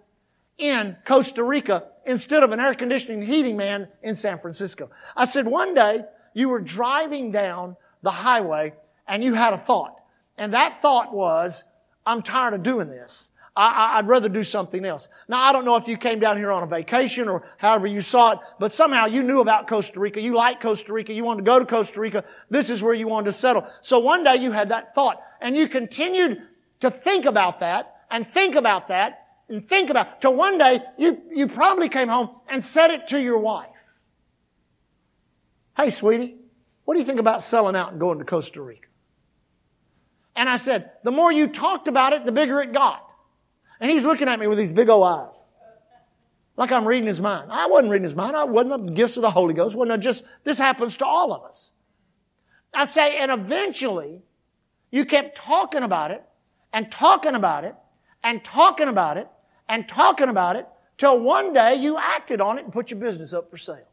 in 0.58 0.96
Costa 1.06 1.44
Rica 1.44 1.86
instead 2.06 2.44
of 2.44 2.52
an 2.52 2.60
air 2.60 2.74
conditioning 2.74 3.22
heating 3.22 3.58
man 3.58 3.90
in 4.02 4.16
San 4.16 4.40
Francisco. 4.40 4.90
I 5.16 5.26
said, 5.26 5.46
one 5.46 5.74
day 5.74 6.06
you 6.34 6.50
were 6.50 6.62
driving 6.62 7.32
down 7.32 7.76
the 8.02 8.12
highway 8.12 8.74
and 9.08 9.24
you 9.24 9.34
had 9.34 9.54
a 9.54 9.58
thought. 9.58 9.96
And 10.38 10.54
that 10.54 10.82
thought 10.82 11.14
was, 11.14 11.64
I'm 12.06 12.22
tired 12.22 12.54
of 12.54 12.64
doing 12.64 12.88
this. 12.88 13.32
I, 13.60 14.02
would 14.02 14.08
rather 14.08 14.30
do 14.30 14.44
something 14.44 14.86
else. 14.86 15.10
Now, 15.28 15.42
I 15.42 15.52
don't 15.52 15.66
know 15.66 15.78
if 15.78 15.88
you 15.88 15.98
came 15.98 16.20
down 16.20 16.38
here 16.38 16.52
on 16.52 16.62
a 16.62 16.68
vacation 16.68 17.28
or 17.28 17.44
however 17.58 17.88
you 17.88 18.02
saw 18.02 18.34
it, 18.34 18.40
but 18.60 18.72
somehow 18.72 19.06
you 19.08 19.24
knew 19.24 19.42
about 19.42 19.68
Costa 19.68 20.00
Rica. 20.00 20.22
You 20.22 20.36
like 20.36 20.62
Costa 20.62 20.94
Rica. 20.94 21.12
You 21.12 21.24
wanted 21.24 21.44
to 21.44 21.50
go 21.50 21.58
to 21.58 21.66
Costa 21.66 22.00
Rica. 22.00 22.24
This 22.52 22.70
is 22.70 22.84
where 22.84 22.94
you 22.94 23.08
wanted 23.08 23.26
to 23.26 23.34
settle. 23.34 23.68
So 23.82 23.98
one 23.98 24.24
day 24.24 24.36
you 24.36 24.52
had 24.52 24.70
that 24.70 24.94
thought 24.94 25.22
and 25.42 25.58
you 25.58 25.68
continued 25.68 26.42
to 26.82 26.92
think 26.92 27.26
about 27.26 27.60
that 27.62 27.96
and 28.12 28.28
think 28.28 28.56
about 28.56 28.90
that 28.90 29.26
and 29.50 29.68
think 29.68 29.90
about 29.90 30.22
till 30.22 30.36
one 30.36 30.60
day 30.60 30.82
you, 30.98 31.22
you 31.32 31.48
probably 31.48 31.90
came 31.90 32.10
home 32.10 32.30
and 32.48 32.64
said 32.64 32.92
it 32.92 33.08
to 33.08 33.20
your 33.20 33.40
wife. 33.40 33.70
Hey, 35.76 35.90
sweetie, 35.90 36.36
what 36.86 36.94
do 36.94 37.00
you 37.00 37.06
think 37.06 37.20
about 37.20 37.42
selling 37.42 37.76
out 37.76 37.92
and 37.92 38.00
going 38.00 38.20
to 38.20 38.26
Costa 38.26 38.62
Rica? 38.62 38.88
And 40.36 40.48
I 40.48 40.58
said, 40.58 40.92
the 41.04 41.12
more 41.12 41.32
you 41.32 41.48
talked 41.48 41.88
about 41.88 42.14
it, 42.14 42.24
the 42.24 42.32
bigger 42.32 42.62
it 42.62 42.72
got. 42.72 43.07
And 43.80 43.92
he's 43.92 44.06
looking 44.06 44.28
at 44.28 44.40
me 44.40 44.48
with 44.48 44.58
these 44.58 44.72
big 44.72 44.90
old 44.90 45.06
eyes. 45.06 45.44
Like 46.56 46.72
I'm 46.72 46.88
reading 46.88 47.08
his 47.08 47.22
mind. 47.22 47.52
I 47.52 47.68
wasn't 47.68 47.92
reading 47.92 48.06
his 48.06 48.16
mind. 48.16 48.36
I 48.36 48.44
wasn't 48.44 48.88
the 48.88 48.92
gifts 48.92 49.16
of 49.18 49.22
the 49.22 49.32
Holy 49.32 49.54
Ghost. 49.54 49.76
Wasn't 49.76 50.02
just, 50.02 50.24
this 50.44 50.58
happens 50.58 50.98
to 50.98 51.06
all 51.06 51.32
of 51.32 51.44
us. 51.44 51.72
I 52.74 52.86
say, 52.86 53.18
and 53.18 53.32
eventually, 53.32 54.22
you 54.92 55.06
kept 55.06 55.38
talking 55.38 55.84
about 55.84 56.12
it, 56.12 56.24
and 56.74 56.92
talking 56.92 57.36
about 57.36 57.64
it, 57.64 57.76
and 58.24 58.44
talking 58.44 58.88
about 58.88 59.18
it, 59.18 59.28
and 59.70 59.88
talking 59.88 60.30
about 60.30 60.56
it, 60.56 60.68
till 60.98 61.20
one 61.20 61.54
day 61.54 61.76
you 61.76 61.98
acted 61.98 62.42
on 62.42 62.58
it 62.58 62.66
and 62.66 62.74
put 62.74 62.90
your 62.90 63.00
business 63.00 63.34
up 63.34 63.50
for 63.50 63.58
sale. 63.58 63.88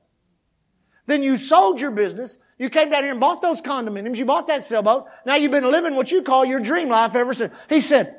Then 1.06 1.22
you 1.22 1.36
sold 1.36 1.80
your 1.80 1.90
business. 1.90 2.38
You 2.58 2.70
came 2.70 2.90
down 2.90 3.02
here 3.02 3.12
and 3.12 3.20
bought 3.20 3.42
those 3.42 3.60
condominiums. 3.60 4.16
You 4.16 4.24
bought 4.24 4.46
that 4.46 4.64
sailboat. 4.64 5.06
Now 5.26 5.34
you've 5.34 5.50
been 5.50 5.70
living 5.70 5.96
what 5.96 6.10
you 6.10 6.22
call 6.22 6.44
your 6.44 6.60
dream 6.60 6.88
life 6.88 7.14
ever 7.14 7.34
since. 7.34 7.52
He 7.68 7.80
said, 7.80 8.16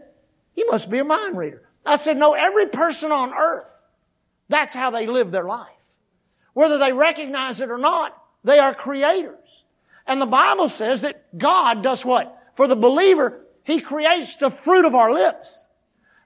you 0.56 0.68
must 0.68 0.90
be 0.90 1.00
a 1.00 1.04
mind 1.04 1.38
reader. 1.38 1.64
I 1.86 1.98
said, 1.98 2.18
no, 2.18 2.34
every 2.34 2.68
person 2.68 3.12
on 3.12 3.34
earth, 3.34 3.68
that's 4.50 4.74
how 4.74 4.90
they 4.90 5.08
live 5.08 5.32
their 5.32 5.46
life. 5.46 5.70
Whether 6.54 6.78
they 6.78 6.94
recognize 6.94 7.62
it 7.62 7.70
or 7.70 7.78
not, 7.78 8.18
they 8.44 8.60
are 8.60 8.74
creators. 8.74 9.64
And 10.08 10.22
the 10.22 10.26
Bible 10.26 10.70
says 10.70 11.02
that 11.02 11.38
God 11.38 11.84
does 11.84 12.06
what? 12.06 12.38
For 12.56 12.68
the 12.68 12.76
believer, 12.76 13.42
He 13.64 13.82
creates 13.82 14.36
the 14.38 14.50
fruit 14.50 14.86
of 14.86 14.96
our 14.96 15.12
lips. 15.14 15.66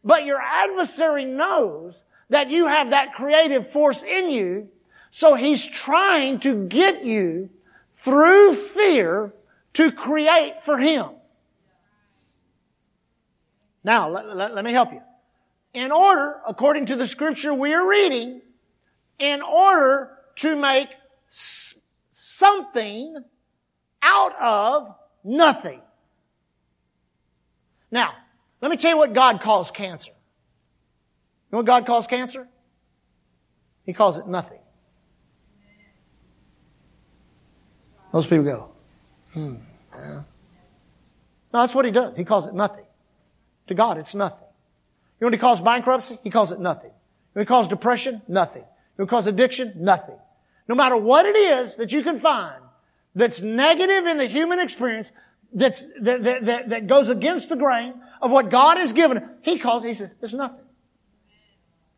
But 0.03 0.25
your 0.25 0.39
adversary 0.39 1.25
knows 1.25 2.03
that 2.29 2.49
you 2.49 2.67
have 2.67 2.91
that 2.91 3.13
creative 3.13 3.71
force 3.71 4.03
in 4.03 4.29
you, 4.29 4.69
so 5.11 5.35
he's 5.35 5.65
trying 5.65 6.39
to 6.41 6.67
get 6.67 7.03
you 7.03 7.49
through 7.95 8.55
fear 8.55 9.33
to 9.73 9.91
create 9.91 10.55
for 10.63 10.77
him. 10.77 11.09
Now, 13.83 14.09
let, 14.09 14.35
let, 14.35 14.55
let 14.55 14.65
me 14.65 14.71
help 14.71 14.91
you. 14.91 15.01
In 15.73 15.91
order, 15.91 16.37
according 16.47 16.87
to 16.87 16.95
the 16.95 17.07
scripture 17.07 17.53
we 17.53 17.73
are 17.73 17.87
reading, 17.87 18.41
in 19.19 19.41
order 19.41 20.11
to 20.37 20.55
make 20.55 20.89
something 21.27 23.23
out 24.01 24.33
of 24.41 24.95
nothing. 25.23 25.81
Now, 27.91 28.13
let 28.61 28.71
me 28.71 28.77
tell 28.77 28.91
you 28.91 28.97
what 28.97 29.13
God 29.13 29.41
calls 29.41 29.71
cancer. 29.71 30.11
You 30.11 31.53
know 31.53 31.57
what 31.59 31.65
God 31.65 31.85
calls 31.85 32.07
cancer? 32.07 32.47
He 33.83 33.93
calls 33.93 34.17
it 34.17 34.27
nothing. 34.27 34.59
Most 38.13 38.29
people 38.29 38.45
go, 38.45 38.71
hmm. 39.33 39.55
Yeah. 39.93 40.23
No, 41.51 41.61
that's 41.61 41.75
what 41.75 41.85
he 41.85 41.91
does. 41.91 42.15
He 42.15 42.23
calls 42.23 42.47
it 42.47 42.53
nothing. 42.53 42.85
To 43.69 43.75
God, 43.75 43.99
it's 43.99 44.15
nothing. 44.15 44.47
You 45.19 45.25
know 45.25 45.27
what 45.27 45.33
he 45.33 45.39
calls 45.39 45.61
bankruptcy? 45.61 46.17
He 46.23 46.31
calls 46.31 46.51
it 46.51 46.59
nothing. 46.59 46.89
You 46.89 46.89
know 46.89 47.31
what 47.33 47.41
he 47.41 47.45
calls 47.45 47.67
depression? 47.67 48.23
Nothing. 48.27 48.63
You 48.63 48.67
know 48.67 49.03
what 49.03 49.05
he 49.05 49.09
calls 49.09 49.27
addiction? 49.27 49.73
Nothing. 49.77 50.17
No 50.67 50.73
matter 50.73 50.97
what 50.97 51.27
it 51.27 51.37
is 51.37 51.75
that 51.75 51.91
you 51.91 52.01
can 52.01 52.19
find 52.19 52.61
that's 53.13 53.41
negative 53.41 54.07
in 54.07 54.17
the 54.17 54.25
human 54.25 54.59
experience, 54.59 55.11
that's, 55.53 55.85
that, 56.01 56.23
that, 56.23 56.45
that, 56.45 56.69
that 56.69 56.87
goes 56.87 57.09
against 57.09 57.49
the 57.49 57.55
grain 57.55 57.93
of 58.23 58.31
what 58.31 58.49
God 58.49 58.77
has 58.77 58.91
given, 58.91 59.29
he 59.41 59.59
calls, 59.59 59.83
he 59.83 59.93
said, 59.93 60.11
it's 60.19 60.33
nothing. 60.33 60.65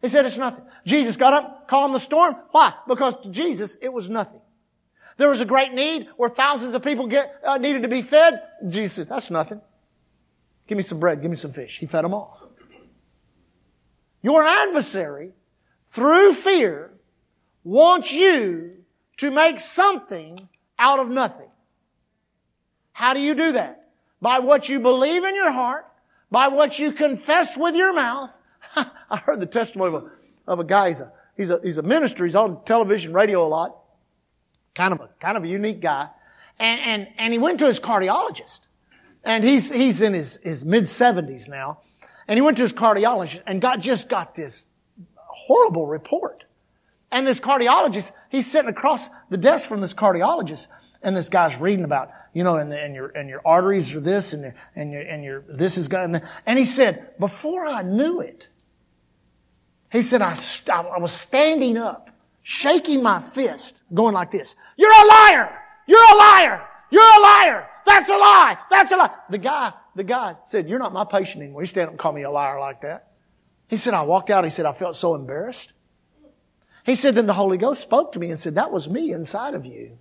He 0.02 0.10
said 0.10 0.26
it's 0.26 0.38
nothing. 0.38 0.66
Jesus 0.86 1.16
got 1.16 1.34
up, 1.34 1.70
calmed 1.70 1.96
the 1.96 2.00
storm. 2.00 2.36
Why? 2.52 2.74
Because 2.86 3.16
to 3.22 3.30
Jesus, 3.30 3.78
it 3.82 3.94
was 3.94 4.10
nothing. 4.10 4.42
There 5.16 5.30
was 5.30 5.40
a 5.40 5.46
great 5.46 5.74
need 5.74 6.10
where 6.18 6.30
thousands 6.30 6.76
of 6.76 6.84
people 6.84 7.08
get, 7.08 7.34
uh, 7.46 7.58
needed 7.58 7.84
to 7.84 7.88
be 7.88 8.02
fed. 8.02 8.42
Jesus 8.68 9.08
that's 9.08 9.32
nothing. 9.32 9.62
Give 10.68 10.78
me 10.78 10.84
some 10.84 11.00
bread. 11.00 11.22
Give 11.22 11.30
me 11.30 11.38
some 11.38 11.54
fish. 11.54 11.78
He 11.80 11.86
fed 11.86 12.04
them 12.04 12.14
all. 12.14 12.42
Your 14.22 14.44
adversary, 14.44 15.32
through 15.88 16.34
fear, 16.34 16.92
wants 17.64 18.12
you 18.14 18.84
to 19.18 19.32
make 19.32 19.60
something 19.60 20.48
out 20.78 21.00
of 21.00 21.10
nothing. 21.10 21.50
How 22.94 23.14
do 23.14 23.22
you 23.22 23.36
do 23.36 23.54
that? 23.54 23.90
By 24.22 24.40
what 24.40 24.70
you 24.70 24.80
believe 24.80 25.24
in 25.24 25.36
your 25.36 25.52
heart, 25.52 25.88
by 26.30 26.48
what 26.48 26.78
you 26.80 26.92
confess 26.92 27.58
with 27.58 27.76
your 27.76 27.94
mouth. 27.94 28.32
I 28.76 29.18
heard 29.18 29.40
the 29.40 29.46
testimony 29.46 29.96
of 29.96 30.04
a, 30.04 30.52
of 30.52 30.60
a 30.60 30.64
guy, 30.64 30.90
he's 30.90 31.02
a, 31.02 31.12
he's 31.36 31.50
a, 31.50 31.60
he's 31.64 31.78
a 31.78 31.82
minister, 31.82 32.26
he's 32.26 32.36
on 32.36 32.64
television, 32.64 33.14
radio 33.14 33.46
a 33.46 33.50
lot. 33.50 33.78
Kind 34.74 34.94
of 34.94 35.02
a, 35.02 35.10
kind 35.20 35.38
of 35.38 35.44
a 35.44 35.48
unique 35.48 35.82
guy. 35.82 36.10
And, 36.60 36.82
and, 36.82 37.08
and 37.18 37.34
he 37.34 37.40
went 37.40 37.60
to 37.60 37.66
his 37.66 37.80
cardiologist. 37.80 38.62
And 39.24 39.44
he's, 39.44 39.72
he's 39.72 40.02
in 40.02 40.14
his, 40.14 40.40
his 40.44 40.66
mid 40.66 40.88
seventies 40.88 41.48
now. 41.48 41.80
And 42.28 42.38
he 42.38 42.42
went 42.42 42.58
to 42.58 42.64
his 42.64 42.74
cardiologist 42.74 43.42
and 43.46 43.62
got, 43.62 43.80
just 43.80 44.10
got 44.10 44.36
this 44.36 44.66
horrible 45.18 45.88
report. 45.88 46.46
And 47.12 47.28
this 47.28 47.42
cardiologist, 47.42 48.12
he's 48.30 48.50
sitting 48.50 48.70
across 48.70 49.10
the 49.30 49.38
desk 49.38 49.68
from 49.68 49.82
this 49.82 49.94
cardiologist, 49.94 50.70
and 51.04 51.16
this 51.16 51.28
guy's 51.28 51.58
reading 51.58 51.84
about, 51.84 52.10
you 52.34 52.44
know, 52.44 52.56
and, 52.56 52.72
the, 52.72 52.80
and 52.80 52.96
your 52.96 53.08
and 53.10 53.28
your 53.28 53.42
arteries 53.44 53.94
are 53.94 54.00
this, 54.00 54.32
and 54.32 54.44
your, 54.44 54.56
and 54.76 54.92
your 54.94 55.02
and 55.02 55.24
your 55.24 55.44
this 55.50 55.78
is 55.78 55.90
going. 55.90 56.22
And 56.46 56.58
he 56.58 56.64
said, 56.64 57.20
before 57.20 57.66
I 57.66 57.82
knew 57.82 58.22
it, 58.22 58.48
he 59.92 60.04
said 60.04 60.22
I 60.22 60.36
I 60.72 61.00
was 61.00 61.12
standing 61.12 61.78
up, 61.78 62.12
shaking 62.44 63.04
my 63.04 63.20
fist, 63.20 63.84
going 63.94 64.14
like 64.14 64.32
this: 64.32 64.56
"You're 64.78 64.90
a 64.90 65.08
liar! 65.08 65.60
You're 65.88 66.14
a 66.14 66.18
liar! 66.18 66.66
You're 66.92 67.04
a 67.04 67.22
liar! 67.22 67.68
That's 67.86 68.10
a 68.10 68.18
lie! 68.18 68.58
That's 68.70 68.92
a 68.92 68.98
lie!" 68.98 69.12
The 69.30 69.38
guy, 69.38 69.74
the 69.96 70.04
guy 70.04 70.36
said, 70.46 70.70
"You're 70.70 70.80
not 70.80 70.94
my 70.94 71.06
patient 71.06 71.44
anymore." 71.44 71.62
You 71.62 71.68
stand 71.68 71.86
up 71.86 71.92
and 71.92 72.00
call 72.00 72.14
me 72.14 72.24
a 72.24 72.32
liar 72.32 72.60
like 72.60 72.82
that. 72.82 73.12
He 73.72 73.78
said, 73.78 73.94
I 73.94 74.02
walked 74.02 74.30
out. 74.30 74.44
He 74.44 74.50
said, 74.50 74.66
I 74.66 74.74
felt 74.74 74.98
so 74.98 75.16
embarrassed. 75.16 75.72
He 76.86 76.94
said, 76.94 77.16
then 77.16 77.26
the 77.26 77.34
Holy 77.34 77.58
Ghost 77.58 77.82
spoke 77.82 78.12
to 78.12 78.20
me 78.20 78.30
and 78.30 78.38
said, 78.38 78.56
that 78.56 78.70
was 78.70 78.90
me 78.90 79.14
inside 79.14 79.54
of 79.54 79.66
you. 79.66 79.98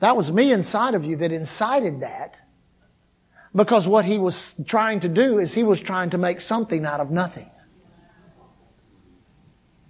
That 0.00 0.16
was 0.16 0.32
me 0.32 0.52
inside 0.52 0.94
of 0.94 1.04
you 1.04 1.14
that 1.18 1.30
incited 1.30 2.00
that. 2.00 2.34
Because 3.54 3.86
what 3.86 4.06
he 4.06 4.18
was 4.18 4.60
trying 4.66 4.98
to 5.00 5.08
do 5.08 5.38
is 5.38 5.54
he 5.54 5.62
was 5.62 5.80
trying 5.80 6.10
to 6.10 6.18
make 6.18 6.40
something 6.40 6.84
out 6.84 6.98
of 6.98 7.12
nothing. 7.12 7.50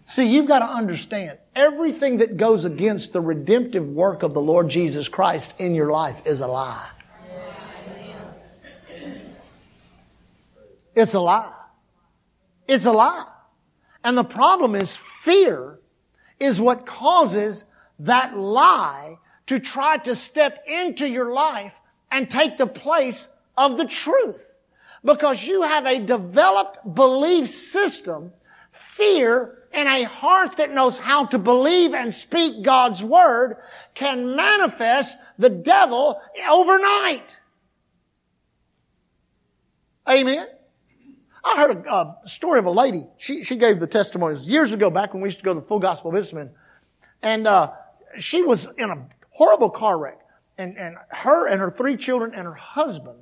See, 0.04 0.30
you've 0.30 0.48
got 0.48 0.58
to 0.58 0.66
understand 0.66 1.38
everything 1.54 2.18
that 2.18 2.36
goes 2.36 2.64
against 2.64 3.12
the 3.12 3.20
redemptive 3.20 3.86
work 3.86 4.22
of 4.22 4.34
the 4.34 4.40
Lord 4.40 4.68
Jesus 4.68 5.08
Christ 5.08 5.54
in 5.60 5.74
your 5.74 5.90
life 5.90 6.26
is 6.26 6.40
a 6.40 6.46
lie. 6.46 6.88
It's 10.94 11.14
a 11.14 11.20
lie. 11.20 11.52
It's 12.68 12.86
a 12.86 12.92
lie. 12.92 13.26
And 14.04 14.16
the 14.16 14.24
problem 14.24 14.74
is 14.74 14.96
fear 14.96 15.78
is 16.38 16.60
what 16.60 16.86
causes 16.86 17.64
that 18.00 18.36
lie 18.36 19.18
to 19.46 19.58
try 19.58 19.96
to 19.98 20.14
step 20.14 20.64
into 20.66 21.06
your 21.06 21.32
life 21.32 21.72
and 22.10 22.30
take 22.30 22.56
the 22.56 22.66
place 22.66 23.28
of 23.56 23.76
the 23.76 23.84
truth. 23.84 24.40
Because 25.04 25.44
you 25.44 25.62
have 25.62 25.86
a 25.86 25.98
developed 25.98 26.94
belief 26.94 27.48
system, 27.48 28.32
fear, 28.92 29.58
and 29.72 29.88
a 29.88 30.04
heart 30.04 30.56
that 30.56 30.72
knows 30.72 30.98
how 30.98 31.24
to 31.26 31.38
believe 31.38 31.94
and 31.94 32.14
speak 32.14 32.62
God's 32.62 33.02
word 33.02 33.56
can 33.94 34.36
manifest 34.36 35.16
the 35.38 35.48
devil 35.48 36.20
overnight. 36.48 37.40
Amen. 40.08 40.46
I 41.44 41.56
heard 41.56 41.86
a, 41.86 41.90
a, 41.90 42.28
story 42.28 42.58
of 42.58 42.66
a 42.66 42.70
lady. 42.70 43.04
She, 43.16 43.42
she 43.42 43.56
gave 43.56 43.80
the 43.80 43.86
testimonies 43.86 44.46
years 44.46 44.72
ago, 44.72 44.90
back 44.90 45.14
when 45.14 45.22
we 45.22 45.28
used 45.28 45.38
to 45.38 45.44
go 45.44 45.54
to 45.54 45.60
the 45.60 45.66
Full 45.66 45.78
Gospel 45.78 46.12
Businessmen. 46.12 46.50
And, 47.22 47.46
uh, 47.46 47.72
she 48.18 48.42
was 48.42 48.68
in 48.76 48.90
a 48.90 49.08
horrible 49.30 49.70
car 49.70 49.98
wreck. 49.98 50.18
And, 50.58 50.76
and 50.76 50.96
her 51.08 51.48
and 51.48 51.60
her 51.60 51.70
three 51.70 51.96
children 51.96 52.32
and 52.34 52.44
her 52.44 52.54
husband 52.54 53.18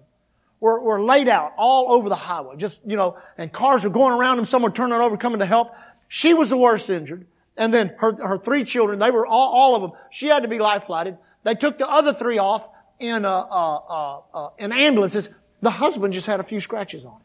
were, 0.61 0.79
were 0.81 1.03
laid 1.03 1.29
out 1.29 1.55
all 1.57 1.93
over 1.93 2.09
the 2.09 2.17
highway. 2.17 2.57
Just, 2.57 2.83
you 2.87 2.97
know, 2.97 3.19
and 3.37 3.53
cars 3.53 3.85
were 3.85 3.91
going 3.91 4.13
around 4.13 4.37
them. 4.37 4.45
Some 4.45 4.63
were 4.63 4.71
turning 4.71 4.95
over, 4.95 5.17
coming 5.17 5.41
to 5.41 5.47
help. 5.47 5.73
She 6.09 6.35
was 6.35 6.51
the 6.51 6.57
worst 6.57 6.89
injured. 6.91 7.27
And 7.57 7.75
then 7.75 7.95
her, 7.99 8.15
her 8.27 8.39
three 8.39 8.65
children, 8.65 8.99
they 8.99 9.11
were 9.11 9.27
all, 9.27 9.53
all 9.53 9.75
of 9.75 9.83
them. 9.83 9.93
She 10.11 10.29
had 10.29 10.43
to 10.43 10.49
be 10.49 10.59
life 10.59 10.85
flighted. 10.85 11.19
They 11.45 11.55
took 11.55 11.79
the 11.79 11.89
other 11.89 12.13
three 12.13 12.39
off 12.39 12.69
in, 12.99 13.25
uh, 13.25 13.31
uh, 13.31 13.77
uh, 13.77 14.21
uh 14.33 14.51
in 14.59 14.73
ambulances. 14.73 15.29
The 15.63 15.71
husband 15.71 16.13
just 16.13 16.27
had 16.27 16.41
a 16.41 16.45
few 16.45 16.61
scratches 16.61 17.05
on 17.05 17.13
him. 17.13 17.23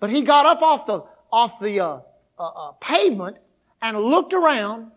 But 0.00 0.10
he 0.10 0.22
got 0.22 0.46
up 0.46 0.62
off 0.62 0.86
the, 0.86 1.02
off 1.32 1.60
the 1.60 1.80
uh, 1.80 2.00
uh, 2.38 2.42
uh, 2.42 2.72
pavement 2.72 3.38
and 3.80 3.98
looked 3.98 4.34
around 4.34 4.90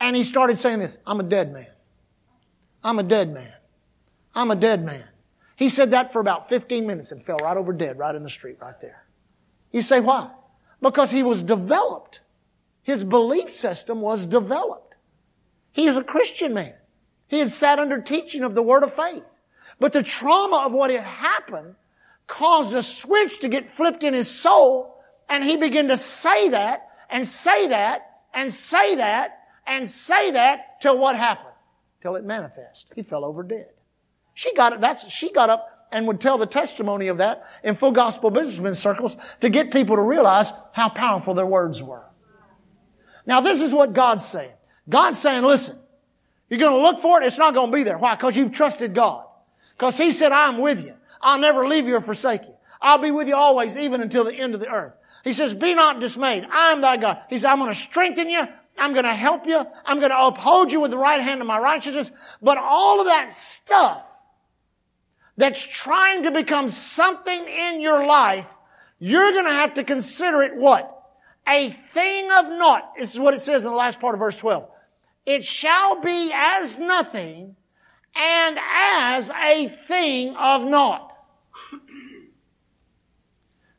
and 0.00 0.16
he 0.16 0.22
started 0.22 0.58
saying 0.58 0.80
this, 0.80 0.98
I'm 1.06 1.20
a 1.20 1.22
dead 1.22 1.52
man. 1.52 1.68
I'm 2.82 2.98
a 2.98 3.02
dead 3.02 3.32
man. 3.32 3.52
I'm 4.34 4.50
a 4.50 4.56
dead 4.56 4.84
man. 4.84 5.04
He 5.56 5.68
said 5.68 5.92
that 5.92 6.12
for 6.12 6.20
about 6.20 6.48
15 6.48 6.86
minutes 6.86 7.12
and 7.12 7.24
fell 7.24 7.36
right 7.38 7.56
over 7.56 7.72
dead 7.72 7.98
right 7.98 8.14
in 8.14 8.22
the 8.22 8.30
street 8.30 8.58
right 8.60 8.80
there. 8.80 9.04
You 9.70 9.82
say 9.82 10.00
why? 10.00 10.30
Because 10.80 11.10
he 11.10 11.22
was 11.22 11.42
developed. 11.42 12.20
His 12.82 13.04
belief 13.04 13.50
system 13.50 14.00
was 14.00 14.26
developed. 14.26 14.94
He 15.72 15.86
is 15.86 15.96
a 15.96 16.04
Christian 16.04 16.54
man. 16.54 16.74
He 17.28 17.38
had 17.38 17.50
sat 17.50 17.78
under 17.78 18.00
teaching 18.00 18.44
of 18.44 18.54
the 18.54 18.62
word 18.62 18.82
of 18.82 18.94
faith. 18.94 19.24
But 19.80 19.92
the 19.92 20.02
trauma 20.02 20.64
of 20.66 20.72
what 20.72 20.90
had 20.90 21.02
happened 21.02 21.74
caused 22.26 22.74
a 22.74 22.82
switch 22.82 23.40
to 23.40 23.48
get 23.48 23.74
flipped 23.74 24.02
in 24.02 24.14
his 24.14 24.30
soul, 24.30 25.02
and 25.28 25.42
he 25.44 25.56
began 25.56 25.88
to 25.88 25.96
say 25.96 26.50
that, 26.50 26.88
and 27.10 27.26
say 27.26 27.68
that, 27.68 28.20
and 28.32 28.52
say 28.52 28.96
that, 28.96 29.40
and 29.66 29.88
say 29.88 30.30
that, 30.30 30.80
till 30.80 30.96
what 30.96 31.16
happened? 31.16 31.54
Till 32.02 32.16
it 32.16 32.24
manifested. 32.24 32.92
He 32.94 33.02
fell 33.02 33.24
over 33.24 33.42
dead. 33.42 33.72
She 34.34 34.52
got 34.54 34.72
it, 34.72 34.80
that's, 34.80 35.10
she 35.10 35.32
got 35.32 35.50
up 35.50 35.88
and 35.92 36.08
would 36.08 36.20
tell 36.20 36.38
the 36.38 36.46
testimony 36.46 37.08
of 37.08 37.18
that 37.18 37.46
in 37.62 37.76
full 37.76 37.92
gospel 37.92 38.30
businessmen 38.30 38.74
circles 38.74 39.16
to 39.40 39.48
get 39.48 39.70
people 39.70 39.96
to 39.96 40.02
realize 40.02 40.52
how 40.72 40.88
powerful 40.88 41.34
their 41.34 41.46
words 41.46 41.80
were. 41.80 42.04
Now 43.26 43.40
this 43.40 43.62
is 43.62 43.72
what 43.72 43.92
God's 43.92 44.24
saying. 44.24 44.52
God's 44.88 45.18
saying, 45.18 45.44
listen, 45.44 45.78
you're 46.50 46.60
going 46.60 46.72
to 46.72 46.82
look 46.82 47.00
for 47.00 47.22
it, 47.22 47.26
it's 47.26 47.38
not 47.38 47.54
going 47.54 47.70
to 47.70 47.76
be 47.76 47.84
there. 47.84 47.96
Why? 47.96 48.16
Because 48.16 48.36
you've 48.36 48.52
trusted 48.52 48.94
God. 48.94 49.24
Because 49.78 49.96
He 49.96 50.10
said, 50.10 50.32
I'm 50.32 50.58
with 50.58 50.84
you. 50.84 50.94
I'll 51.22 51.38
never 51.38 51.66
leave 51.66 51.86
you 51.86 51.96
or 51.96 52.00
forsake 52.00 52.42
you. 52.42 52.54
I'll 52.82 52.98
be 52.98 53.10
with 53.10 53.28
you 53.28 53.36
always, 53.36 53.78
even 53.78 54.02
until 54.02 54.24
the 54.24 54.34
end 54.34 54.54
of 54.54 54.60
the 54.60 54.68
earth. 54.68 54.92
He 55.22 55.32
says, 55.32 55.54
be 55.54 55.74
not 55.74 56.00
dismayed. 56.00 56.44
I 56.50 56.72
am 56.72 56.82
thy 56.82 56.98
God. 56.98 57.22
He 57.30 57.38
says, 57.38 57.46
I'm 57.46 57.58
going 57.58 57.72
to 57.72 57.78
strengthen 57.78 58.28
you. 58.28 58.46
I'm 58.76 58.92
going 58.92 59.06
to 59.06 59.14
help 59.14 59.46
you. 59.46 59.64
I'm 59.86 60.00
going 60.00 60.10
to 60.10 60.26
uphold 60.26 60.70
you 60.70 60.80
with 60.80 60.90
the 60.90 60.98
right 60.98 61.20
hand 61.20 61.40
of 61.40 61.46
my 61.46 61.58
righteousness. 61.58 62.12
But 62.42 62.58
all 62.58 63.00
of 63.00 63.06
that 63.06 63.30
stuff 63.30 64.02
that's 65.36 65.64
trying 65.64 66.22
to 66.22 66.30
become 66.30 66.68
something 66.68 67.46
in 67.48 67.80
your 67.80 68.06
life, 68.06 68.48
you're 68.98 69.32
going 69.32 69.46
to 69.46 69.50
have 69.50 69.74
to 69.74 69.84
consider 69.84 70.42
it 70.42 70.56
what? 70.56 70.90
A 71.46 71.70
thing 71.70 72.28
of 72.32 72.46
naught. 72.48 72.92
This 72.96 73.12
is 73.12 73.20
what 73.20 73.34
it 73.34 73.40
says 73.40 73.62
in 73.62 73.70
the 73.70 73.76
last 73.76 74.00
part 74.00 74.14
of 74.14 74.20
verse 74.20 74.36
12. 74.38 74.68
It 75.26 75.44
shall 75.44 76.00
be 76.00 76.30
as 76.34 76.78
nothing 76.78 77.56
and 78.14 78.58
as 78.60 79.30
a 79.30 79.68
thing 79.68 80.36
of 80.36 80.62
naught. 80.62 81.12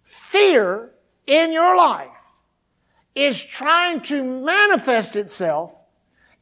Fear 0.04 0.92
in 1.26 1.54
your 1.54 1.78
life 1.78 2.10
is 3.16 3.42
trying 3.42 4.02
to 4.02 4.24
manifest 4.24 5.16
itself 5.16 5.74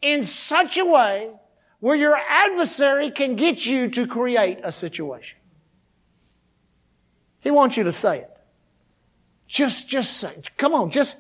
in 0.02 0.24
such 0.24 0.78
a 0.78 0.86
way 0.86 1.32
where 1.84 1.98
your 1.98 2.16
adversary 2.16 3.12
can 3.12 3.36
get 3.36 3.66
you 3.66 3.90
to 3.90 4.08
create 4.08 4.58
a 4.64 4.72
situation. 4.72 5.38
He 7.42 7.52
wants 7.52 7.76
you 7.76 7.84
to 7.84 7.92
say 7.92 8.20
it. 8.20 8.32
Just, 9.50 9.90
just 9.90 10.16
say, 10.16 10.44
come 10.56 10.74
on, 10.74 10.92
just, 10.92 11.18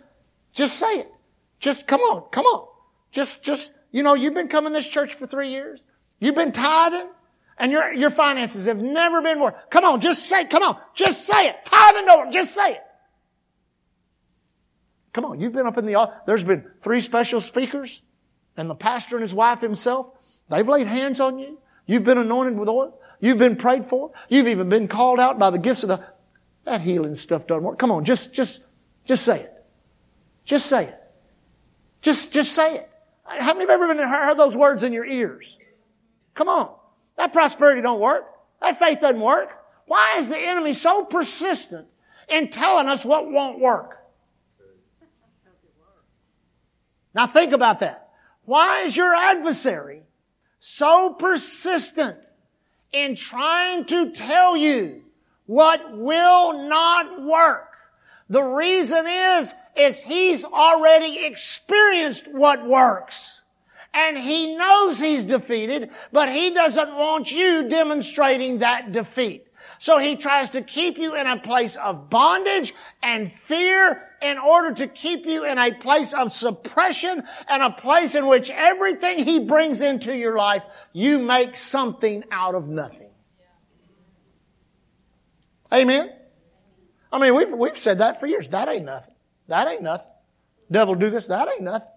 just 0.53 0.79
say 0.79 0.99
it. 0.99 1.11
Just, 1.59 1.85
come 1.85 1.99
on, 1.99 2.29
come 2.31 2.45
on. 2.45 2.69
Just, 3.11 3.43
just, 3.43 3.73
you 3.91 4.03
know, 4.03 4.13
you've 4.13 4.35
been 4.35 4.47
coming 4.47 4.71
to 4.71 4.79
this 4.79 4.87
church 4.87 5.15
for 5.15 5.27
three 5.27 5.51
years. 5.51 5.83
You've 6.21 6.35
been 6.35 6.53
tithing. 6.53 7.09
And 7.57 7.69
your, 7.69 7.91
your 7.91 8.09
finances 8.09 8.65
have 8.67 8.81
never 8.81 9.21
been 9.21 9.41
worse. 9.41 9.55
Come 9.69 9.83
on, 9.83 9.99
just 9.99 10.29
say, 10.29 10.45
come 10.45 10.63
on, 10.63 10.77
just 10.95 11.27
say 11.27 11.49
it. 11.49 11.57
Tithe 11.65 11.97
and 11.97 12.07
don't, 12.07 12.31
just 12.31 12.55
say 12.55 12.75
it. 12.75 12.83
Come 15.11 15.25
on, 15.25 15.41
you've 15.41 15.51
been 15.51 15.67
up 15.67 15.77
in 15.77 15.85
the, 15.85 16.09
there's 16.25 16.45
been 16.45 16.71
three 16.79 17.01
special 17.01 17.41
speakers 17.41 18.01
and 18.55 18.69
the 18.69 18.75
pastor 18.75 19.17
and 19.17 19.23
his 19.23 19.33
wife 19.33 19.59
himself. 19.59 20.07
They've 20.49 20.67
laid 20.67 20.87
hands 20.87 21.19
on 21.19 21.39
you. 21.39 21.59
You've 21.85 22.03
been 22.03 22.17
anointed 22.17 22.57
with 22.57 22.69
oil. 22.69 22.99
You've 23.19 23.37
been 23.37 23.55
prayed 23.55 23.85
for. 23.85 24.11
You've 24.29 24.47
even 24.47 24.69
been 24.69 24.87
called 24.87 25.19
out 25.19 25.39
by 25.39 25.49
the 25.49 25.57
gifts 25.57 25.83
of 25.83 25.89
the, 25.89 26.03
that 26.65 26.81
healing 26.81 27.15
stuff 27.15 27.47
doesn't 27.47 27.63
work. 27.63 27.79
Come 27.79 27.91
on, 27.91 28.03
just, 28.03 28.33
just, 28.33 28.59
just 29.05 29.23
say 29.23 29.41
it. 29.41 29.65
Just 30.45 30.65
say 30.65 30.85
it. 30.85 30.99
Just, 32.01 32.33
just 32.33 32.51
say 32.51 32.75
it. 32.75 32.89
How 33.23 33.53
many 33.53 33.63
of 33.63 33.69
you 33.69 33.91
ever 33.91 34.07
heard 34.07 34.37
those 34.37 34.57
words 34.57 34.83
in 34.83 34.91
your 34.91 35.05
ears? 35.05 35.57
Come 36.35 36.49
on. 36.49 36.73
That 37.15 37.31
prosperity 37.31 37.81
don't 37.81 37.99
work. 37.99 38.25
That 38.61 38.77
faith 38.79 38.99
doesn't 38.99 39.21
work. 39.21 39.57
Why 39.85 40.17
is 40.17 40.29
the 40.29 40.37
enemy 40.37 40.73
so 40.73 41.05
persistent 41.05 41.87
in 42.29 42.49
telling 42.49 42.87
us 42.87 43.05
what 43.05 43.29
won't 43.29 43.59
work? 43.59 43.99
Now 47.13 47.27
think 47.27 47.53
about 47.53 47.79
that. 47.79 48.09
Why 48.45 48.81
is 48.81 48.97
your 48.97 49.13
adversary 49.13 50.03
so 50.65 51.13
persistent 51.19 52.17
in 52.93 53.17
trying 53.17 53.83
to 53.83 54.11
tell 54.11 54.55
you 54.55 55.03
what 55.45 55.97
will 55.97 56.69
not 56.69 57.21
work? 57.21 57.67
The 58.29 58.43
reason 58.43 59.05
is, 59.05 59.53
is 59.75 60.03
he's 60.03 60.45
already 60.45 61.25
experienced 61.25 62.29
what 62.31 62.65
works. 62.65 63.43
And 63.93 64.17
he 64.17 64.55
knows 64.55 65.01
he's 65.01 65.25
defeated, 65.25 65.89
but 66.13 66.29
he 66.29 66.51
doesn't 66.51 66.95
want 66.95 67.29
you 67.29 67.67
demonstrating 67.67 68.59
that 68.59 68.93
defeat. 68.93 69.45
So 69.83 69.97
he 69.97 70.15
tries 70.15 70.51
to 70.51 70.61
keep 70.61 70.97
you 70.97 71.13
in 71.13 71.27
a 71.27 71.37
place 71.37 71.75
of 71.75 72.09
bondage 72.09 72.73
and 73.01 73.29
fear 73.29 74.01
in 74.21 74.37
order 74.37 74.73
to 74.75 74.87
keep 74.87 75.25
you 75.25 75.43
in 75.43 75.57
a 75.57 75.73
place 75.73 76.13
of 76.13 76.31
suppression 76.31 77.23
and 77.49 77.61
a 77.61 77.69
place 77.69 78.15
in 78.15 78.27
which 78.27 78.49
everything 78.49 79.25
he 79.25 79.41
brings 79.41 79.81
into 79.81 80.15
your 80.15 80.37
life, 80.37 80.63
you 80.93 81.19
make 81.19 81.57
something 81.57 82.23
out 82.31 82.55
of 82.55 82.69
nothing. 82.69 83.11
Amen? 85.73 86.13
I 87.11 87.19
mean, 87.19 87.35
we've, 87.35 87.51
we've 87.51 87.77
said 87.77 87.99
that 87.99 88.21
for 88.21 88.25
years. 88.25 88.51
That 88.51 88.69
ain't 88.69 88.85
nothing. 88.85 89.15
That 89.49 89.67
ain't 89.67 89.83
nothing. 89.83 90.07
Devil 90.71 90.95
do 90.95 91.09
this. 91.09 91.25
That 91.25 91.49
ain't 91.49 91.63
nothing. 91.63 91.89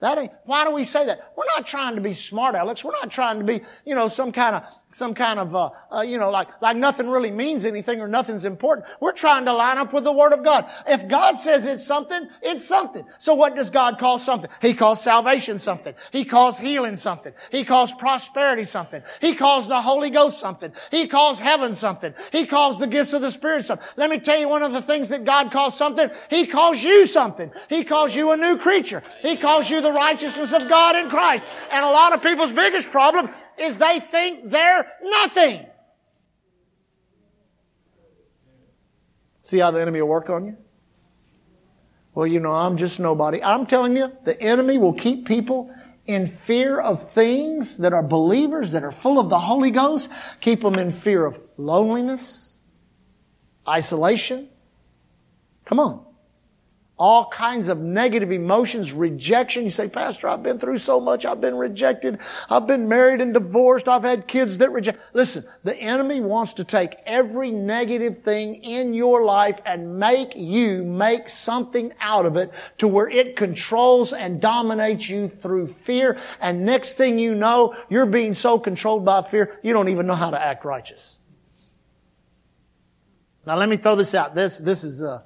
That 0.00 0.18
ain't, 0.18 0.32
why 0.44 0.66
do 0.66 0.72
we 0.72 0.84
say 0.84 1.06
that? 1.06 1.32
We're 1.38 1.44
not 1.56 1.66
trying 1.66 1.94
to 1.94 2.02
be 2.02 2.12
smart, 2.12 2.54
alecks. 2.54 2.84
We're 2.84 2.92
not 2.92 3.10
trying 3.10 3.38
to 3.38 3.44
be, 3.46 3.62
you 3.86 3.94
know, 3.94 4.08
some 4.08 4.30
kind 4.30 4.56
of 4.56 4.64
some 4.92 5.14
kind 5.14 5.38
of, 5.38 5.54
uh, 5.54 5.70
uh, 5.94 6.00
you 6.00 6.18
know, 6.18 6.30
like, 6.30 6.48
like 6.60 6.76
nothing 6.76 7.08
really 7.08 7.30
means 7.30 7.64
anything 7.64 8.00
or 8.00 8.08
nothing's 8.08 8.44
important. 8.44 8.86
We're 9.00 9.12
trying 9.12 9.44
to 9.44 9.52
line 9.52 9.78
up 9.78 9.92
with 9.92 10.04
the 10.04 10.12
Word 10.12 10.32
of 10.32 10.42
God. 10.42 10.68
If 10.86 11.06
God 11.08 11.38
says 11.38 11.64
it's 11.66 11.86
something, 11.86 12.28
it's 12.42 12.64
something. 12.64 13.04
So 13.18 13.34
what 13.34 13.54
does 13.54 13.70
God 13.70 13.98
call 13.98 14.18
something? 14.18 14.50
He 14.60 14.74
calls 14.74 15.02
salvation 15.02 15.58
something. 15.58 15.94
He 16.10 16.24
calls 16.24 16.58
healing 16.58 16.96
something. 16.96 17.32
He 17.50 17.64
calls 17.64 17.92
prosperity 17.92 18.64
something. 18.64 19.02
He 19.20 19.34
calls 19.34 19.68
the 19.68 19.80
Holy 19.80 20.10
Ghost 20.10 20.38
something. 20.38 20.72
He 20.90 21.06
calls 21.06 21.38
heaven 21.38 21.74
something. 21.74 22.12
He 22.32 22.46
calls 22.46 22.78
the 22.78 22.86
gifts 22.86 23.12
of 23.12 23.22
the 23.22 23.30
Spirit 23.30 23.64
something. 23.64 23.86
Let 23.96 24.10
me 24.10 24.18
tell 24.18 24.38
you 24.38 24.48
one 24.48 24.62
of 24.62 24.72
the 24.72 24.82
things 24.82 25.08
that 25.10 25.24
God 25.24 25.52
calls 25.52 25.76
something. 25.76 26.10
He 26.28 26.46
calls 26.46 26.82
you 26.82 27.06
something. 27.06 27.52
He 27.68 27.84
calls 27.84 28.14
you 28.14 28.32
a 28.32 28.36
new 28.36 28.58
creature. 28.58 29.02
He 29.22 29.36
calls 29.36 29.70
you 29.70 29.80
the 29.80 29.92
righteousness 29.92 30.52
of 30.52 30.68
God 30.68 30.96
in 30.96 31.08
Christ. 31.08 31.46
And 31.70 31.84
a 31.84 31.90
lot 31.90 32.12
of 32.12 32.22
people's 32.22 32.52
biggest 32.52 32.90
problem 32.90 33.30
is 33.60 33.78
they 33.78 34.00
think 34.00 34.50
they're 34.50 34.90
nothing. 35.02 35.66
See 39.42 39.58
how 39.58 39.70
the 39.70 39.80
enemy 39.80 40.00
will 40.00 40.08
work 40.08 40.30
on 40.30 40.46
you? 40.46 40.56
Well, 42.14 42.26
you 42.26 42.40
know, 42.40 42.52
I'm 42.52 42.76
just 42.76 42.98
nobody. 42.98 43.42
I'm 43.42 43.66
telling 43.66 43.96
you, 43.96 44.12
the 44.24 44.40
enemy 44.40 44.78
will 44.78 44.92
keep 44.92 45.26
people 45.26 45.74
in 46.06 46.36
fear 46.44 46.80
of 46.80 47.12
things 47.12 47.78
that 47.78 47.92
are 47.92 48.02
believers, 48.02 48.72
that 48.72 48.82
are 48.82 48.92
full 48.92 49.18
of 49.18 49.30
the 49.30 49.38
Holy 49.38 49.70
Ghost, 49.70 50.08
keep 50.40 50.60
them 50.60 50.74
in 50.74 50.92
fear 50.92 51.24
of 51.24 51.38
loneliness, 51.56 52.56
isolation. 53.68 54.48
Come 55.64 55.78
on 55.78 56.09
all 57.00 57.30
kinds 57.30 57.68
of 57.68 57.78
negative 57.78 58.30
emotions, 58.30 58.92
rejection. 58.92 59.64
You 59.64 59.70
say, 59.70 59.88
Pastor, 59.88 60.28
I've 60.28 60.42
been 60.42 60.58
through 60.58 60.76
so 60.76 61.00
much. 61.00 61.24
I've 61.24 61.40
been 61.40 61.54
rejected. 61.54 62.18
I've 62.50 62.66
been 62.66 62.88
married 62.88 63.22
and 63.22 63.32
divorced. 63.32 63.88
I've 63.88 64.02
had 64.02 64.28
kids 64.28 64.58
that 64.58 64.70
reject. 64.70 65.00
Listen, 65.14 65.46
the 65.64 65.74
enemy 65.78 66.20
wants 66.20 66.52
to 66.52 66.64
take 66.64 66.96
every 67.06 67.50
negative 67.50 68.22
thing 68.22 68.56
in 68.56 68.92
your 68.92 69.24
life 69.24 69.58
and 69.64 69.98
make 69.98 70.36
you 70.36 70.84
make 70.84 71.30
something 71.30 71.90
out 72.00 72.26
of 72.26 72.36
it 72.36 72.52
to 72.76 72.86
where 72.86 73.08
it 73.08 73.34
controls 73.34 74.12
and 74.12 74.38
dominates 74.38 75.08
you 75.08 75.26
through 75.26 75.68
fear. 75.68 76.18
And 76.38 76.66
next 76.66 76.94
thing 76.98 77.18
you 77.18 77.34
know, 77.34 77.74
you're 77.88 78.04
being 78.04 78.34
so 78.34 78.58
controlled 78.58 79.06
by 79.06 79.22
fear, 79.22 79.58
you 79.62 79.72
don't 79.72 79.88
even 79.88 80.06
know 80.06 80.14
how 80.14 80.30
to 80.30 80.40
act 80.40 80.66
righteous. 80.66 81.16
Now 83.46 83.56
let 83.56 83.70
me 83.70 83.78
throw 83.78 83.96
this 83.96 84.14
out. 84.14 84.34
This, 84.34 84.58
this 84.58 84.84
is, 84.84 85.02
uh, 85.02 85.22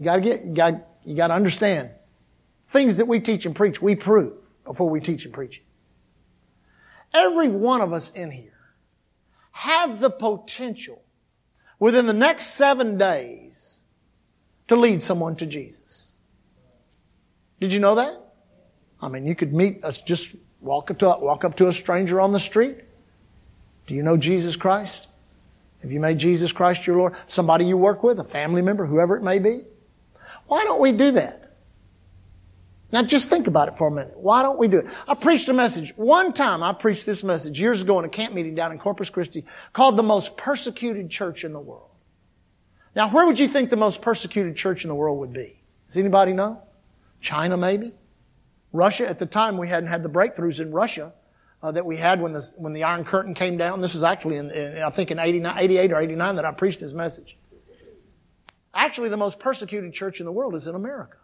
you 0.00 0.04
gotta 0.04 0.22
get, 0.22 0.44
you 0.46 0.54
gotta, 0.54 0.82
you 1.04 1.14
gotta 1.14 1.34
understand. 1.34 1.90
Things 2.68 2.96
that 2.96 3.06
we 3.06 3.20
teach 3.20 3.44
and 3.44 3.54
preach, 3.54 3.82
we 3.82 3.94
prove 3.94 4.32
before 4.64 4.88
we 4.88 4.98
teach 4.98 5.26
and 5.26 5.34
preach 5.34 5.58
it. 5.58 5.64
Every 7.12 7.48
one 7.48 7.82
of 7.82 7.92
us 7.92 8.10
in 8.10 8.30
here 8.30 8.72
have 9.52 10.00
the 10.00 10.08
potential 10.08 11.02
within 11.78 12.06
the 12.06 12.14
next 12.14 12.46
seven 12.46 12.96
days 12.96 13.80
to 14.68 14.76
lead 14.76 15.02
someone 15.02 15.36
to 15.36 15.44
Jesus. 15.44 16.12
Did 17.60 17.72
you 17.72 17.80
know 17.80 17.96
that? 17.96 18.18
I 19.02 19.08
mean, 19.08 19.26
you 19.26 19.34
could 19.34 19.52
meet 19.52 19.84
us, 19.84 19.98
just 19.98 20.34
walk 20.60 20.90
up 20.90 20.98
to, 21.00 21.16
walk 21.20 21.44
up 21.44 21.56
to 21.58 21.68
a 21.68 21.72
stranger 21.72 22.22
on 22.22 22.32
the 22.32 22.40
street. 22.40 22.78
Do 23.86 23.94
you 23.94 24.02
know 24.02 24.16
Jesus 24.16 24.56
Christ? 24.56 25.08
Have 25.82 25.92
you 25.92 26.00
made 26.00 26.18
Jesus 26.18 26.52
Christ 26.52 26.86
your 26.86 26.96
Lord? 26.96 27.16
Somebody 27.26 27.66
you 27.66 27.76
work 27.76 28.02
with, 28.02 28.18
a 28.18 28.24
family 28.24 28.62
member, 28.62 28.86
whoever 28.86 29.16
it 29.16 29.22
may 29.22 29.38
be? 29.38 29.62
Why 30.50 30.64
don't 30.64 30.80
we 30.80 30.90
do 30.90 31.12
that? 31.12 31.52
Now 32.90 33.04
just 33.04 33.30
think 33.30 33.46
about 33.46 33.68
it 33.68 33.78
for 33.78 33.86
a 33.86 33.90
minute. 33.92 34.18
Why 34.18 34.42
don't 34.42 34.58
we 34.58 34.66
do 34.66 34.78
it? 34.78 34.86
I 35.06 35.14
preached 35.14 35.48
a 35.48 35.52
message. 35.52 35.92
One 35.94 36.32
time 36.32 36.60
I 36.64 36.72
preached 36.72 37.06
this 37.06 37.22
message 37.22 37.60
years 37.60 37.82
ago 37.82 38.00
in 38.00 38.04
a 38.04 38.08
camp 38.08 38.34
meeting 38.34 38.56
down 38.56 38.72
in 38.72 38.78
Corpus 38.80 39.10
Christi 39.10 39.44
called 39.72 39.96
the 39.96 40.02
most 40.02 40.36
persecuted 40.36 41.08
church 41.08 41.44
in 41.44 41.52
the 41.52 41.60
world. 41.60 41.90
Now 42.96 43.08
where 43.10 43.26
would 43.26 43.38
you 43.38 43.46
think 43.46 43.70
the 43.70 43.76
most 43.76 44.02
persecuted 44.02 44.56
church 44.56 44.82
in 44.82 44.88
the 44.88 44.94
world 44.96 45.20
would 45.20 45.32
be? 45.32 45.62
Does 45.86 45.96
anybody 45.96 46.32
know? 46.32 46.60
China 47.20 47.56
maybe? 47.56 47.92
Russia, 48.72 49.08
at 49.08 49.20
the 49.20 49.26
time 49.26 49.56
we 49.56 49.68
hadn't 49.68 49.88
had 49.88 50.02
the 50.02 50.10
breakthroughs 50.10 50.58
in 50.58 50.72
Russia 50.72 51.12
uh, 51.62 51.70
that 51.70 51.86
we 51.86 51.96
had 51.96 52.20
when 52.20 52.32
the, 52.32 52.52
when 52.56 52.72
the 52.72 52.82
Iron 52.82 53.04
Curtain 53.04 53.34
came 53.34 53.56
down. 53.56 53.82
This 53.82 53.94
was 53.94 54.02
actually 54.02 54.34
in, 54.34 54.50
in 54.50 54.82
I 54.82 54.90
think 54.90 55.12
in 55.12 55.20
89, 55.20 55.56
88 55.56 55.92
or 55.92 56.00
89 56.00 56.34
that 56.34 56.44
I 56.44 56.50
preached 56.50 56.80
this 56.80 56.92
message. 56.92 57.36
Actually, 58.74 59.08
the 59.08 59.16
most 59.16 59.38
persecuted 59.38 59.92
church 59.92 60.20
in 60.20 60.26
the 60.26 60.32
world 60.32 60.54
is 60.54 60.66
in 60.66 60.74
America. 60.74 61.16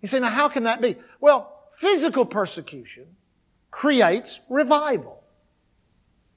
You 0.00 0.08
say, 0.08 0.20
now 0.20 0.30
how 0.30 0.48
can 0.48 0.64
that 0.64 0.80
be? 0.80 0.96
Well, 1.20 1.52
physical 1.78 2.24
persecution 2.24 3.16
creates 3.70 4.40
revival. 4.48 5.22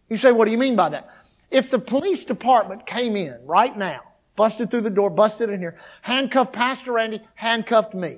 You 0.09 0.17
say, 0.17 0.32
what 0.32 0.45
do 0.45 0.51
you 0.51 0.57
mean 0.57 0.75
by 0.75 0.89
that? 0.89 1.09
If 1.51 1.69
the 1.69 1.80
police 1.80 2.25
department 2.25 2.86
came 2.86 3.15
in 3.15 3.39
right 3.45 3.75
now, 3.75 4.01
busted 4.36 4.71
through 4.71 4.82
the 4.82 4.89
door, 4.89 5.09
busted 5.09 5.49
in 5.49 5.59
here, 5.59 5.77
handcuffed 6.01 6.53
Pastor 6.53 6.93
Randy, 6.93 7.21
handcuffed 7.36 7.93
me, 7.93 8.17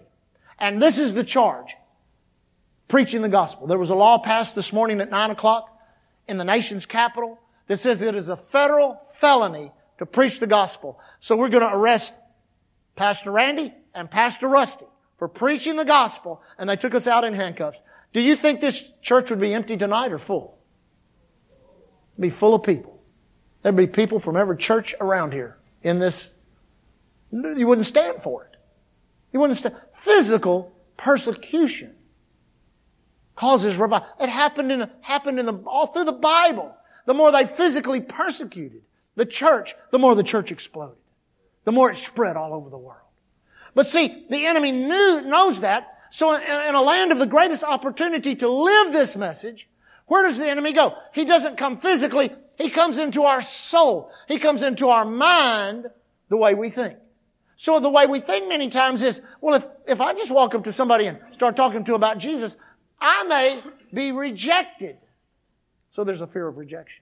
and 0.59 0.81
this 0.81 0.99
is 0.99 1.13
the 1.13 1.23
charge. 1.23 1.75
Preaching 2.87 3.21
the 3.21 3.29
gospel. 3.29 3.67
There 3.67 3.77
was 3.77 3.89
a 3.89 3.95
law 3.95 4.17
passed 4.19 4.53
this 4.53 4.73
morning 4.73 4.99
at 4.99 5.09
nine 5.09 5.31
o'clock 5.31 5.69
in 6.27 6.37
the 6.37 6.43
nation's 6.43 6.85
capital 6.85 7.39
that 7.67 7.77
says 7.77 8.01
it 8.01 8.15
is 8.15 8.27
a 8.27 8.35
federal 8.35 9.01
felony 9.15 9.71
to 10.01 10.05
preach 10.07 10.39
the 10.39 10.47
gospel. 10.47 10.99
So 11.19 11.37
we're 11.37 11.49
going 11.49 11.61
to 11.61 11.75
arrest 11.75 12.11
Pastor 12.95 13.29
Randy 13.29 13.71
and 13.93 14.09
Pastor 14.09 14.47
Rusty 14.47 14.87
for 15.19 15.27
preaching 15.27 15.75
the 15.75 15.85
gospel, 15.85 16.41
and 16.57 16.67
they 16.67 16.75
took 16.75 16.95
us 16.95 17.05
out 17.05 17.23
in 17.23 17.35
handcuffs. 17.35 17.83
Do 18.11 18.19
you 18.19 18.35
think 18.35 18.61
this 18.61 18.83
church 19.03 19.29
would 19.29 19.39
be 19.39 19.53
empty 19.53 19.77
tonight 19.77 20.11
or 20.11 20.17
full? 20.17 20.57
It'd 22.13 22.21
be 22.23 22.29
full 22.31 22.55
of 22.55 22.63
people. 22.63 22.99
There'd 23.61 23.75
be 23.75 23.85
people 23.85 24.17
from 24.19 24.35
every 24.37 24.57
church 24.57 24.95
around 24.99 25.33
here 25.33 25.59
in 25.83 25.99
this. 25.99 26.33
You 27.31 27.67
wouldn't 27.67 27.85
stand 27.85 28.23
for 28.23 28.45
it. 28.45 28.57
You 29.31 29.39
wouldn't 29.39 29.59
stand. 29.59 29.75
Physical 29.93 30.71
persecution 30.97 31.93
causes 33.35 33.77
revival. 33.77 34.07
It 34.19 34.29
happened 34.29 34.71
in, 34.71 34.89
happened 35.01 35.39
in 35.39 35.45
the, 35.45 35.53
all 35.67 35.85
through 35.85 36.05
the 36.05 36.11
Bible. 36.11 36.75
The 37.05 37.13
more 37.13 37.31
they 37.31 37.45
physically 37.45 37.99
persecuted, 37.99 38.81
the 39.15 39.25
church, 39.25 39.75
the 39.91 39.99
more 39.99 40.15
the 40.15 40.23
church 40.23 40.51
exploded. 40.51 40.97
The 41.63 41.71
more 41.71 41.91
it 41.91 41.97
spread 41.97 42.37
all 42.37 42.53
over 42.53 42.69
the 42.69 42.77
world. 42.77 43.01
But 43.75 43.85
see, 43.85 44.25
the 44.29 44.45
enemy 44.45 44.71
knew, 44.71 45.21
knows 45.21 45.61
that. 45.61 45.87
So 46.09 46.35
in, 46.35 46.75
a 46.75 46.81
land 46.81 47.11
of 47.11 47.19
the 47.19 47.25
greatest 47.25 47.63
opportunity 47.63 48.35
to 48.35 48.49
live 48.49 48.91
this 48.91 49.15
message, 49.15 49.67
where 50.07 50.23
does 50.23 50.37
the 50.37 50.49
enemy 50.49 50.73
go? 50.73 50.95
He 51.13 51.23
doesn't 51.23 51.57
come 51.57 51.77
physically. 51.77 52.31
He 52.57 52.69
comes 52.69 52.97
into 52.97 53.23
our 53.23 53.41
soul. 53.41 54.11
He 54.27 54.39
comes 54.39 54.61
into 54.61 54.89
our 54.89 55.05
mind 55.05 55.87
the 56.29 56.37
way 56.37 56.53
we 56.53 56.69
think. 56.69 56.97
So 57.55 57.79
the 57.79 57.89
way 57.89 58.07
we 58.07 58.19
think 58.19 58.49
many 58.49 58.69
times 58.69 59.03
is, 59.03 59.21
well, 59.39 59.55
if, 59.55 59.65
if 59.87 60.01
I 60.01 60.13
just 60.13 60.31
walk 60.31 60.55
up 60.55 60.63
to 60.63 60.73
somebody 60.73 61.05
and 61.05 61.19
start 61.31 61.55
talking 61.55 61.83
to 61.83 61.91
them 61.91 61.95
about 61.95 62.17
Jesus, 62.17 62.57
I 62.99 63.23
may 63.23 63.61
be 63.93 64.11
rejected. 64.11 64.97
So 65.91 66.03
there's 66.03 66.21
a 66.21 66.27
fear 66.27 66.47
of 66.47 66.57
rejection. 66.57 67.00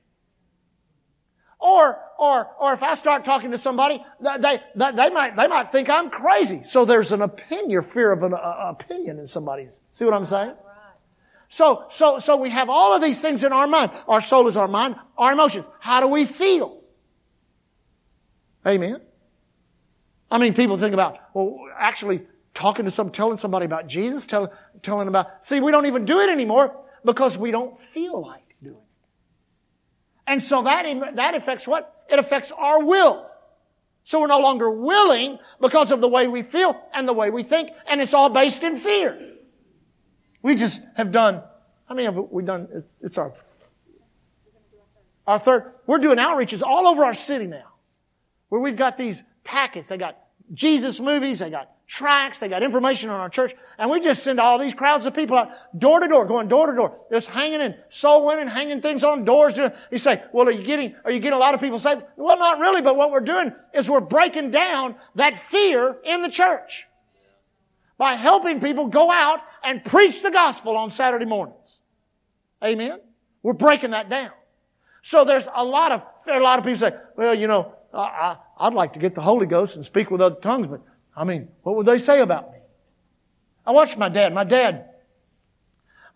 Or, 1.60 1.99
or, 2.18 2.47
or 2.57 2.74
if 2.74 2.82
I 2.82 2.93
start 2.93 3.26
talking 3.26 3.51
to 3.51 3.57
somebody, 3.57 4.03
they, 4.22 4.38
they, 4.76 4.91
they 4.91 5.10
might, 5.10 5.36
they 5.36 5.47
might 5.47 5.72
think 5.72 5.89
I'm 5.89 6.10
crazy. 6.10 6.64
So 6.64 6.86
there's 6.86 7.12
an 7.12 7.22
opinion, 7.22 7.82
fear 7.82 8.14
of 8.14 8.24
an 8.24 8.34
uh, 8.34 8.38
opinion 8.70 9.20
in 9.20 9.28
somebody's. 9.28 9.82
See 9.91 10.05
what 10.05 10.14
I'm 10.14 10.26
saying? 10.26 10.53
So, 11.49 11.86
so, 11.89 12.20
so 12.20 12.38
we 12.38 12.51
have 12.51 12.70
all 12.70 12.95
of 12.95 13.01
these 13.01 13.22
things 13.22 13.43
in 13.43 13.51
our 13.51 13.68
mind. 13.68 13.91
Our 14.07 14.22
soul 14.22 14.47
is 14.47 14.55
our 14.55 14.68
mind, 14.68 14.95
our 15.18 15.34
emotions. 15.34 15.66
How 15.80 15.99
do 15.99 16.07
we 16.07 16.26
feel? 16.26 16.80
Amen. 18.66 19.01
I 20.32 20.38
mean, 20.38 20.53
people 20.53 20.78
think 20.78 20.93
about, 20.93 21.18
well, 21.34 21.57
actually 21.78 22.22
talking 22.53 22.86
to 22.86 22.91
some, 22.91 23.10
telling 23.10 23.38
somebody 23.38 23.66
about 23.66 23.88
Jesus, 23.88 24.26
tell, 24.26 24.53
telling 24.84 25.07
about, 25.07 25.43
see, 25.43 25.60
we 25.60 25.72
don't 25.72 25.88
even 25.88 26.05
do 26.05 26.20
it 26.20 26.30
anymore 26.30 26.80
because 27.03 27.38
we 27.38 27.51
don't 27.51 27.80
feel 27.93 28.22
like 28.22 28.49
and 30.30 30.44
so 30.44 30.62
that, 30.62 31.16
that 31.16 31.34
affects 31.34 31.68
what? 31.68 32.06
It 32.08 32.20
affects 32.20 32.52
our 32.52 32.84
will. 32.84 33.26
So 34.04 34.22
we're 34.22 34.28
no 34.28 34.40
longer 34.40 34.70
willing 34.70 35.40
because 35.60 35.92
of 35.92 36.02
the 36.02 36.08
way 36.08 36.28
we 36.28 36.44
feel 36.44 36.80
and 36.94 37.08
the 37.08 37.14
way 37.14 37.32
we 37.32 37.42
think, 37.42 37.72
and 37.88 38.00
it's 38.00 38.14
all 38.14 38.30
based 38.30 38.62
in 38.62 38.78
fear. 38.78 39.20
We 40.44 40.54
just 40.54 40.84
have 40.96 41.12
done, 41.12 41.42
how 41.88 41.96
many 41.96 42.06
have 42.06 42.16
we 42.16 42.44
done? 42.44 42.68
It's 43.02 43.18
our, 43.18 43.34
our 45.26 45.40
third. 45.40 45.74
We're 45.88 45.98
doing 45.98 46.20
outreaches 46.20 46.62
all 46.62 46.88
over 46.88 47.04
our 47.04 47.16
city 47.16 47.48
now, 47.48 47.74
where 48.50 48.62
we've 48.62 48.78
got 48.78 48.98
these 48.98 49.24
packets. 49.44 49.90
They 49.90 49.98
got 49.98 50.16
Jesus 50.54 51.00
movies, 51.00 51.40
they 51.40 51.50
got 51.50 51.72
tracts, 51.90 52.40
they 52.40 52.48
got 52.48 52.62
information 52.62 53.10
on 53.10 53.20
our 53.20 53.30
church, 53.30 53.54
and 53.80 53.90
we 53.90 54.00
just 54.00 54.22
send 54.22 54.40
all 54.40 54.60
these 54.60 54.76
crowds 54.76 55.08
of 55.08 55.14
people 55.16 55.36
out 55.36 55.50
door 55.78 56.00
to 56.00 56.08
door, 56.08 56.24
going 56.24 56.48
door 56.48 56.68
to 56.68 56.76
door, 56.76 56.96
just 57.12 57.30
hanging 57.30 57.62
in, 57.62 57.76
soul 57.90 58.28
winning, 58.28 58.48
hanging 58.48 58.80
things 58.80 59.04
on 59.04 59.26
doors. 59.26 59.58
You 59.92 59.98
say, 59.98 60.24
well, 60.32 60.48
are 60.48 60.52
you 60.52 60.64
getting, 60.64 60.96
are 61.04 61.12
you 61.12 61.20
getting 61.20 61.36
a 61.36 61.40
lot 61.40 61.56
of 61.56 61.60
people 61.62 61.80
saved? 61.80 62.04
Well, 62.16 62.38
not 62.38 62.60
really, 62.60 62.84
but 62.84 62.96
what 62.96 63.12
we're 63.12 63.22
doing 63.22 63.54
is 63.74 63.90
we're 63.90 64.02
breaking 64.02 64.52
down 64.52 64.96
that 65.16 65.40
fear 65.40 65.98
in 66.04 66.22
the 66.22 66.30
church 66.30 66.86
by 67.98 68.14
helping 68.14 68.62
people 68.62 68.86
go 68.86 69.12
out 69.12 69.40
and 69.64 69.84
preach 69.84 70.22
the 70.22 70.32
gospel 70.32 70.78
on 70.78 70.92
Saturday 70.92 71.26
mornings. 71.26 71.80
Amen? 72.64 73.00
We're 73.42 73.54
breaking 73.54 73.92
that 73.92 74.10
down. 74.12 74.32
So 75.02 75.26
there's 75.26 75.48
a 75.56 75.64
lot 75.64 75.92
of, 75.92 76.04
there 76.28 76.36
are 76.36 76.40
a 76.40 76.44
lot 76.44 76.60
of 76.60 76.66
people 76.66 76.80
say, 76.80 76.96
well, 77.18 77.34
you 77.34 77.48
know, 77.48 77.74
I, 77.92 78.38
I, 78.60 78.68
I'd 78.68 78.76
like 78.76 78.94
to 78.94 79.00
get 79.00 79.16
the 79.16 79.22
Holy 79.22 79.48
Ghost 79.48 79.76
and 79.76 79.84
speak 79.84 80.12
with 80.12 80.22
other 80.22 80.36
tongues, 80.36 80.68
but 80.68 80.82
I 81.20 81.26
mean, 81.26 81.50
what 81.64 81.76
would 81.76 81.86
they 81.86 81.98
say 81.98 82.22
about 82.22 82.54
me? 82.54 82.60
I 83.68 83.72
watched 83.72 83.98
my 83.98 84.08
dad. 84.08 84.34
My 84.34 84.46
dad, 84.46 84.86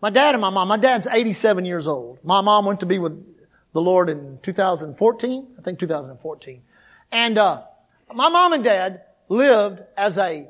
my 0.00 0.08
dad 0.08 0.34
and 0.34 0.40
my 0.40 0.48
mom, 0.48 0.66
my 0.66 0.78
dad's 0.78 1.06
87 1.06 1.66
years 1.66 1.86
old. 1.86 2.24
My 2.24 2.40
mom 2.40 2.64
went 2.64 2.80
to 2.80 2.86
be 2.86 2.98
with 2.98 3.12
the 3.74 3.82
Lord 3.82 4.08
in 4.08 4.38
2014, 4.42 5.46
I 5.58 5.62
think 5.62 5.78
2014. 5.78 6.62
And, 7.12 7.36
uh, 7.36 7.64
my 8.14 8.30
mom 8.30 8.54
and 8.54 8.64
dad 8.64 9.02
lived 9.28 9.82
as 9.96 10.16
a 10.16 10.48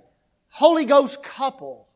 Holy 0.51 0.85
Ghost 0.85 1.23
couple 1.25 1.89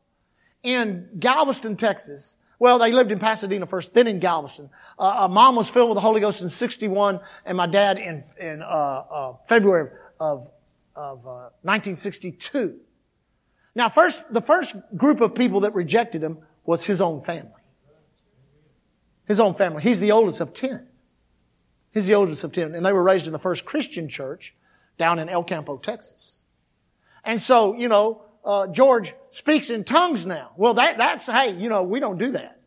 in 0.65 1.09
Galveston, 1.19 1.77
Texas. 1.77 2.39
Well, 2.59 2.81
they 2.81 2.91
lived 2.91 3.13
in 3.13 3.21
Pasadena 3.21 3.67
first, 3.67 3.95
then 3.95 4.09
in 4.09 4.19
Galveston. 4.19 4.71
Uh, 4.99 5.25
uh, 5.25 5.29
mom 5.29 5.55
was 5.55 5.69
filled 5.69 5.91
with 5.91 5.97
the 5.97 6.01
Holy 6.01 6.21
Ghost 6.21 6.43
in 6.43 6.49
61, 6.49 7.21
and 7.45 7.57
my 7.57 7.69
dad 7.69 7.99
in, 7.99 8.25
in 8.41 8.63
uh, 8.63 8.67
uh 8.67 9.33
February 9.47 9.91
of 10.19 10.51
of 10.99 11.19
uh, 11.27 11.55
1962. 11.63 12.81
Now, 13.77 13.89
first, 13.89 14.25
the 14.33 14.41
first 14.41 14.75
group 14.97 15.21
of 15.21 15.35
people 15.37 15.61
that 15.61 15.73
rejected 15.73 16.23
him 16.23 16.39
was 16.67 16.85
his 16.87 17.01
own 17.01 17.23
family. 17.23 17.53
His 19.27 19.39
own 19.39 19.55
family. 19.55 19.83
He's 19.83 20.01
the 20.01 20.11
oldest 20.11 20.41
of 20.41 20.53
10. 20.53 20.89
He's 21.93 22.07
the 22.07 22.15
oldest 22.15 22.43
of 22.43 22.51
10. 22.51 22.75
And 22.75 22.85
they 22.85 22.93
were 22.93 23.03
raised 23.03 23.27
in 23.27 23.33
the 23.33 23.39
first 23.39 23.65
Christian 23.65 24.09
church 24.09 24.57
down 24.99 25.21
in 25.21 25.29
El 25.29 25.45
Campo, 25.45 25.77
Texas. 25.77 26.41
And 27.25 27.41
so, 27.41 27.77
you 27.77 27.89
know, 27.89 28.23
uh, 28.45 28.67
George 28.67 29.15
speaks 29.29 29.71
in 29.71 29.85
tongues 29.85 30.27
now. 30.27 30.51
Well, 30.57 30.75
that, 30.75 30.99
that's, 30.99 31.27
hey, 31.27 31.57
you 31.57 31.69
know, 31.69 31.85
we 31.85 32.01
don't 32.01 32.19
do 32.19 32.33
that. 32.33 32.61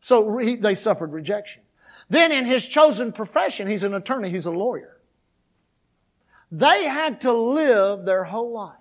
So 0.00 0.38
he, 0.38 0.56
they 0.56 0.74
suffered 0.74 1.12
rejection. 1.12 1.62
Then 2.08 2.32
in 2.32 2.46
his 2.46 2.66
chosen 2.66 3.12
profession, 3.12 3.68
he's 3.68 3.82
an 3.82 3.92
attorney, 3.92 4.30
he's 4.30 4.46
a 4.46 4.50
lawyer. 4.50 4.93
They 6.50 6.84
had 6.84 7.20
to 7.22 7.32
live 7.32 8.04
their 8.04 8.24
whole 8.24 8.52
life. 8.52 8.76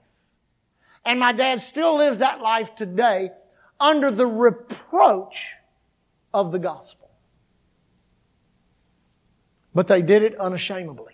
And 1.06 1.20
my 1.20 1.34
dad 1.34 1.62
still 1.62 1.98
lives 1.98 2.20
that 2.20 2.42
life 2.42 2.76
today 2.76 3.32
under 3.80 4.12
the 4.12 4.28
reproach 4.28 5.54
of 6.34 6.52
the 6.52 6.60
gospel. 6.60 7.10
But 9.76 9.88
they 9.88 10.02
did 10.02 10.24
it 10.24 10.40
unashamedly. 10.40 11.13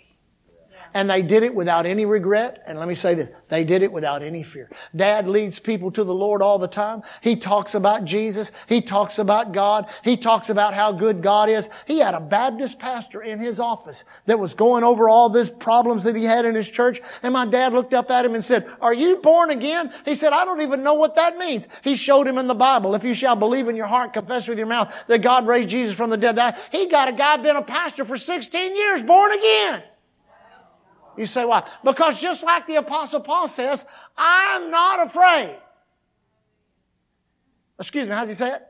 And 0.94 1.10
they 1.10 1.22
did 1.22 1.44
it 1.44 1.54
without 1.54 1.86
any 1.86 2.06
regret. 2.06 2.64
And 2.66 2.80
let 2.80 2.88
me 2.88 2.96
say 2.96 3.14
this. 3.14 3.30
They 3.50 3.64
did 3.64 3.84
it 3.84 3.92
without 3.92 4.22
any 4.22 4.44
fear. 4.44 4.70
Dad 4.96 5.28
leads 5.28 5.60
people 5.60 5.92
to 5.92 6.04
the 6.04 6.14
Lord 6.14 6.42
all 6.42 6.60
the 6.60 6.68
time. 6.68 7.04
He 7.22 7.36
talks 7.36 7.76
about 7.76 8.06
Jesus. 8.06 8.52
He 8.68 8.82
talks 8.82 9.20
about 9.20 9.52
God. 9.52 9.88
He 10.04 10.18
talks 10.18 10.50
about 10.50 10.74
how 10.74 10.92
good 10.92 11.22
God 11.22 11.50
is. 11.50 11.70
He 11.86 12.00
had 12.00 12.14
a 12.14 12.20
Baptist 12.20 12.80
pastor 12.80 13.22
in 13.22 13.40
his 13.40 13.60
office 13.60 14.04
that 14.26 14.40
was 14.40 14.54
going 14.54 14.84
over 14.84 15.10
all 15.10 15.30
these 15.30 15.50
problems 15.50 16.04
that 16.04 16.16
he 16.16 16.24
had 16.26 16.46
in 16.46 16.56
his 16.56 16.70
church. 16.70 17.02
And 17.24 17.34
my 17.34 17.46
dad 17.46 17.74
looked 17.74 17.94
up 17.94 18.12
at 18.12 18.26
him 18.26 18.36
and 18.36 18.44
said, 18.44 18.68
are 18.82 18.94
you 18.94 19.18
born 19.18 19.50
again? 19.50 19.92
He 20.06 20.16
said, 20.16 20.34
I 20.34 20.46
don't 20.46 20.62
even 20.62 20.84
know 20.84 20.94
what 20.94 21.16
that 21.16 21.38
means. 21.38 21.68
He 21.84 21.96
showed 21.96 22.28
him 22.28 22.38
in 22.38 22.48
the 22.48 22.56
Bible. 22.56 22.96
If 22.96 23.04
you 23.04 23.14
shall 23.14 23.36
believe 23.36 23.68
in 23.68 23.76
your 23.76 23.88
heart, 23.88 24.14
confess 24.14 24.48
with 24.48 24.58
your 24.58 24.68
mouth 24.68 24.94
that 25.08 25.20
God 25.20 25.48
raised 25.48 25.70
Jesus 25.70 25.96
from 25.96 26.10
the 26.10 26.18
dead. 26.18 26.58
He 26.72 26.88
got 26.88 27.08
a 27.08 27.14
guy 27.14 27.38
been 27.38 27.56
a 27.56 27.62
pastor 27.62 28.06
for 28.06 28.18
16 28.18 28.76
years, 28.76 29.02
born 29.02 29.32
again. 29.32 29.84
You 31.18 31.26
say, 31.26 31.46
why? 31.46 31.68
Because 31.84 32.22
just 32.22 32.44
like 32.44 32.68
the 32.68 32.76
apostle 32.76 33.20
Paul 33.20 33.48
says, 33.48 33.86
I'm 34.18 34.72
not 34.72 35.08
afraid. 35.08 35.58
Excuse 37.80 38.08
me, 38.08 38.14
how's 38.14 38.30
he 38.30 38.36
say 38.36 38.54
it? 38.54 38.62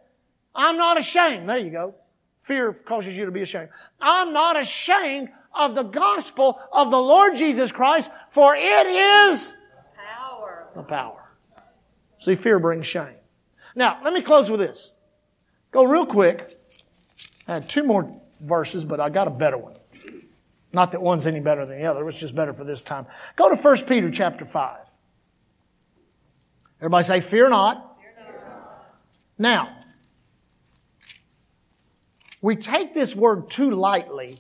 I'm 0.54 0.78
not 0.78 0.98
ashamed. 0.98 1.50
There 1.50 1.58
you 1.58 1.72
go. 1.72 1.96
Fear 2.44 2.74
causes 2.74 3.18
you 3.18 3.26
to 3.26 3.32
be 3.32 3.42
ashamed. 3.42 3.70
I'm 4.02 4.34
not 4.34 4.60
ashamed 4.60 5.30
of 5.54 5.76
the 5.76 5.84
gospel 5.84 6.60
of 6.72 6.92
the 6.92 7.00
Lord 7.00 7.36
Jesus 7.36 7.72
Christ, 7.72 8.12
for 8.32 8.56
it 8.56 8.88
is 8.88 9.54
power. 9.96 10.68
the 10.76 10.84
power. 10.84 11.30
See, 12.20 12.36
fear 12.36 12.60
brings 12.60 12.86
shame. 12.86 13.16
Now, 13.76 14.00
let 14.04 14.14
me 14.14 14.22
close 14.22 14.50
with 14.50 14.60
this. 14.60 14.94
Go 15.72 15.84
real 15.84 16.06
quick. 16.06 16.60
I 17.48 17.54
had 17.54 17.70
two 17.70 17.84
more 17.84 18.20
verses, 18.40 18.84
but 18.86 19.00
I 19.00 19.10
got 19.10 19.28
a 19.28 19.32
better 19.32 19.58
one. 19.58 19.76
Not 20.72 20.92
that 20.92 21.02
one's 21.02 21.26
any 21.26 21.40
better 21.40 21.66
than 21.66 21.80
the 21.80 21.86
other, 21.86 22.08
it's 22.08 22.20
just 22.20 22.36
better 22.36 22.54
for 22.54 22.64
this 22.64 22.82
time. 22.82 23.08
Go 23.36 23.54
to 23.54 23.62
1 23.62 23.86
Peter 23.86 24.12
chapter 24.12 24.46
5. 24.46 24.78
Everybody 26.80 27.04
say, 27.04 27.22
fear 27.22 27.50
not. 27.50 27.98
Fear 28.00 28.14
not. 28.46 28.86
Now, 29.38 29.76
we 32.42 32.56
take 32.56 32.94
this 32.94 33.16
word 33.16 33.50
too 33.50 33.72
lightly 33.72 34.38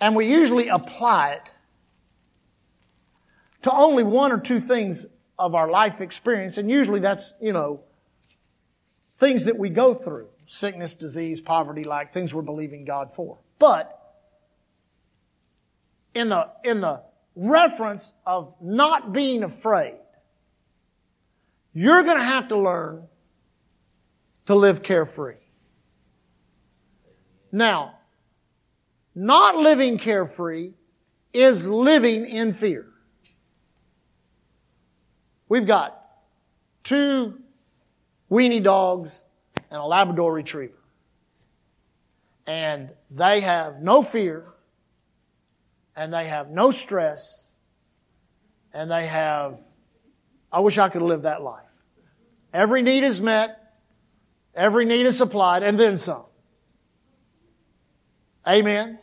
and 0.00 0.16
we 0.16 0.26
usually 0.26 0.68
apply 0.68 1.32
it 1.32 1.50
to 3.62 3.72
only 3.72 4.02
one 4.02 4.32
or 4.32 4.40
two 4.40 4.58
things 4.58 5.06
of 5.38 5.54
our 5.54 5.70
life 5.70 6.00
experience. 6.00 6.58
And 6.58 6.68
usually 6.70 6.98
that's, 6.98 7.34
you 7.40 7.52
know, 7.52 7.80
things 9.18 9.44
that 9.44 9.56
we 9.56 9.70
go 9.70 9.94
through. 9.94 10.28
Sickness, 10.46 10.94
disease, 10.94 11.40
poverty, 11.40 11.84
like 11.84 12.12
things 12.12 12.34
we're 12.34 12.42
believing 12.42 12.84
God 12.84 13.12
for. 13.14 13.38
But 13.60 14.01
in 16.14 16.28
the, 16.28 16.48
in 16.64 16.80
the 16.80 17.02
reference 17.34 18.14
of 18.26 18.54
not 18.60 19.12
being 19.12 19.42
afraid, 19.42 19.96
you're 21.72 22.02
going 22.02 22.18
to 22.18 22.24
have 22.24 22.48
to 22.48 22.56
learn 22.56 23.04
to 24.46 24.54
live 24.54 24.82
carefree. 24.82 25.36
Now, 27.50 27.98
not 29.14 29.56
living 29.56 29.98
carefree 29.98 30.72
is 31.32 31.68
living 31.68 32.26
in 32.26 32.52
fear. 32.52 32.86
We've 35.48 35.66
got 35.66 36.00
two 36.82 37.38
weenie 38.30 38.62
dogs 38.62 39.24
and 39.70 39.80
a 39.80 39.84
Labrador 39.84 40.32
retriever. 40.32 40.78
And 42.46 42.90
they 43.10 43.40
have 43.40 43.82
no 43.82 44.02
fear 44.02 44.46
and 45.96 46.12
they 46.12 46.26
have 46.26 46.50
no 46.50 46.70
stress 46.70 47.52
and 48.72 48.90
they 48.90 49.06
have, 49.06 49.58
I 50.50 50.60
wish 50.60 50.78
I 50.78 50.88
could 50.88 51.02
live 51.02 51.22
that 51.22 51.42
life. 51.42 51.66
Every 52.52 52.82
need 52.82 53.04
is 53.04 53.20
met, 53.20 53.74
every 54.54 54.84
need 54.84 55.06
is 55.06 55.16
supplied, 55.16 55.62
and 55.62 55.78
then 55.78 55.96
some. 55.96 56.24
Amen. 58.46 58.98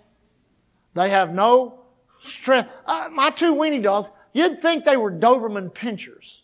They 0.94 1.10
have 1.10 1.34
no 1.34 1.82
stress. 2.20 2.68
Uh, 2.86 3.10
my 3.12 3.30
two 3.30 3.56
weenie 3.56 3.82
dogs, 3.82 4.12
you'd 4.34 4.62
think 4.62 4.86
they 4.86 4.98
were 4.98 5.12
Doberman 5.12 5.72
pinschers. 5.72 6.42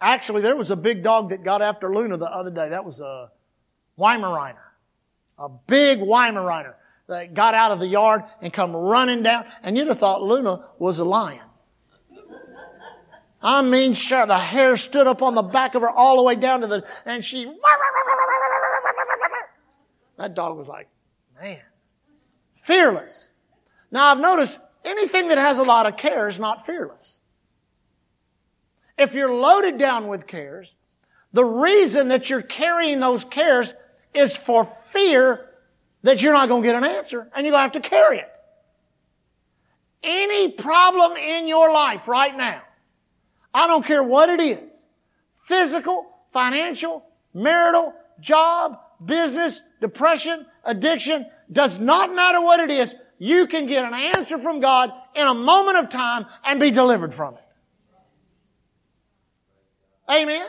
Actually, 0.00 0.40
there 0.40 0.56
was 0.56 0.70
a 0.70 0.76
big 0.76 1.02
dog 1.02 1.28
that 1.28 1.44
got 1.44 1.60
after 1.60 1.94
Luna 1.94 2.16
the 2.16 2.30
other 2.30 2.50
day. 2.50 2.70
That 2.70 2.86
was 2.86 3.00
a 3.00 3.30
Weimaraner. 3.98 4.56
A 5.38 5.48
big 5.48 6.00
Weimaraner 6.00 6.74
that 7.10 7.34
got 7.34 7.54
out 7.54 7.72
of 7.72 7.80
the 7.80 7.88
yard 7.88 8.22
and 8.40 8.52
come 8.52 8.74
running 8.74 9.22
down, 9.22 9.44
and 9.62 9.76
you'd 9.76 9.88
have 9.88 9.98
thought 9.98 10.22
Luna 10.22 10.64
was 10.78 10.98
a 11.00 11.04
lion. 11.04 11.42
I 13.42 13.62
mean, 13.62 13.94
sure, 13.94 14.26
the 14.26 14.38
hair 14.38 14.76
stood 14.76 15.06
up 15.06 15.22
on 15.22 15.34
the 15.34 15.42
back 15.42 15.74
of 15.74 15.82
her 15.82 15.90
all 15.90 16.16
the 16.16 16.22
way 16.22 16.36
down 16.36 16.60
to 16.60 16.66
the, 16.66 16.84
and 17.04 17.24
she, 17.24 17.50
that 20.18 20.34
dog 20.34 20.56
was 20.56 20.68
like, 20.68 20.88
man, 21.40 21.60
fearless. 22.60 23.32
Now 23.90 24.06
I've 24.12 24.20
noticed 24.20 24.58
anything 24.84 25.28
that 25.28 25.38
has 25.38 25.58
a 25.58 25.64
lot 25.64 25.86
of 25.86 25.96
care 25.96 26.28
is 26.28 26.38
not 26.38 26.64
fearless. 26.64 27.20
If 28.96 29.14
you're 29.14 29.32
loaded 29.32 29.78
down 29.78 30.06
with 30.06 30.26
cares, 30.26 30.74
the 31.32 31.44
reason 31.44 32.08
that 32.08 32.30
you're 32.30 32.42
carrying 32.42 33.00
those 33.00 33.24
cares 33.24 33.74
is 34.12 34.36
for 34.36 34.70
fear 34.92 35.49
that 36.02 36.22
you're 36.22 36.32
not 36.32 36.48
going 36.48 36.62
to 36.62 36.68
get 36.68 36.76
an 36.76 36.84
answer 36.84 37.28
and 37.34 37.44
you're 37.44 37.52
going 37.52 37.70
to 37.70 37.74
have 37.74 37.82
to 37.82 37.88
carry 37.88 38.18
it. 38.18 38.32
any 40.02 40.50
problem 40.50 41.16
in 41.16 41.46
your 41.46 41.72
life 41.72 42.08
right 42.08 42.36
now, 42.36 42.62
I 43.52 43.66
don't 43.66 43.84
care 43.84 44.02
what 44.02 44.28
it 44.28 44.40
is, 44.40 44.86
physical, 45.44 46.06
financial, 46.32 47.04
marital, 47.34 47.92
job, 48.20 48.78
business, 49.04 49.60
depression, 49.80 50.46
addiction, 50.64 51.26
does 51.50 51.78
not 51.78 52.14
matter 52.14 52.40
what 52.40 52.60
it 52.60 52.70
is, 52.70 52.94
you 53.18 53.46
can 53.46 53.66
get 53.66 53.84
an 53.84 53.94
answer 53.94 54.38
from 54.38 54.60
God 54.60 54.90
in 55.14 55.26
a 55.26 55.34
moment 55.34 55.76
of 55.76 55.90
time 55.90 56.26
and 56.44 56.58
be 56.58 56.70
delivered 56.70 57.14
from 57.14 57.34
it. 57.34 57.44
Amen? 60.10 60.48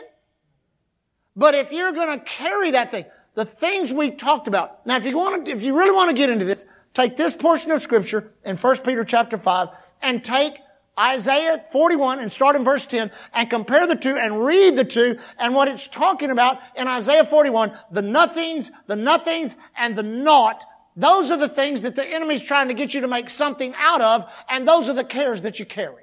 But 1.36 1.54
if 1.54 1.72
you're 1.72 1.92
going 1.92 2.18
to 2.18 2.24
carry 2.24 2.72
that 2.72 2.90
thing, 2.90 3.04
the 3.34 3.44
things 3.44 3.92
we 3.92 4.10
talked 4.10 4.48
about. 4.48 4.86
Now, 4.86 4.96
if 4.96 5.04
you 5.04 5.16
want 5.16 5.46
to, 5.46 5.50
if 5.50 5.62
you 5.62 5.76
really 5.76 5.94
want 5.94 6.10
to 6.10 6.16
get 6.16 6.30
into 6.30 6.44
this, 6.44 6.66
take 6.94 7.16
this 7.16 7.34
portion 7.34 7.70
of 7.70 7.82
scripture 7.82 8.32
in 8.44 8.56
1 8.56 8.78
Peter 8.78 9.04
chapter 9.04 9.38
5 9.38 9.68
and 10.02 10.22
take 10.22 10.58
Isaiah 10.98 11.64
41 11.72 12.18
and 12.18 12.30
start 12.30 12.54
in 12.54 12.64
verse 12.64 12.84
10 12.84 13.10
and 13.32 13.48
compare 13.48 13.86
the 13.86 13.96
two 13.96 14.16
and 14.16 14.44
read 14.44 14.76
the 14.76 14.84
two 14.84 15.18
and 15.38 15.54
what 15.54 15.68
it's 15.68 15.88
talking 15.88 16.30
about 16.30 16.58
in 16.76 16.86
Isaiah 16.86 17.24
41, 17.24 17.72
the 17.90 18.02
nothings, 18.02 18.70
the 18.86 18.96
nothings, 18.96 19.56
and 19.76 19.96
the 19.96 20.02
naught. 20.02 20.62
Those 20.94 21.30
are 21.30 21.38
the 21.38 21.48
things 21.48 21.80
that 21.82 21.96
the 21.96 22.04
enemy's 22.04 22.42
trying 22.42 22.68
to 22.68 22.74
get 22.74 22.92
you 22.92 23.00
to 23.00 23.08
make 23.08 23.30
something 23.30 23.74
out 23.78 24.02
of, 24.02 24.30
and 24.50 24.68
those 24.68 24.90
are 24.90 24.92
the 24.92 25.04
cares 25.04 25.42
that 25.42 25.58
you 25.58 25.64
carry. 25.64 26.02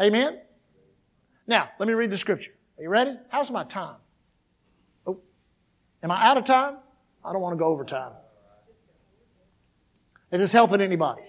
Amen? 0.00 0.40
Now, 1.46 1.68
let 1.78 1.86
me 1.86 1.94
read 1.94 2.10
the 2.10 2.18
scripture. 2.18 2.50
Are 2.78 2.82
you 2.82 2.88
ready? 2.88 3.14
How's 3.28 3.52
my 3.52 3.62
time? 3.62 3.96
Am 6.02 6.10
I 6.10 6.26
out 6.26 6.36
of 6.36 6.44
time? 6.44 6.76
I 7.24 7.32
don't 7.32 7.40
want 7.40 7.54
to 7.54 7.58
go 7.58 7.66
over 7.66 7.84
time. 7.84 8.12
Is 10.30 10.40
this 10.40 10.52
helping 10.52 10.80
anybody? 10.80 11.22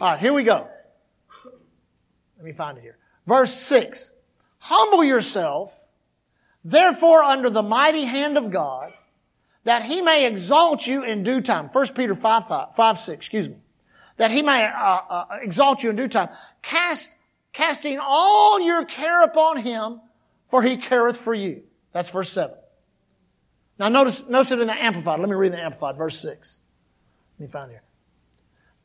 All 0.00 0.10
right, 0.10 0.20
here 0.20 0.32
we 0.32 0.42
go. 0.42 0.68
Let 2.36 2.44
me 2.44 2.52
find 2.52 2.76
it 2.78 2.82
here. 2.82 2.98
Verse 3.26 3.52
6. 3.52 4.12
Humble 4.58 5.04
yourself, 5.04 5.72
therefore, 6.64 7.22
under 7.22 7.48
the 7.48 7.62
mighty 7.62 8.04
hand 8.04 8.36
of 8.36 8.50
God, 8.50 8.92
that 9.64 9.84
he 9.84 10.02
may 10.02 10.26
exalt 10.26 10.86
you 10.86 11.04
in 11.04 11.22
due 11.22 11.40
time. 11.40 11.68
1 11.68 11.88
Peter 11.94 12.14
5, 12.14 12.48
5, 12.48 12.74
5 12.74 12.98
6, 12.98 13.16
excuse 13.16 13.48
me. 13.48 13.56
That 14.16 14.32
he 14.32 14.42
may 14.42 14.64
uh, 14.64 15.00
uh, 15.08 15.24
exalt 15.40 15.84
you 15.84 15.90
in 15.90 15.96
due 15.96 16.08
time. 16.08 16.28
Cast, 16.60 17.12
casting 17.52 18.00
all 18.02 18.60
your 18.60 18.84
care 18.84 19.22
upon 19.22 19.58
him, 19.58 20.00
for 20.48 20.62
he 20.62 20.76
careth 20.76 21.16
for 21.16 21.34
you. 21.34 21.62
That's 21.92 22.10
verse 22.10 22.30
7. 22.30 22.56
Now 23.78 23.88
notice, 23.88 24.26
notice 24.28 24.52
it 24.52 24.60
in 24.60 24.66
the 24.66 24.82
Amplified. 24.82 25.20
Let 25.20 25.28
me 25.28 25.34
read 25.34 25.52
the 25.52 25.60
Amplified, 25.60 25.96
verse 25.96 26.18
6. 26.20 26.60
Let 27.38 27.46
me 27.46 27.50
find 27.50 27.70
here. 27.70 27.82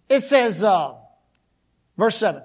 It 0.09 0.21
says, 0.21 0.63
uh, 0.63 0.95
verse 1.97 2.17
7, 2.17 2.43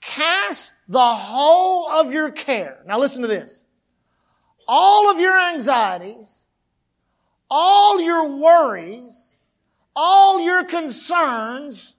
cast 0.00 0.72
the 0.88 1.14
whole 1.14 1.90
of 1.90 2.12
your 2.12 2.30
care. 2.30 2.78
Now 2.86 2.98
listen 2.98 3.22
to 3.22 3.28
this. 3.28 3.64
All 4.66 5.10
of 5.10 5.18
your 5.18 5.38
anxieties, 5.50 6.48
all 7.50 8.00
your 8.00 8.28
worries, 8.38 9.36
all 9.94 10.40
your 10.40 10.64
concerns, 10.64 11.96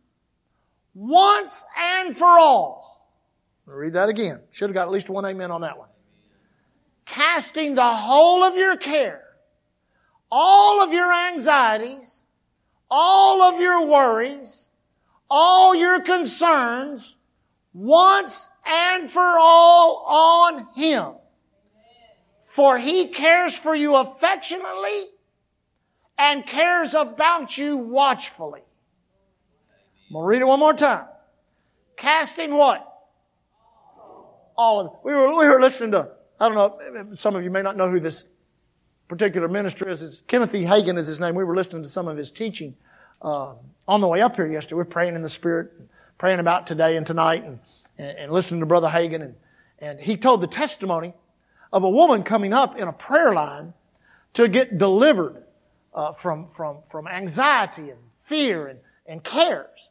once 0.96 1.66
and 1.78 2.18
for 2.18 2.26
all. 2.26 3.12
read 3.66 3.94
that 3.94 4.10
again. 4.10 4.42
Should 4.52 4.70
have 4.70 4.74
got 4.74 4.84
at 4.84 4.92
least 4.92 5.10
one 5.10 5.26
amen 5.26 5.52
on 5.52 5.62
that 5.62 5.78
one. 5.78 5.90
Casting 7.06 7.76
the 7.76 7.96
whole 7.96 8.44
of 8.44 8.56
your 8.56 8.78
care, 8.78 9.25
all 10.32 10.82
of 10.82 10.92
your 10.92 11.12
anxieties, 11.12 12.26
all 12.90 13.42
of 13.42 13.60
your 13.60 13.86
worries, 13.86 14.70
all 15.30 15.76
your 15.76 16.02
concerns 16.02 17.18
once 17.74 18.50
and 18.66 19.12
for 19.12 19.36
all 19.40 20.06
on 20.08 20.68
Him. 20.76 21.14
For 22.46 22.78
He 22.80 23.08
cares 23.08 23.56
for 23.56 23.76
you 23.76 23.96
affectionately 23.96 25.08
and 26.18 26.46
cares 26.46 26.94
about 26.94 27.58
you 27.58 27.76
watchfully. 27.76 28.62
I'm 30.08 30.14
going 30.14 30.24
to 30.24 30.28
read 30.28 30.42
it 30.42 30.48
one 30.48 30.60
more 30.60 30.74
time. 30.74 31.06
Casting 31.98 32.54
what? 32.54 32.88
All 34.58 34.80
of. 34.80 34.92
We 35.04 35.14
were, 35.14 35.28
we 35.38 35.48
were 35.50 35.60
listening 35.60 35.92
to, 35.92 36.12
I 36.40 36.50
don't 36.50 36.56
know, 36.56 37.14
some 37.16 37.36
of 37.36 37.44
you 37.44 37.52
may 37.52 37.62
not 37.62 37.76
know 37.76 37.90
who 37.90 38.00
this 38.00 38.26
particular 39.08 39.48
minister 39.48 39.88
is. 39.90 40.02
It's 40.02 40.22
Kenneth 40.28 40.54
E. 40.56 40.64
Hagin 40.64 40.98
is 40.98 41.08
his 41.08 41.20
name. 41.20 41.36
We 41.36 41.44
were 41.44 41.56
listening 41.56 41.84
to 41.84 41.90
some 41.90 42.08
of 42.08 42.18
his 42.18 42.32
teaching 42.32 42.76
uh, 43.22 43.54
on 43.88 44.02
the 44.02 44.08
way 44.08 44.22
up 44.22 44.36
here 44.36 44.48
yesterday. 44.48 44.76
We 44.76 44.82
are 44.82 44.86
praying 44.86 45.16
in 45.16 45.22
the 45.22 45.30
Spirit, 45.30 45.72
praying 46.18 46.40
about 46.40 46.68
today 46.68 46.98
and 46.98 47.06
tonight, 47.06 47.44
and, 47.44 47.60
and, 47.98 48.18
and 48.18 48.32
listening 48.32 48.60
to 48.62 48.66
Brother 48.66 48.90
Hagin. 48.90 49.22
And, 49.22 49.36
and 49.80 50.00
he 50.00 50.18
told 50.18 50.42
the 50.42 50.48
testimony 50.48 51.14
of 51.72 51.84
a 51.84 51.90
woman 51.90 52.24
coming 52.24 52.54
up 52.54 52.78
in 52.78 52.88
a 52.88 52.94
prayer 52.94 53.34
line 53.34 53.74
to 54.34 54.48
get 54.48 54.78
delivered 54.78 55.44
uh, 55.94 56.12
from, 56.14 56.48
from, 56.48 56.78
from 56.90 57.08
anxiety 57.08 57.90
and 57.90 58.00
fear 58.24 58.68
and, 58.68 58.80
and 59.06 59.24
cares. 59.24 59.90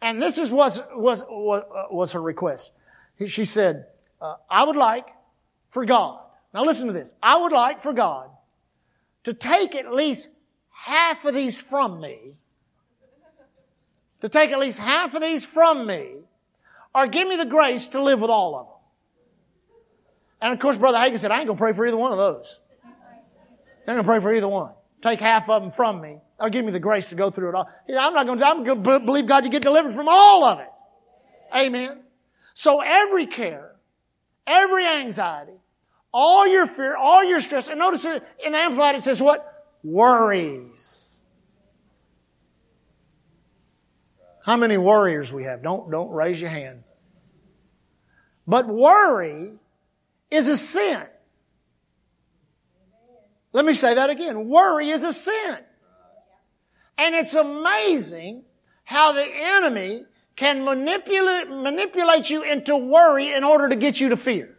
And 0.00 0.22
this 0.22 0.38
is 0.38 0.50
what 0.50 0.96
was, 0.96 1.22
was, 1.28 1.62
uh, 1.62 1.84
was 1.90 2.12
her 2.12 2.22
request. 2.22 2.72
She 3.26 3.44
said, 3.44 3.86
uh, 4.20 4.36
I 4.48 4.64
would 4.64 4.76
like 4.76 5.06
for 5.70 5.84
God, 5.84 6.20
now 6.54 6.64
listen 6.64 6.86
to 6.86 6.92
this, 6.92 7.14
I 7.22 7.40
would 7.40 7.52
like 7.52 7.82
for 7.82 7.92
God 7.92 8.30
to 9.24 9.34
take 9.34 9.74
at 9.74 9.92
least 9.92 10.28
half 10.70 11.24
of 11.24 11.34
these 11.34 11.60
from 11.60 12.00
me 12.00 12.34
to 14.20 14.28
take 14.28 14.50
at 14.50 14.58
least 14.58 14.78
half 14.78 15.14
of 15.14 15.22
these 15.22 15.44
from 15.44 15.86
me, 15.86 16.16
or 16.94 17.06
give 17.06 17.28
me 17.28 17.36
the 17.36 17.46
grace 17.46 17.88
to 17.88 18.02
live 18.02 18.20
with 18.20 18.30
all 18.30 18.56
of 18.56 18.66
them. 18.66 18.74
And 20.40 20.52
of 20.52 20.58
course, 20.58 20.76
Brother 20.76 20.98
Hagin 20.98 21.18
said, 21.18 21.30
I 21.30 21.38
ain't 21.38 21.46
gonna 21.46 21.58
pray 21.58 21.72
for 21.72 21.86
either 21.86 21.96
one 21.96 22.12
of 22.12 22.18
those. 22.18 22.60
I 22.84 22.88
ain't 23.92 23.98
gonna 23.98 24.04
pray 24.04 24.20
for 24.20 24.32
either 24.32 24.48
one. 24.48 24.72
Take 25.02 25.20
half 25.20 25.48
of 25.48 25.62
them 25.62 25.72
from 25.72 26.00
me, 26.00 26.18
or 26.38 26.50
give 26.50 26.64
me 26.64 26.72
the 26.72 26.80
grace 26.80 27.08
to 27.10 27.14
go 27.14 27.30
through 27.30 27.50
it 27.50 27.54
all. 27.54 27.68
Said, 27.88 27.96
I'm 27.96 28.12
not 28.12 28.26
gonna, 28.26 28.44
I'm 28.44 28.64
gonna 28.64 29.00
believe 29.00 29.26
God 29.26 29.44
you 29.44 29.50
get 29.50 29.62
delivered 29.62 29.92
from 29.92 30.08
all 30.08 30.44
of 30.44 30.60
it. 30.60 30.68
Amen. 31.54 32.00
So 32.54 32.80
every 32.80 33.26
care, 33.26 33.76
every 34.46 34.86
anxiety, 34.86 35.52
all 36.20 36.48
your 36.48 36.66
fear, 36.66 36.96
all 36.96 37.22
your 37.22 37.40
stress, 37.40 37.68
and 37.68 37.78
notice 37.78 38.04
in 38.04 38.20
the 38.50 38.58
Amplified 38.58 38.96
it 38.96 39.02
says 39.02 39.22
what? 39.22 39.68
Worries. 39.84 41.10
How 44.44 44.56
many 44.56 44.76
warriors 44.76 45.32
we 45.32 45.44
have? 45.44 45.62
Don't, 45.62 45.88
don't 45.92 46.10
raise 46.10 46.40
your 46.40 46.50
hand. 46.50 46.82
But 48.48 48.66
worry 48.66 49.52
is 50.28 50.48
a 50.48 50.56
sin. 50.56 51.06
Let 53.52 53.64
me 53.64 53.74
say 53.74 53.94
that 53.94 54.10
again. 54.10 54.48
Worry 54.48 54.88
is 54.88 55.04
a 55.04 55.12
sin. 55.12 55.58
And 56.96 57.14
it's 57.14 57.34
amazing 57.34 58.42
how 58.82 59.12
the 59.12 59.24
enemy 59.24 60.02
can 60.34 60.64
manipulate, 60.64 61.48
manipulate 61.48 62.28
you 62.28 62.42
into 62.42 62.76
worry 62.76 63.32
in 63.32 63.44
order 63.44 63.68
to 63.68 63.76
get 63.76 64.00
you 64.00 64.08
to 64.08 64.16
fear. 64.16 64.57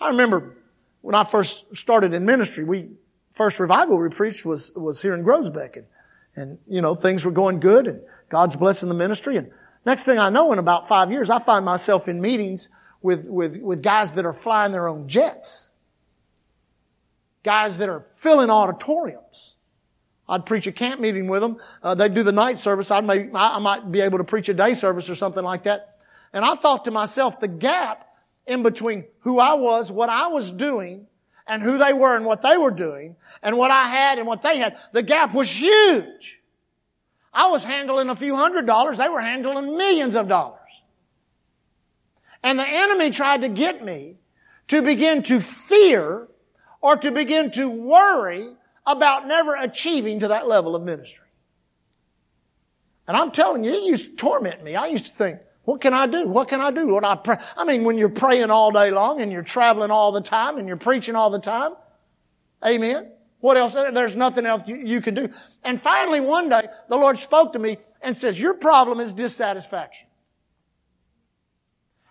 I 0.00 0.08
remember 0.08 0.56
when 1.00 1.14
I 1.14 1.24
first 1.24 1.64
started 1.76 2.12
in 2.12 2.24
ministry, 2.24 2.64
we 2.64 2.90
first 3.32 3.60
revival 3.60 3.98
we 3.98 4.08
preached 4.08 4.44
was, 4.44 4.72
was 4.74 5.02
here 5.02 5.14
in 5.14 5.24
Groesbeck. 5.24 5.76
And, 5.76 5.86
and, 6.34 6.58
you 6.66 6.80
know, 6.80 6.94
things 6.94 7.24
were 7.24 7.30
going 7.30 7.60
good 7.60 7.86
and 7.86 8.00
God's 8.28 8.56
blessing 8.56 8.88
the 8.88 8.94
ministry. 8.94 9.36
And 9.36 9.50
next 9.84 10.04
thing 10.04 10.18
I 10.18 10.30
know, 10.30 10.52
in 10.52 10.58
about 10.58 10.88
five 10.88 11.12
years, 11.12 11.30
I 11.30 11.38
find 11.38 11.64
myself 11.64 12.08
in 12.08 12.20
meetings 12.20 12.70
with, 13.02 13.24
with, 13.24 13.56
with 13.58 13.82
guys 13.82 14.14
that 14.14 14.24
are 14.24 14.32
flying 14.32 14.72
their 14.72 14.88
own 14.88 15.06
jets. 15.06 15.70
Guys 17.44 17.78
that 17.78 17.88
are 17.88 18.04
filling 18.16 18.50
auditoriums. 18.50 19.54
I'd 20.28 20.44
preach 20.44 20.66
a 20.66 20.72
camp 20.72 21.00
meeting 21.00 21.28
with 21.28 21.40
them. 21.40 21.58
Uh, 21.82 21.94
they'd 21.94 22.12
do 22.12 22.24
the 22.24 22.32
night 22.32 22.58
service. 22.58 22.90
I 22.90 23.00
may, 23.00 23.30
I 23.32 23.58
might 23.60 23.92
be 23.92 24.00
able 24.00 24.18
to 24.18 24.24
preach 24.24 24.48
a 24.48 24.54
day 24.54 24.74
service 24.74 25.08
or 25.08 25.14
something 25.14 25.44
like 25.44 25.62
that. 25.62 25.98
And 26.32 26.44
I 26.44 26.56
thought 26.56 26.84
to 26.86 26.90
myself, 26.90 27.38
the 27.38 27.48
gap 27.48 28.05
in 28.46 28.62
between 28.62 29.04
who 29.20 29.38
I 29.38 29.54
was, 29.54 29.90
what 29.90 30.08
I 30.08 30.28
was 30.28 30.52
doing, 30.52 31.06
and 31.46 31.62
who 31.62 31.78
they 31.78 31.92
were 31.92 32.16
and 32.16 32.24
what 32.24 32.42
they 32.42 32.56
were 32.56 32.70
doing 32.70 33.16
and 33.42 33.56
what 33.56 33.70
I 33.70 33.84
had 33.86 34.18
and 34.18 34.26
what 34.26 34.42
they 34.42 34.58
had, 34.58 34.76
the 34.92 35.02
gap 35.02 35.32
was 35.32 35.50
huge. 35.50 36.40
I 37.32 37.48
was 37.48 37.64
handling 37.64 38.08
a 38.08 38.16
few 38.16 38.34
hundred 38.34 38.66
dollars. 38.66 38.98
They 38.98 39.08
were 39.08 39.20
handling 39.20 39.76
millions 39.76 40.16
of 40.16 40.26
dollars. 40.26 40.60
And 42.42 42.58
the 42.58 42.66
enemy 42.66 43.10
tried 43.10 43.42
to 43.42 43.48
get 43.48 43.84
me 43.84 44.18
to 44.68 44.82
begin 44.82 45.22
to 45.24 45.40
fear 45.40 46.28
or 46.80 46.96
to 46.96 47.12
begin 47.12 47.50
to 47.52 47.68
worry 47.68 48.48
about 48.86 49.26
never 49.26 49.54
achieving 49.54 50.20
to 50.20 50.28
that 50.28 50.48
level 50.48 50.74
of 50.74 50.82
ministry. 50.82 51.24
And 53.08 53.16
I'm 53.16 53.30
telling 53.30 53.64
you, 53.64 53.72
it 53.72 53.82
used 53.84 54.04
to 54.06 54.16
torment 54.16 54.64
me. 54.64 54.74
I 54.74 54.86
used 54.86 55.06
to 55.06 55.12
think, 55.12 55.40
what 55.66 55.80
can 55.80 55.92
I 55.92 56.06
do? 56.06 56.28
What 56.28 56.46
can 56.46 56.60
I 56.60 56.70
do? 56.70 56.88
Lord, 56.88 57.04
I 57.04 57.16
pray. 57.16 57.36
I 57.56 57.64
mean, 57.64 57.82
when 57.82 57.98
you're 57.98 58.08
praying 58.08 58.52
all 58.52 58.70
day 58.70 58.92
long 58.92 59.20
and 59.20 59.32
you're 59.32 59.42
traveling 59.42 59.90
all 59.90 60.12
the 60.12 60.20
time 60.20 60.58
and 60.58 60.68
you're 60.68 60.76
preaching 60.76 61.16
all 61.16 61.28
the 61.28 61.40
time, 61.40 61.72
amen. 62.64 63.10
What 63.40 63.56
else? 63.56 63.74
There's 63.74 64.14
nothing 64.14 64.46
else 64.46 64.62
you, 64.68 64.76
you 64.76 65.00
can 65.00 65.14
do. 65.14 65.28
And 65.64 65.82
finally, 65.82 66.20
one 66.20 66.48
day, 66.48 66.68
the 66.88 66.96
Lord 66.96 67.18
spoke 67.18 67.52
to 67.54 67.58
me 67.58 67.78
and 68.00 68.16
says, 68.16 68.38
your 68.38 68.54
problem 68.54 69.00
is 69.00 69.12
dissatisfaction. 69.12 70.06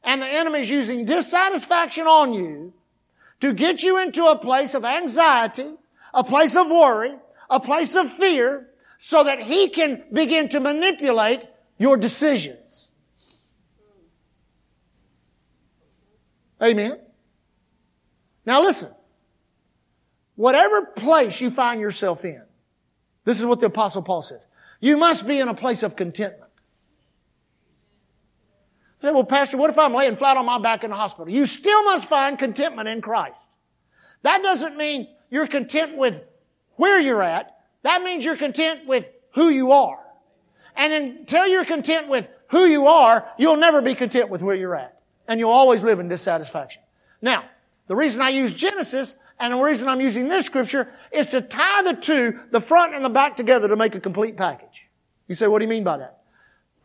And 0.03 0.21
the 0.21 0.27
enemy's 0.27 0.69
using 0.69 1.05
dissatisfaction 1.05 2.07
on 2.07 2.33
you 2.33 2.73
to 3.39 3.53
get 3.53 3.83
you 3.83 4.01
into 4.01 4.25
a 4.25 4.37
place 4.37 4.73
of 4.73 4.83
anxiety, 4.83 5.75
a 6.13 6.25
place 6.25 6.57
of 6.57 6.67
worry, 6.67 7.15
a 7.49 7.61
place 7.61 7.95
of 7.95 8.11
fear, 8.11 8.67
so 8.97 9.23
that 9.23 9.41
he 9.43 9.69
can 9.69 10.03
begin 10.11 10.49
to 10.49 10.59
manipulate 10.59 11.43
your 11.77 11.95
decisions. 11.95 12.64
Amen. 16.61 16.99
Now 18.45 18.61
listen. 18.61 18.91
Whatever 20.35 20.85
place 20.85 21.39
you 21.39 21.49
find 21.49 21.79
yourself 21.79 22.25
in, 22.25 22.43
this 23.23 23.39
is 23.39 23.45
what 23.45 23.59
the 23.59 23.67
apostle 23.67 24.01
Paul 24.01 24.21
says. 24.21 24.47
You 24.81 24.97
must 24.97 25.25
be 25.25 25.39
in 25.39 25.47
a 25.47 25.53
place 25.53 25.81
of 25.81 25.95
contentment. 25.95 26.51
I 28.99 29.07
said, 29.07 29.13
well, 29.13 29.23
pastor, 29.23 29.57
what 29.57 29.69
if 29.69 29.77
I'm 29.77 29.93
laying 29.93 30.17
flat 30.17 30.35
on 30.35 30.45
my 30.45 30.59
back 30.59 30.83
in 30.83 30.89
the 30.89 30.95
hospital? 30.95 31.29
You 31.29 31.45
still 31.45 31.83
must 31.83 32.07
find 32.07 32.37
contentment 32.37 32.89
in 32.89 33.01
Christ. 33.01 33.51
That 34.23 34.43
doesn't 34.43 34.75
mean 34.75 35.07
you're 35.29 35.47
content 35.47 35.97
with 35.97 36.21
where 36.75 36.99
you're 36.99 37.23
at. 37.23 37.55
That 37.83 38.01
means 38.01 38.25
you're 38.25 38.37
content 38.37 38.87
with 38.87 39.05
who 39.35 39.49
you 39.49 39.71
are. 39.71 39.99
And 40.75 40.91
until 40.91 41.47
you're 41.47 41.65
content 41.65 42.09
with 42.09 42.27
who 42.47 42.65
you 42.65 42.87
are, 42.87 43.27
you'll 43.37 43.57
never 43.57 43.81
be 43.81 43.95
content 43.95 44.29
with 44.29 44.41
where 44.41 44.55
you're 44.55 44.75
at. 44.75 44.94
And 45.27 45.39
you'll 45.39 45.51
always 45.51 45.83
live 45.83 45.99
in 45.99 46.07
dissatisfaction. 46.07 46.81
Now, 47.21 47.45
the 47.87 47.95
reason 47.95 48.21
I 48.21 48.29
use 48.29 48.53
Genesis 48.53 49.15
and 49.39 49.53
the 49.53 49.57
reason 49.57 49.87
I'm 49.87 50.01
using 50.01 50.27
this 50.27 50.45
scripture 50.45 50.93
is 51.11 51.29
to 51.29 51.41
tie 51.41 51.81
the 51.83 51.93
two, 51.93 52.39
the 52.51 52.61
front 52.61 52.95
and 52.95 53.03
the 53.03 53.09
back 53.09 53.35
together 53.35 53.67
to 53.67 53.75
make 53.75 53.95
a 53.95 53.99
complete 53.99 54.37
package. 54.37 54.87
You 55.27 55.35
say, 55.35 55.47
what 55.47 55.59
do 55.59 55.65
you 55.65 55.69
mean 55.69 55.83
by 55.83 55.97
that? 55.97 56.21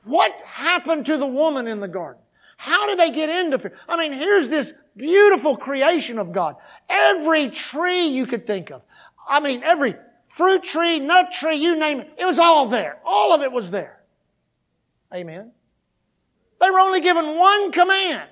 What 0.04 0.32
happened 0.44 1.06
to 1.06 1.16
the 1.16 1.26
woman 1.26 1.66
in 1.66 1.80
the 1.80 1.88
garden? 1.88 2.22
How 2.56 2.86
did 2.86 2.98
they 2.98 3.10
get 3.10 3.28
into 3.28 3.58
fear? 3.58 3.78
I 3.88 3.96
mean, 3.96 4.12
here's 4.12 4.50
this 4.50 4.74
beautiful 4.96 5.56
creation 5.56 6.18
of 6.18 6.32
God. 6.32 6.56
Every 6.88 7.48
tree 7.48 8.08
you 8.08 8.26
could 8.26 8.46
think 8.46 8.70
of. 8.70 8.82
I 9.28 9.40
mean, 9.40 9.62
every 9.62 9.96
fruit 10.28 10.64
tree, 10.64 10.98
nut 10.98 11.32
tree, 11.32 11.56
you 11.56 11.76
name 11.76 12.00
it. 12.00 12.10
It 12.18 12.24
was 12.24 12.38
all 12.38 12.66
there. 12.66 12.98
All 13.04 13.32
of 13.32 13.42
it 13.42 13.52
was 13.52 13.70
there. 13.70 14.00
Amen. 15.14 15.52
They 16.60 16.70
were 16.70 16.80
only 16.80 17.00
given 17.00 17.36
one 17.36 17.72
command. 17.72 18.28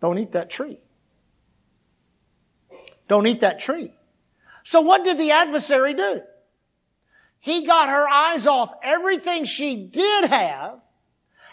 Don't 0.00 0.18
eat 0.18 0.32
that 0.32 0.50
tree. 0.50 0.80
Don't 3.08 3.26
eat 3.26 3.40
that 3.40 3.60
tree. 3.60 3.92
So 4.62 4.80
what 4.80 5.04
did 5.04 5.18
the 5.18 5.30
adversary 5.30 5.94
do? 5.94 6.22
He 7.38 7.64
got 7.64 7.88
her 7.88 8.08
eyes 8.08 8.46
off 8.46 8.72
everything 8.82 9.44
she 9.44 9.76
did 9.76 10.24
have 10.24 10.80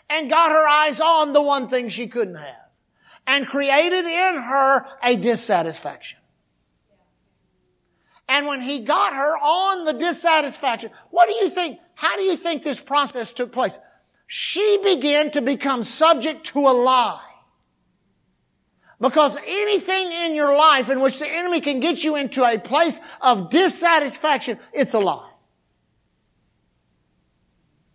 and 0.09 0.29
got 0.29 0.49
her 0.49 0.67
eyes 0.67 0.99
on 0.99 1.33
the 1.33 1.41
one 1.41 1.69
thing 1.69 1.89
she 1.89 2.07
couldn't 2.07 2.35
have 2.35 2.69
and 3.27 3.47
created 3.47 4.05
in 4.05 4.41
her 4.41 4.85
a 5.03 5.15
dissatisfaction. 5.15 6.19
And 8.27 8.47
when 8.47 8.61
he 8.61 8.79
got 8.79 9.13
her 9.13 9.37
on 9.37 9.85
the 9.85 9.93
dissatisfaction, 9.93 10.89
what 11.11 11.27
do 11.27 11.35
you 11.35 11.49
think? 11.49 11.79
How 11.95 12.15
do 12.15 12.23
you 12.23 12.35
think 12.35 12.63
this 12.63 12.79
process 12.79 13.31
took 13.31 13.51
place? 13.51 13.77
She 14.36 14.79
began 14.84 15.29
to 15.34 15.43
become 15.43 15.84
subject 15.84 16.47
to 16.47 16.59
a 16.61 16.73
lie. 16.73 17.21
Because 18.99 19.38
anything 19.45 20.11
in 20.11 20.34
your 20.34 20.57
life 20.57 20.89
in 20.89 21.01
which 21.01 21.19
the 21.19 21.27
enemy 21.27 21.61
can 21.61 21.79
get 21.79 22.03
you 22.03 22.15
into 22.15 22.43
a 22.43 22.57
place 22.57 22.99
of 23.21 23.51
dissatisfaction, 23.51 24.57
it's 24.73 24.95
a 24.95 24.99
lie. 24.99 25.29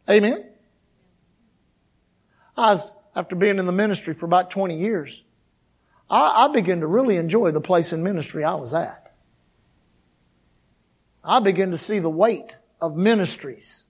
Amen? 0.08 0.48
I 2.56 2.70
was, 2.70 2.94
after 3.16 3.34
being 3.34 3.58
in 3.58 3.66
the 3.66 3.72
ministry 3.72 4.14
for 4.14 4.26
about 4.26 4.48
20 4.52 4.78
years, 4.78 5.24
I, 6.08 6.44
I 6.44 6.52
began 6.52 6.78
to 6.82 6.86
really 6.86 7.16
enjoy 7.16 7.50
the 7.50 7.60
place 7.60 7.92
in 7.92 8.04
ministry 8.04 8.44
I 8.44 8.54
was 8.54 8.74
at. 8.74 9.12
I 11.24 11.40
began 11.40 11.72
to 11.72 11.78
see 11.78 11.98
the 11.98 12.08
weight 12.08 12.54
of 12.80 12.94
ministries 12.96 13.86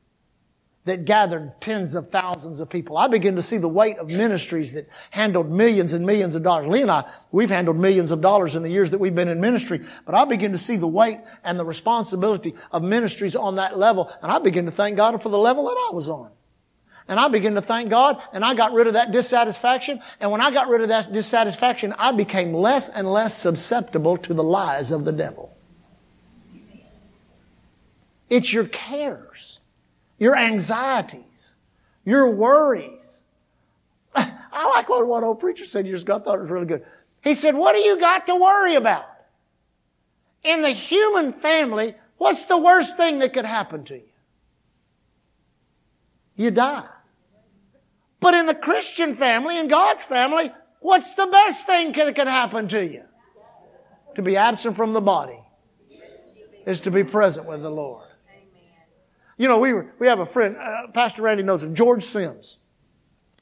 that 0.89 1.05
gathered 1.05 1.53
tens 1.61 1.95
of 1.95 2.11
thousands 2.11 2.61
of 2.61 2.69
people. 2.69 2.97
I 2.97 3.09
begin 3.09 3.37
to 3.37 3.43
see 3.43 3.59
the 3.59 3.69
weight 3.69 3.99
of 3.99 4.09
ministries 4.09 4.73
that 4.73 4.89
handled 5.11 5.51
millions 5.51 5.93
and 5.93 6.05
millions 6.05 6.35
of 6.35 6.43
dollars. 6.43 6.69
Lee 6.69 6.83
and 6.83 6.91
I, 6.91 7.05
we've 7.31 7.51
handled 7.51 7.77
millions 7.77 8.11
of 8.11 8.21
dollars 8.21 8.55
in 8.55 8.63
the 8.63 8.71
years 8.71 8.91
that 8.91 8.99
we've 8.99 9.15
been 9.15 9.29
in 9.29 9.41
ministry, 9.41 9.85
but 10.05 10.15
I 10.15 10.25
begin 10.25 10.53
to 10.53 10.59
see 10.59 10.77
the 10.77 10.87
weight 10.87 11.21
and 11.45 11.59
the 11.59 11.65
responsibility 11.65 12.55
of 12.73 12.83
ministries 12.83 13.37
on 13.37 13.57
that 13.57 13.79
level, 13.79 14.11
and 14.23 14.33
I 14.33 14.39
begin 14.39 14.65
to 14.65 14.71
thank 14.71 14.97
God 14.97 15.23
for 15.23 15.29
the 15.29 15.39
level 15.39 15.65
that 15.67 15.89
I 15.91 15.95
was 15.95 16.09
on. 16.09 16.31
And 17.07 17.19
I 17.19 17.29
begin 17.29 17.55
to 17.55 17.63
thank 17.63 17.89
God, 17.89 18.21
and 18.33 18.45
I 18.45 18.55
got 18.55 18.73
rid 18.73 18.87
of 18.87 18.95
that 18.95 19.13
dissatisfaction, 19.13 20.01
and 20.21 20.31
when 20.31 20.41
I 20.41 20.51
got 20.51 20.69
rid 20.69 20.81
of 20.81 20.89
that 20.89 21.13
dissatisfaction, 21.13 21.95
I 21.99 22.13
became 22.13 22.53
less 22.53 22.89
and 22.89 23.11
less 23.11 23.37
susceptible 23.37 24.17
to 24.19 24.35
the 24.35 24.43
lies 24.43 24.91
of 24.91 25.05
the 25.05 25.13
devil. 25.13 25.55
It's 28.31 28.53
your 28.53 28.67
cares 28.67 29.58
your 30.19 30.37
anxieties, 30.37 31.55
your 32.05 32.31
worries. 32.31 33.25
I 34.15 34.67
like 34.71 34.89
what 34.89 35.07
one 35.07 35.23
old 35.25 35.39
preacher 35.39 35.65
said 35.65 35.87
years 35.87 36.03
ago. 36.03 36.17
I 36.17 36.19
thought 36.19 36.39
it 36.39 36.43
was 36.43 36.51
really 36.51 36.67
good. 36.67 36.85
He 37.23 37.35
said, 37.35 37.55
what 37.55 37.75
do 37.75 37.81
you 37.81 38.01
got 38.01 38.27
to 38.27 38.35
worry 38.35 38.75
about? 38.75 39.07
In 40.43 40.63
the 40.63 40.71
human 40.71 41.33
family, 41.33 41.95
what's 42.17 42.45
the 42.45 42.59
worst 42.59 42.97
thing 42.97 43.21
that 43.21 43.33
could 43.33 43.45
happen 43.45 43.85
to 43.85 43.95
you? 43.95 44.09
You 46.37 46.51
die. 46.51 46.89
But 48.21 48.35
in 48.35 48.47
the 48.47 48.55
Christian 48.55 49.15
family, 49.15 49.59
in 49.59 49.69
God's 49.69 50.03
family, 50.03 50.51
what's 50.81 51.15
the 51.15 51.27
best 51.27 51.67
thing 51.67 51.93
that 51.93 52.15
can 52.15 52.27
happen 52.27 52.67
to 52.69 52.85
you? 52.85 53.03
To 54.17 54.23
be 54.23 54.37
absent 54.37 54.77
from 54.77 54.93
the 54.93 55.01
body 55.01 55.41
is 56.67 56.81
to 56.81 56.91
be 56.91 57.05
present 57.05 57.47
with 57.47 57.63
the 57.63 57.71
Lord. 57.71 58.08
You 59.39 59.47
know, 59.47 59.59
we, 59.59 59.73
were, 59.73 59.95
we 60.01 60.09
have 60.09 60.19
a 60.19 60.27
friend, 60.27 60.57
uh, 60.57 60.89
Pastor 60.93 61.23
Randy 61.23 61.45
knows 61.45 61.63
him, 61.63 61.75
George 61.75 62.05
Sims. 62.05 62.59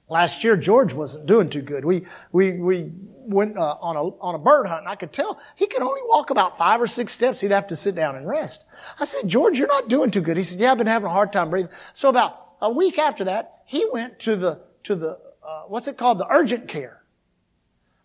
Last 0.08 0.44
year, 0.44 0.56
George 0.56 0.92
wasn't 0.92 1.26
doing 1.26 1.48
too 1.50 1.62
good. 1.62 1.84
We, 1.84 2.06
we, 2.30 2.52
we 2.52 2.92
went 3.24 3.58
uh, 3.58 3.76
on, 3.80 3.96
a, 3.96 4.02
on 4.02 4.36
a 4.36 4.38
bird 4.38 4.68
hunt, 4.68 4.80
and 4.82 4.88
I 4.88 4.94
could 4.94 5.12
tell 5.12 5.40
he 5.56 5.66
could 5.66 5.82
only 5.82 6.02
walk 6.04 6.30
about 6.30 6.56
five 6.56 6.80
or 6.80 6.86
six 6.86 7.12
steps. 7.12 7.40
He'd 7.40 7.50
have 7.50 7.66
to 7.68 7.76
sit 7.76 7.96
down 7.96 8.14
and 8.14 8.28
rest. 8.28 8.64
I 9.00 9.04
said, 9.04 9.28
George, 9.28 9.58
you're 9.58 9.66
not 9.66 9.88
doing 9.88 10.12
too 10.12 10.20
good. 10.20 10.36
He 10.36 10.44
said, 10.44 10.60
yeah, 10.60 10.70
I've 10.70 10.78
been 10.78 10.86
having 10.86 11.08
a 11.08 11.12
hard 11.12 11.32
time 11.32 11.50
breathing. 11.50 11.72
So 11.92 12.08
about 12.08 12.40
a 12.60 12.70
week 12.70 12.98
after 12.98 13.24
that, 13.24 13.62
he 13.64 13.84
went 13.90 14.20
to 14.20 14.36
the, 14.36 14.60
to 14.84 14.94
the, 14.94 15.18
uh, 15.44 15.62
what's 15.66 15.88
it 15.88 15.96
called? 15.96 16.18
The 16.18 16.30
urgent 16.30 16.68
care. 16.68 17.02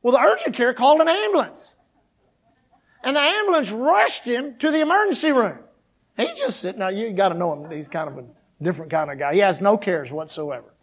Well, 0.01 0.13
the 0.13 0.21
urgent 0.21 0.55
care 0.55 0.73
called 0.73 1.01
an 1.01 1.07
ambulance. 1.07 1.75
And 3.03 3.15
the 3.15 3.21
ambulance 3.21 3.69
rushed 3.69 4.23
him 4.23 4.57
to 4.59 4.71
the 4.71 4.79
emergency 4.79 5.31
room. 5.31 5.59
He's 6.21 6.39
just 6.39 6.59
sitting 6.59 6.79
there. 6.79 6.91
You 6.91 7.11
got 7.11 7.29
to 7.29 7.35
know 7.35 7.53
him. 7.53 7.71
He's 7.71 7.87
kind 7.87 8.07
of 8.07 8.17
a 8.17 8.25
different 8.61 8.91
kind 8.91 9.11
of 9.11 9.17
guy. 9.17 9.33
He 9.33 9.39
has 9.39 9.61
no 9.61 9.77
cares 9.77 10.11
whatsoever. 10.11 10.73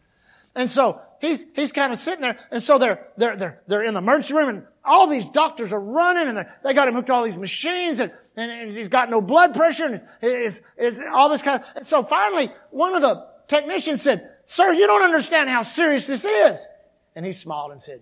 And 0.55 0.68
so 0.68 1.01
he's, 1.20 1.47
he's 1.55 1.72
kind 1.72 1.93
of 1.93 1.99
sitting 1.99 2.20
there. 2.20 2.39
And 2.51 2.62
so 2.62 2.78
they're, 2.78 3.07
they're, 3.16 3.36
they're, 3.36 3.62
they're 3.66 3.84
in 3.84 3.95
the 3.95 3.99
emergency 3.99 4.34
room 4.34 4.49
and 4.49 4.64
all 4.84 5.07
these 5.07 5.28
doctors 5.28 5.72
are 5.72 5.80
running 5.80 6.28
and 6.28 6.47
they 6.64 6.74
got 6.74 6.89
him 6.89 6.95
hooked 6.95 7.09
to 7.09 7.12
all 7.12 7.24
these 7.24 7.36
machines 7.36 7.99
and, 7.99 8.12
and 8.36 8.72
he's 8.72 8.89
got 8.89 9.11
no 9.11 9.20
blood 9.20 9.55
pressure 9.55 9.84
and 9.84 10.03
is, 10.22 10.62
is 10.76 11.01
all 11.12 11.28
this 11.28 11.43
kind 11.43 11.61
of, 11.61 11.66
and 11.76 11.86
so 11.86 12.03
finally 12.03 12.51
one 12.70 12.95
of 12.95 13.03
the 13.03 13.26
technicians 13.47 14.03
said, 14.03 14.28
sir, 14.45 14.72
you 14.72 14.86
don't 14.86 15.03
understand 15.03 15.49
how 15.49 15.62
serious 15.62 16.07
this 16.07 16.24
is. 16.24 16.66
And 17.14 17.26
he 17.26 17.32
smiled 17.32 17.72
and 17.72 17.80
said, 17.80 18.01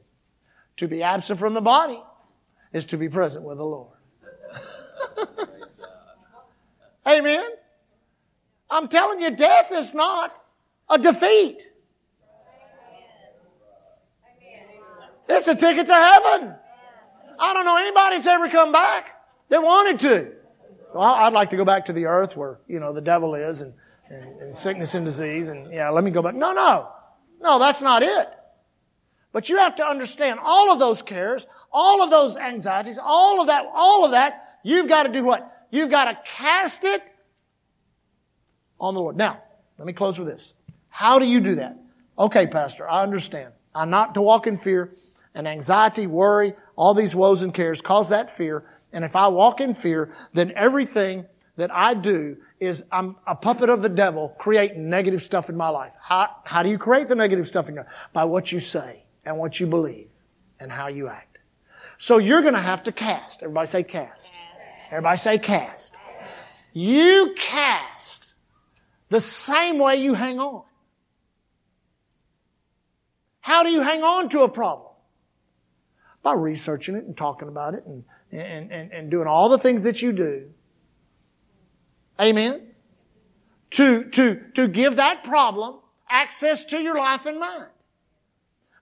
to 0.76 0.88
be 0.88 1.02
absent 1.02 1.38
from 1.38 1.54
the 1.54 1.60
body 1.60 2.00
is 2.72 2.86
to 2.86 2.96
be 2.96 3.08
present 3.08 3.44
with 3.44 3.58
the 3.58 3.64
Lord. 3.64 3.96
Amen. 7.06 7.46
I'm 8.68 8.88
telling 8.88 9.20
you, 9.20 9.30
death 9.30 9.70
is 9.72 9.94
not 9.94 10.34
a 10.88 10.98
defeat. 10.98 11.70
It's 15.28 15.48
a 15.48 15.54
ticket 15.54 15.86
to 15.86 15.94
heaven. 15.94 16.54
I 17.38 17.52
don't 17.52 17.64
know 17.64 17.76
anybody 17.76 18.16
that's 18.16 18.26
ever 18.26 18.48
come 18.48 18.72
back 18.72 19.06
that 19.48 19.62
wanted 19.62 20.00
to. 20.00 20.32
Well, 20.94 21.04
I'd 21.04 21.32
like 21.32 21.50
to 21.50 21.56
go 21.56 21.64
back 21.64 21.84
to 21.86 21.92
the 21.92 22.06
earth 22.06 22.36
where, 22.36 22.58
you 22.66 22.80
know, 22.80 22.92
the 22.92 23.00
devil 23.00 23.34
is 23.34 23.60
and, 23.60 23.74
and, 24.08 24.40
and 24.40 24.56
sickness 24.56 24.94
and 24.94 25.04
disease 25.04 25.48
and, 25.48 25.72
yeah, 25.72 25.90
let 25.90 26.04
me 26.04 26.10
go 26.10 26.22
back. 26.22 26.34
No, 26.34 26.52
no. 26.52 26.88
No, 27.40 27.58
that's 27.58 27.82
not 27.82 28.02
it. 28.02 28.28
But 29.32 29.48
you 29.48 29.58
have 29.58 29.76
to 29.76 29.84
understand 29.84 30.40
all 30.42 30.72
of 30.72 30.78
those 30.78 31.02
cares, 31.02 31.46
all 31.70 32.02
of 32.02 32.10
those 32.10 32.36
anxieties, 32.36 32.98
all 33.02 33.40
of 33.40 33.48
that, 33.48 33.66
all 33.74 34.04
of 34.04 34.12
that, 34.12 34.58
you've 34.64 34.88
got 34.88 35.02
to 35.02 35.12
do 35.12 35.24
what? 35.24 35.55
You've 35.70 35.90
got 35.90 36.04
to 36.06 36.18
cast 36.24 36.84
it 36.84 37.02
on 38.78 38.94
the 38.94 39.00
Lord. 39.00 39.16
Now, 39.16 39.42
let 39.78 39.86
me 39.86 39.92
close 39.92 40.18
with 40.18 40.28
this. 40.28 40.54
How 40.88 41.18
do 41.18 41.26
you 41.26 41.40
do 41.40 41.56
that? 41.56 41.78
Okay, 42.18 42.46
Pastor, 42.46 42.88
I 42.88 43.02
understand. 43.02 43.52
I'm 43.74 43.90
not 43.90 44.14
to 44.14 44.22
walk 44.22 44.46
in 44.46 44.56
fear 44.56 44.94
and 45.34 45.46
anxiety, 45.46 46.06
worry, 46.06 46.54
all 46.76 46.94
these 46.94 47.14
woes 47.14 47.42
and 47.42 47.52
cares 47.52 47.82
cause 47.82 48.08
that 48.08 48.34
fear. 48.34 48.64
And 48.92 49.04
if 49.04 49.14
I 49.14 49.28
walk 49.28 49.60
in 49.60 49.74
fear, 49.74 50.12
then 50.32 50.52
everything 50.56 51.26
that 51.56 51.74
I 51.74 51.94
do 51.94 52.38
is 52.60 52.84
I'm 52.90 53.16
a 53.26 53.34
puppet 53.34 53.68
of 53.68 53.82
the 53.82 53.88
devil 53.88 54.34
creating 54.38 54.88
negative 54.88 55.22
stuff 55.22 55.50
in 55.50 55.56
my 55.56 55.68
life. 55.68 55.92
How, 56.00 56.30
how 56.44 56.62
do 56.62 56.70
you 56.70 56.78
create 56.78 57.08
the 57.08 57.14
negative 57.14 57.46
stuff 57.46 57.68
in 57.68 57.74
your 57.74 57.84
life? 57.84 57.92
By 58.12 58.24
what 58.24 58.52
you 58.52 58.60
say 58.60 59.04
and 59.24 59.36
what 59.36 59.60
you 59.60 59.66
believe 59.66 60.08
and 60.58 60.72
how 60.72 60.88
you 60.88 61.08
act. 61.08 61.38
So 61.98 62.18
you're 62.18 62.42
going 62.42 62.54
to 62.54 62.60
have 62.60 62.82
to 62.84 62.92
cast. 62.92 63.42
Everybody 63.42 63.66
say 63.66 63.82
cast. 63.82 64.32
Everybody 64.90 65.18
say 65.18 65.38
cast. 65.38 65.98
You 66.72 67.34
cast 67.36 68.34
the 69.08 69.20
same 69.20 69.78
way 69.78 69.96
you 69.96 70.14
hang 70.14 70.38
on. 70.38 70.64
How 73.40 73.62
do 73.62 73.70
you 73.70 73.80
hang 73.80 74.02
on 74.02 74.28
to 74.30 74.42
a 74.42 74.48
problem? 74.48 74.92
By 76.22 76.34
researching 76.34 76.96
it 76.96 77.04
and 77.04 77.16
talking 77.16 77.48
about 77.48 77.74
it 77.74 77.84
and, 77.86 78.04
and, 78.32 78.72
and, 78.72 78.92
and 78.92 79.10
doing 79.10 79.28
all 79.28 79.48
the 79.48 79.58
things 79.58 79.84
that 79.84 80.02
you 80.02 80.12
do. 80.12 80.50
Amen? 82.20 82.62
To, 83.70 84.04
to, 84.10 84.40
to 84.54 84.68
give 84.68 84.96
that 84.96 85.24
problem 85.24 85.76
access 86.10 86.64
to 86.66 86.78
your 86.78 86.96
life 86.96 87.26
and 87.26 87.38
mind. 87.38 87.70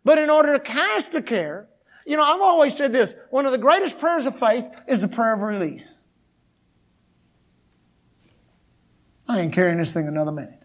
But 0.04 0.18
in 0.18 0.30
order 0.30 0.54
to 0.54 0.60
cast 0.60 1.12
the 1.12 1.22
care, 1.22 1.68
you 2.06 2.16
know, 2.16 2.22
I've 2.22 2.40
always 2.40 2.76
said 2.76 2.92
this, 2.92 3.14
one 3.30 3.46
of 3.46 3.52
the 3.52 3.58
greatest 3.58 3.98
prayers 3.98 4.26
of 4.26 4.38
faith 4.38 4.66
is 4.86 5.00
the 5.00 5.08
prayer 5.08 5.34
of 5.34 5.40
release. 5.40 6.02
I 9.26 9.40
ain't 9.40 9.54
carrying 9.54 9.78
this 9.78 9.92
thing 9.92 10.06
another 10.06 10.32
minute. 10.32 10.62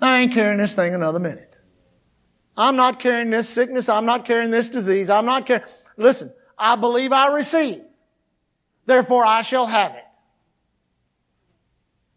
I 0.00 0.20
ain't 0.20 0.32
carrying 0.32 0.58
this 0.58 0.74
thing 0.74 0.94
another 0.94 1.18
minute. 1.18 1.56
I'm 2.56 2.76
not 2.76 3.00
carrying 3.00 3.30
this 3.30 3.48
sickness. 3.48 3.88
I'm 3.88 4.04
not 4.04 4.26
carrying 4.26 4.50
this 4.50 4.68
disease. 4.68 5.08
I'm 5.08 5.24
not 5.24 5.46
carrying. 5.46 5.64
Listen, 5.96 6.32
I 6.58 6.76
believe 6.76 7.12
I 7.12 7.32
receive. 7.32 7.80
Therefore 8.84 9.24
I 9.24 9.42
shall 9.42 9.66
have 9.66 9.92
it. 9.92 10.04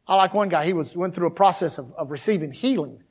I 0.08 0.16
like 0.16 0.34
one 0.34 0.50
guy, 0.50 0.66
he 0.66 0.74
was, 0.74 0.96
went 0.96 1.16
through 1.16 1.28
a 1.28 1.32
process 1.32 1.78
of, 1.78 1.92
of 1.94 2.12
receiving 2.12 2.52
healing. 2.52 3.04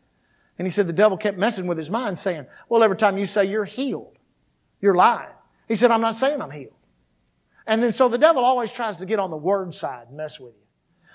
And 0.59 0.67
he 0.67 0.71
said 0.71 0.87
the 0.87 0.93
devil 0.93 1.17
kept 1.17 1.39
messing 1.39 1.67
with 1.67 1.79
his 1.79 1.91
mind 1.91 2.19
saying, 2.19 2.47
well, 2.69 2.85
every 2.85 2.97
time 2.97 3.19
you 3.19 3.27
say 3.27 3.45
you're 3.45 3.65
healed, 3.65 4.14
you're 4.81 4.95
lying. 4.95 5.31
He 5.69 5.77
said, 5.77 5.91
I'm 5.91 6.01
not 6.01 6.15
saying 6.15 6.41
I'm 6.41 6.51
healed. 6.51 6.75
And 7.67 7.83
then 7.83 7.93
so 7.93 8.09
the 8.09 8.19
devil 8.19 8.45
always 8.45 8.73
tries 8.73 8.99
to 8.99 9.07
get 9.07 9.19
on 9.19 9.31
the 9.31 9.37
word 9.37 9.75
side 9.75 10.09
and 10.09 10.17
mess 10.17 10.39
with 10.39 10.55
you. 10.55 10.61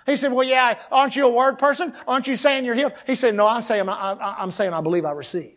He 0.06 0.16
said, 0.16 0.34
well, 0.34 0.48
yeah, 0.48 0.80
aren't 0.92 1.16
you 1.16 1.28
a 1.28 1.30
word 1.30 1.60
person? 1.60 1.94
Aren't 2.08 2.28
you 2.28 2.36
saying 2.36 2.66
you're 2.66 2.76
healed? 2.76 2.94
He 3.06 3.14
said, 3.14 3.36
no, 3.36 3.46
I'm 3.46 3.62
saying, 3.62 3.88
I, 3.88 4.42
am 4.42 4.50
saying 4.50 4.74
I 4.74 4.82
believe 4.82 5.06
I 5.06 5.12
receive. 5.12 5.54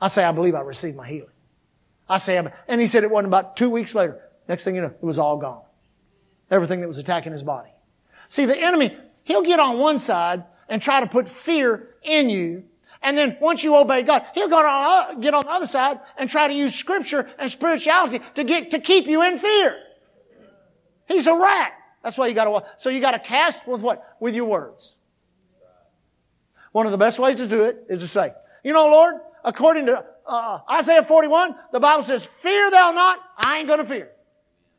I 0.00 0.06
say, 0.06 0.24
I 0.24 0.32
believe 0.32 0.54
I 0.54 0.60
received 0.60 0.96
my 0.96 1.06
healing. 1.06 1.30
I 2.08 2.18
say, 2.18 2.42
and 2.68 2.80
he 2.80 2.86
said 2.86 3.04
it 3.04 3.10
wasn't 3.10 3.28
about 3.28 3.56
two 3.56 3.70
weeks 3.70 3.94
later. 3.94 4.20
Next 4.48 4.64
thing 4.64 4.74
you 4.74 4.80
know, 4.82 4.88
it 4.88 5.02
was 5.02 5.18
all 5.18 5.36
gone. 5.36 5.62
Everything 6.50 6.80
that 6.80 6.88
was 6.88 6.98
attacking 6.98 7.32
his 7.32 7.42
body. 7.42 7.70
See, 8.28 8.46
the 8.46 8.58
enemy, 8.58 8.96
he'll 9.24 9.42
get 9.42 9.60
on 9.60 9.78
one 9.78 9.98
side 9.98 10.44
and 10.68 10.80
try 10.80 11.00
to 11.00 11.06
put 11.06 11.28
fear 11.28 11.88
in 12.02 12.30
you. 12.30 12.64
And 13.02 13.16
then 13.16 13.38
once 13.40 13.64
you 13.64 13.76
obey 13.76 14.02
God, 14.02 14.26
he'll 14.34 14.48
go 14.48 14.58
on, 14.58 15.20
get 15.20 15.32
on 15.32 15.44
the 15.44 15.50
other 15.50 15.66
side 15.66 16.00
and 16.18 16.28
try 16.28 16.48
to 16.48 16.54
use 16.54 16.74
scripture 16.74 17.30
and 17.38 17.50
spirituality 17.50 18.20
to 18.34 18.44
get, 18.44 18.70
to 18.72 18.78
keep 18.78 19.06
you 19.06 19.22
in 19.22 19.38
fear. 19.38 19.76
He's 21.08 21.26
a 21.26 21.34
rat. 21.34 21.72
That's 22.02 22.18
why 22.18 22.26
you 22.28 22.34
gotta, 22.34 22.64
so 22.76 22.90
you 22.90 23.00
gotta 23.00 23.18
cast 23.18 23.66
with 23.66 23.80
what? 23.80 24.16
With 24.20 24.34
your 24.34 24.46
words. 24.46 24.94
One 26.72 26.86
of 26.86 26.92
the 26.92 26.98
best 26.98 27.18
ways 27.18 27.36
to 27.36 27.48
do 27.48 27.64
it 27.64 27.84
is 27.88 28.00
to 28.00 28.08
say, 28.08 28.32
you 28.62 28.72
know, 28.72 28.86
Lord, 28.86 29.14
according 29.44 29.86
to 29.86 30.04
uh, 30.26 30.60
Isaiah 30.70 31.02
41, 31.02 31.54
the 31.72 31.80
Bible 31.80 32.02
says, 32.02 32.24
fear 32.24 32.70
thou 32.70 32.92
not, 32.92 33.18
I 33.36 33.58
ain't 33.58 33.68
gonna 33.68 33.84
fear. 33.84 34.10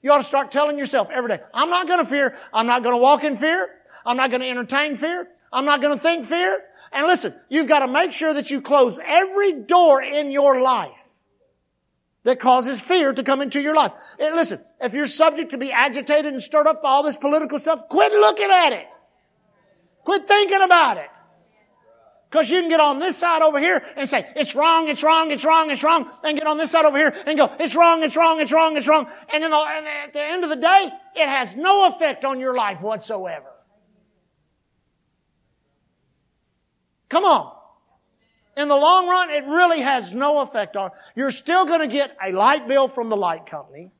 You 0.01 0.11
ought 0.11 0.19
to 0.19 0.23
start 0.23 0.51
telling 0.51 0.77
yourself 0.77 1.09
every 1.11 1.29
day, 1.29 1.39
I'm 1.53 1.69
not 1.69 1.87
gonna 1.87 2.05
fear, 2.05 2.37
I'm 2.53 2.65
not 2.65 2.83
gonna 2.83 2.97
walk 2.97 3.23
in 3.23 3.35
fear, 3.35 3.69
I'm 4.05 4.17
not 4.17 4.31
gonna 4.31 4.45
entertain 4.45 4.95
fear, 4.95 5.27
I'm 5.51 5.65
not 5.65 5.81
gonna 5.81 5.97
think 5.97 6.25
fear. 6.25 6.63
And 6.91 7.07
listen, 7.07 7.33
you've 7.49 7.67
got 7.67 7.79
to 7.79 7.87
make 7.87 8.11
sure 8.11 8.33
that 8.33 8.51
you 8.51 8.61
close 8.61 8.99
every 9.03 9.61
door 9.63 10.01
in 10.01 10.31
your 10.31 10.61
life 10.61 10.91
that 12.23 12.39
causes 12.39 12.79
fear 12.79 13.13
to 13.13 13.23
come 13.23 13.41
into 13.41 13.61
your 13.61 13.75
life. 13.75 13.93
And 14.19 14.35
listen, 14.35 14.59
if 14.79 14.93
you're 14.93 15.07
subject 15.07 15.51
to 15.51 15.57
be 15.57 15.71
agitated 15.71 16.31
and 16.31 16.41
stirred 16.41 16.67
up 16.67 16.83
by 16.83 16.89
all 16.89 17.03
this 17.03 17.17
political 17.17 17.59
stuff, 17.59 17.87
quit 17.89 18.11
looking 18.11 18.49
at 18.51 18.73
it. 18.73 18.87
Quit 20.03 20.27
thinking 20.27 20.61
about 20.61 20.97
it. 20.97 21.07
Because 22.29 22.49
you 22.49 22.61
can 22.61 22.69
get 22.69 22.79
on 22.79 22.99
this 22.99 23.17
side 23.17 23.41
over 23.41 23.59
here 23.59 23.83
and 23.97 24.09
say, 24.09 24.25
it's 24.37 24.55
wrong, 24.55 24.87
it's 24.87 25.03
wrong, 25.03 25.31
it's 25.31 25.43
wrong, 25.43 25.69
it's 25.69 25.83
wrong, 25.83 26.09
and 26.23 26.37
get 26.37 26.47
on 26.47 26.57
this 26.57 26.71
side 26.71 26.85
over 26.85 26.97
here 26.97 27.13
and 27.25 27.37
go, 27.37 27.53
it's 27.59 27.75
wrong, 27.75 28.03
it's 28.03 28.15
wrong, 28.15 28.39
it's 28.39 28.53
wrong, 28.53 28.77
it's 28.77 28.87
wrong. 28.87 29.07
And, 29.33 29.43
the, 29.43 29.47
and 29.47 29.85
at 29.85 30.13
the 30.13 30.21
end 30.21 30.43
of 30.45 30.49
the 30.49 30.55
day, 30.55 30.89
it 31.15 31.27
has 31.27 31.55
no 31.57 31.89
effect 31.89 32.23
on 32.23 32.39
your 32.39 32.55
life 32.55 32.79
whatsoever. 32.79 33.50
Come 37.11 37.25
on. 37.25 37.53
In 38.55 38.69
the 38.69 38.75
long 38.75 39.07
run, 39.07 39.29
it 39.29 39.45
really 39.45 39.81
has 39.81 40.13
no 40.13 40.39
effect 40.39 40.77
on. 40.77 40.91
You're 41.13 41.31
still 41.31 41.65
going 41.65 41.81
to 41.81 41.87
get 41.87 42.15
a 42.25 42.31
light 42.31 42.69
bill 42.69 42.87
from 42.87 43.09
the 43.09 43.17
light 43.17 43.45
company. 43.45 43.91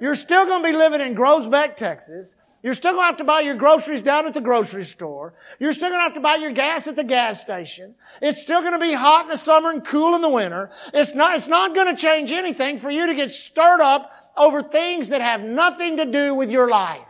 You're 0.00 0.16
still 0.16 0.44
going 0.44 0.62
to 0.62 0.68
be 0.68 0.76
living 0.76 1.00
in 1.00 1.14
Groesbeck, 1.14 1.76
Texas. 1.76 2.34
You're 2.64 2.74
still 2.74 2.94
going 2.94 3.04
to 3.04 3.06
have 3.06 3.16
to 3.18 3.24
buy 3.24 3.40
your 3.42 3.54
groceries 3.54 4.02
down 4.02 4.26
at 4.26 4.34
the 4.34 4.40
grocery 4.40 4.82
store. 4.82 5.34
You're 5.60 5.72
still 5.72 5.88
going 5.88 6.00
to 6.00 6.02
have 6.02 6.14
to 6.14 6.20
buy 6.20 6.34
your 6.34 6.50
gas 6.50 6.88
at 6.88 6.96
the 6.96 7.04
gas 7.04 7.40
station. 7.40 7.94
It's 8.20 8.40
still 8.40 8.60
going 8.60 8.72
to 8.72 8.80
be 8.80 8.92
hot 8.92 9.26
in 9.26 9.28
the 9.28 9.36
summer 9.36 9.70
and 9.70 9.84
cool 9.84 10.16
in 10.16 10.20
the 10.20 10.28
winter. 10.28 10.70
It's 10.92 11.14
not, 11.14 11.36
it's 11.36 11.46
not 11.46 11.76
going 11.76 11.94
to 11.94 12.00
change 12.00 12.32
anything 12.32 12.80
for 12.80 12.90
you 12.90 13.06
to 13.06 13.14
get 13.14 13.30
stirred 13.30 13.80
up 13.80 14.10
over 14.36 14.62
things 14.62 15.10
that 15.10 15.20
have 15.20 15.42
nothing 15.42 15.98
to 15.98 16.06
do 16.06 16.34
with 16.34 16.50
your 16.50 16.68
life. 16.68 17.06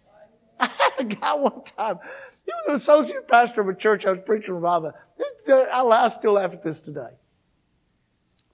I 0.60 0.66
had 0.66 0.92
a 0.98 1.04
guy 1.04 1.34
one 1.34 1.62
time, 1.62 2.00
he 2.46 2.52
was 2.52 2.68
an 2.68 2.74
associate 2.76 3.28
pastor 3.28 3.60
of 3.60 3.68
a 3.68 3.74
church 3.74 4.06
I 4.06 4.10
was 4.10 4.20
preaching 4.24 4.54
revival. 4.54 4.92
I 5.48 6.08
still 6.08 6.32
laugh 6.32 6.52
at 6.52 6.62
this 6.62 6.80
today. 6.80 7.10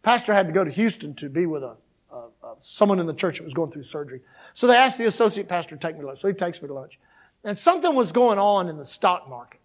Pastor 0.03 0.33
had 0.33 0.47
to 0.47 0.53
go 0.53 0.65
to 0.65 0.71
Houston 0.71 1.15
to 1.17 1.29
be 1.29 1.47
with 1.47 1.63
a, 1.63 1.77
a, 2.11 2.17
a 2.17 2.55
someone 2.59 2.99
in 2.99 3.07
the 3.07 3.15
church 3.15 3.37
that 3.37 3.45
was 3.45 3.55
going 3.55 3.71
through 3.71 3.85
surgery. 3.85 4.23
So 4.55 4.67
they 4.67 4.77
asked 4.77 4.99
the 4.99 5.07
associate 5.07 5.49
pastor 5.49 5.77
to 5.77 5.81
take 5.81 5.95
me 5.95 6.01
to 6.01 6.09
lunch. 6.09 6.21
So 6.21 6.29
he 6.29 6.35
takes 6.35 6.61
me 6.61 6.69
to 6.69 6.75
lunch. 6.75 6.99
And 7.45 7.57
something 7.57 7.95
was 7.95 8.13
going 8.13 8.39
on 8.39 8.69
in 8.69 8.77
the 8.79 8.85
stock 8.85 9.29
market. 9.29 9.61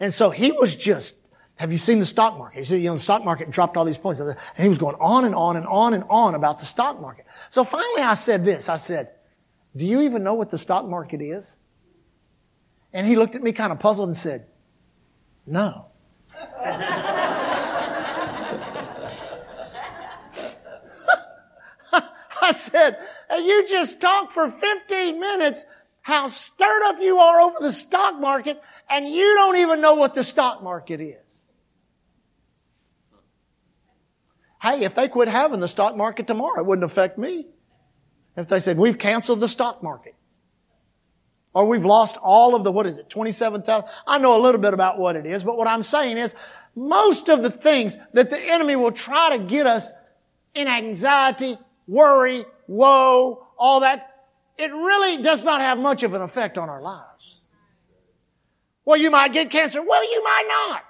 And 0.00 0.12
so 0.12 0.30
he 0.30 0.52
was 0.52 0.74
just, 0.74 1.14
have 1.56 1.72
you 1.72 1.78
seen 1.78 1.98
the 1.98 2.06
stock 2.06 2.36
market? 2.36 2.58
He 2.58 2.64
said, 2.64 2.80
you 2.80 2.88
know, 2.88 2.94
the 2.94 3.00
stock 3.00 3.24
market 3.24 3.50
dropped 3.50 3.76
all 3.76 3.84
these 3.84 3.98
points. 3.98 4.20
And 4.20 4.36
he 4.56 4.68
was 4.68 4.78
going 4.78 4.96
on 4.96 5.24
and 5.24 5.34
on 5.34 5.56
and 5.56 5.66
on 5.66 5.94
and 5.94 6.04
on 6.08 6.34
about 6.34 6.58
the 6.58 6.66
stock 6.66 7.00
market. 7.00 7.26
So 7.50 7.64
finally 7.64 8.02
I 8.02 8.14
said 8.14 8.44
this. 8.44 8.68
I 8.68 8.76
said, 8.76 9.10
do 9.76 9.84
you 9.84 10.00
even 10.02 10.22
know 10.22 10.34
what 10.34 10.50
the 10.50 10.58
stock 10.58 10.88
market 10.88 11.20
is? 11.20 11.58
And 12.92 13.06
he 13.06 13.16
looked 13.16 13.34
at 13.34 13.42
me 13.42 13.52
kind 13.52 13.72
of 13.72 13.78
puzzled 13.78 14.08
and 14.08 14.16
said, 14.16 14.46
no. 15.46 15.86
I 22.42 22.52
said, 22.52 22.98
you 23.30 23.68
just 23.68 24.00
talked 24.00 24.32
for 24.32 24.50
15 24.50 25.20
minutes 25.20 25.66
how 26.02 26.28
stirred 26.28 26.82
up 26.84 26.96
you 27.00 27.18
are 27.18 27.40
over 27.40 27.58
the 27.60 27.72
stock 27.72 28.18
market 28.18 28.60
and 28.88 29.08
you 29.08 29.34
don't 29.34 29.56
even 29.56 29.80
know 29.80 29.94
what 29.94 30.14
the 30.14 30.24
stock 30.24 30.62
market 30.62 31.00
is. 31.00 31.16
Hey, 34.60 34.84
if 34.84 34.96
they 34.96 35.06
quit 35.06 35.28
having 35.28 35.60
the 35.60 35.68
stock 35.68 35.96
market 35.96 36.26
tomorrow, 36.26 36.58
it 36.58 36.66
wouldn't 36.66 36.84
affect 36.84 37.18
me. 37.18 37.46
If 38.36 38.48
they 38.48 38.58
said, 38.58 38.78
we've 38.78 38.98
canceled 38.98 39.38
the 39.40 39.48
stock 39.48 39.80
market. 39.82 40.15
Or 41.56 41.64
we've 41.64 41.86
lost 41.86 42.18
all 42.18 42.54
of 42.54 42.64
the, 42.64 42.70
what 42.70 42.86
is 42.86 42.98
it, 42.98 43.08
27,000? 43.08 43.88
I 44.06 44.18
know 44.18 44.38
a 44.38 44.42
little 44.42 44.60
bit 44.60 44.74
about 44.74 44.98
what 44.98 45.16
it 45.16 45.24
is, 45.24 45.42
but 45.42 45.56
what 45.56 45.66
I'm 45.66 45.82
saying 45.82 46.18
is, 46.18 46.34
most 46.74 47.30
of 47.30 47.42
the 47.42 47.48
things 47.48 47.96
that 48.12 48.28
the 48.28 48.38
enemy 48.38 48.76
will 48.76 48.92
try 48.92 49.38
to 49.38 49.42
get 49.42 49.66
us 49.66 49.90
in 50.54 50.68
anxiety, 50.68 51.56
worry, 51.86 52.44
woe, 52.66 53.46
all 53.56 53.80
that, 53.80 54.26
it 54.58 54.70
really 54.70 55.22
does 55.22 55.44
not 55.44 55.62
have 55.62 55.78
much 55.78 56.02
of 56.02 56.12
an 56.12 56.20
effect 56.20 56.58
on 56.58 56.68
our 56.68 56.82
lives. 56.82 57.40
Well, 58.84 58.98
you 58.98 59.10
might 59.10 59.32
get 59.32 59.48
cancer. 59.48 59.82
Well, 59.82 60.04
you 60.04 60.22
might 60.22 60.44
not. 60.46 60.84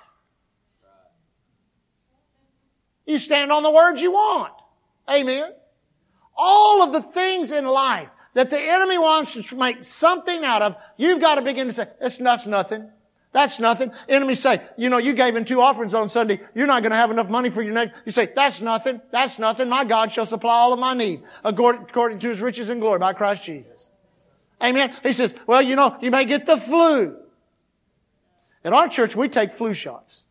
You 3.07 3.19
stand 3.19 3.53
on 3.53 3.63
the 3.63 3.71
words 3.71 4.03
you 4.03 4.11
want. 4.11 4.53
Amen. 5.09 5.53
All 6.37 6.83
of 6.83 6.93
the 6.93 7.03
things 7.03 7.53
in 7.53 7.67
life 7.67 8.09
that 8.37 8.51
the 8.51 8.61
enemy 8.61 8.99
wants 8.99 9.33
to 9.33 9.57
make 9.57 9.83
something 9.83 10.45
out 10.45 10.61
of, 10.61 10.77
you've 10.99 11.23
got 11.23 11.37
to 11.37 11.43
begin 11.43 11.69
to 11.69 11.73
say, 11.73 11.89
that's 11.99 12.21
nothing. 12.47 12.91
That's 13.33 13.59
nothing. 13.59 13.93
Enemies 14.11 14.41
say, 14.41 14.61
you 14.77 14.91
know, 14.91 14.99
you 14.99 15.15
gave 15.15 15.37
in 15.37 15.47
two 15.47 15.63
offerings 15.63 15.95
on 15.95 16.11
Sunday. 16.11 16.43
You're 16.55 16.67
not 16.67 16.83
going 16.83 16.91
to 16.91 16.99
have 16.99 17.11
enough 17.11 17.31
money 17.31 17.49
for 17.49 17.63
your 17.63 17.73
next. 17.73 17.95
You 18.05 18.13
say, 18.13 18.31
that's 18.37 18.61
nothing. 18.61 19.01
That's 19.11 19.39
nothing. 19.39 19.71
My 19.71 19.85
God 19.85 20.13
shall 20.13 20.27
supply 20.27 20.53
all 20.53 20.75
of 20.75 20.79
my 20.79 20.93
need 20.93 21.23
according, 21.45 22.19
to 22.19 22.29
his 22.29 22.43
riches 22.43 22.69
and 22.69 22.79
glory 22.79 22.99
by 22.99 23.15
Christ 23.15 23.43
Jesus. 23.43 23.89
Amen. 24.63 24.95
He 25.03 25.15
says, 25.15 25.35
well, 25.47 25.63
you 25.63 25.75
know, 25.75 25.97
you 26.03 26.11
may 26.11 26.27
get 26.27 26.45
the 26.45 26.59
flu. 26.59 27.17
At 28.63 28.75
our 28.75 28.87
church, 28.87 29.17
we 29.17 29.31
take 29.31 29.55
flu 29.55 29.73
shots. 29.73 30.27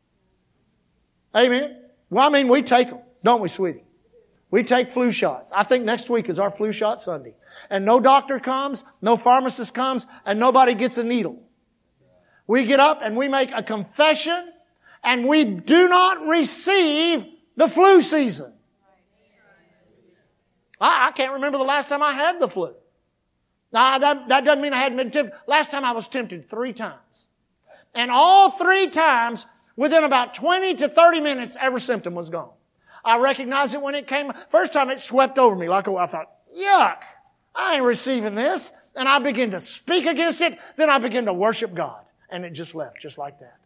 Amen. 1.35 1.75
Well, 2.11 2.27
I 2.27 2.29
mean, 2.29 2.49
we 2.49 2.61
take 2.61 2.91
them, 2.91 2.99
don't 3.23 3.41
we, 3.41 3.49
sweetie? 3.49 3.83
We 4.51 4.61
take 4.61 4.93
flu 4.93 5.11
shots. 5.11 5.51
I 5.55 5.63
think 5.63 5.85
next 5.85 6.07
week 6.07 6.29
is 6.29 6.37
our 6.37 6.51
flu 6.51 6.71
shot 6.71 7.01
Sunday. 7.01 7.33
And 7.69 7.85
no 7.85 7.99
doctor 7.99 8.39
comes, 8.39 8.83
no 9.01 9.17
pharmacist 9.17 9.73
comes, 9.73 10.05
and 10.25 10.39
nobody 10.39 10.73
gets 10.73 10.97
a 10.97 11.03
needle. 11.03 11.41
We 12.47 12.65
get 12.65 12.79
up 12.79 13.01
and 13.03 13.15
we 13.15 13.27
make 13.27 13.51
a 13.51 13.63
confession 13.63 14.51
and 15.03 15.27
we 15.27 15.45
do 15.45 15.87
not 15.87 16.25
receive 16.27 17.25
the 17.55 17.67
flu 17.67 18.01
season. 18.01 18.53
I, 20.79 21.07
I 21.07 21.11
can't 21.11 21.33
remember 21.33 21.57
the 21.57 21.63
last 21.63 21.89
time 21.89 22.03
I 22.03 22.13
had 22.13 22.39
the 22.39 22.47
flu. 22.47 22.73
Now, 23.71 23.97
that, 23.97 24.29
that 24.29 24.45
doesn't 24.45 24.61
mean 24.61 24.73
I 24.73 24.77
hadn't 24.77 24.97
been 24.97 25.11
tempted. 25.11 25.37
Last 25.47 25.71
time 25.71 25.83
I 25.83 25.91
was 25.91 26.07
tempted 26.07 26.49
three 26.49 26.73
times. 26.73 27.27
And 27.93 28.11
all 28.11 28.51
three 28.51 28.87
times, 28.87 29.45
within 29.75 30.03
about 30.03 30.33
20 30.33 30.75
to 30.75 30.87
30 30.87 31.19
minutes, 31.21 31.57
every 31.59 31.81
symptom 31.81 32.15
was 32.15 32.29
gone. 32.29 32.51
I 33.03 33.19
recognized 33.19 33.73
it 33.73 33.81
when 33.81 33.95
it 33.95 34.07
came. 34.07 34.31
First 34.49 34.73
time 34.73 34.89
it 34.89 34.99
swept 34.99 35.37
over 35.37 35.55
me 35.55 35.69
like 35.69 35.87
a, 35.87 35.95
I 35.95 36.07
thought, 36.07 36.31
yuck, 36.57 36.97
I 37.55 37.75
ain't 37.75 37.85
receiving 37.85 38.35
this. 38.35 38.71
And 38.95 39.09
I 39.09 39.19
begin 39.19 39.51
to 39.51 39.59
speak 39.59 40.05
against 40.05 40.41
it. 40.41 40.57
Then 40.77 40.89
I 40.89 40.99
begin 40.99 41.25
to 41.25 41.33
worship 41.33 41.73
God. 41.73 42.01
And 42.29 42.45
it 42.45 42.51
just 42.51 42.75
left, 42.75 43.01
just 43.01 43.17
like 43.17 43.39
that. 43.39 43.57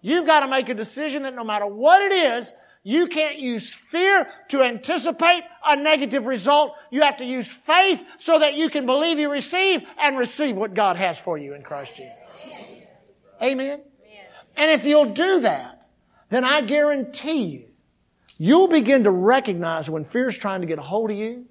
You've 0.00 0.26
got 0.26 0.40
to 0.40 0.48
make 0.48 0.68
a 0.68 0.74
decision 0.74 1.22
that 1.24 1.34
no 1.34 1.44
matter 1.44 1.66
what 1.66 2.02
it 2.02 2.12
is, 2.12 2.52
you 2.84 3.06
can't 3.06 3.38
use 3.38 3.72
fear 3.72 4.28
to 4.48 4.62
anticipate 4.62 5.42
a 5.64 5.76
negative 5.76 6.26
result. 6.26 6.74
You 6.90 7.02
have 7.02 7.18
to 7.18 7.24
use 7.24 7.46
faith 7.46 8.02
so 8.18 8.40
that 8.40 8.54
you 8.54 8.68
can 8.68 8.86
believe 8.86 9.20
you 9.20 9.30
receive 9.30 9.82
and 9.98 10.18
receive 10.18 10.56
what 10.56 10.74
God 10.74 10.96
has 10.96 11.18
for 11.18 11.38
you 11.38 11.54
in 11.54 11.62
Christ 11.62 11.96
Jesus. 11.96 12.16
Amen. 13.40 13.82
And 14.56 14.70
if 14.70 14.84
you'll 14.84 15.12
do 15.12 15.40
that, 15.40 15.88
then 16.30 16.44
I 16.44 16.60
guarantee 16.62 17.44
you, 17.44 17.64
you'll 18.38 18.68
begin 18.68 19.04
to 19.04 19.10
recognize 19.10 19.88
when 19.88 20.04
fear 20.04 20.28
is 20.28 20.36
trying 20.36 20.60
to 20.62 20.66
get 20.66 20.78
a 20.78 20.82
hold 20.82 21.10
of 21.10 21.16
you. 21.16 21.46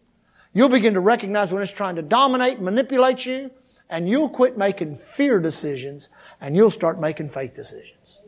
You'll 0.53 0.69
begin 0.69 0.93
to 0.95 0.99
recognize 0.99 1.51
when 1.51 1.63
it's 1.63 1.71
trying 1.71 1.95
to 1.95 2.01
dominate, 2.01 2.59
manipulate 2.59 3.25
you, 3.25 3.51
and 3.89 4.09
you'll 4.09 4.29
quit 4.29 4.57
making 4.57 4.97
fear 4.97 5.39
decisions 5.39 6.09
and 6.39 6.55
you'll 6.55 6.71
start 6.71 6.99
making 6.99 7.29
faith 7.29 7.53
decisions. 7.53 8.19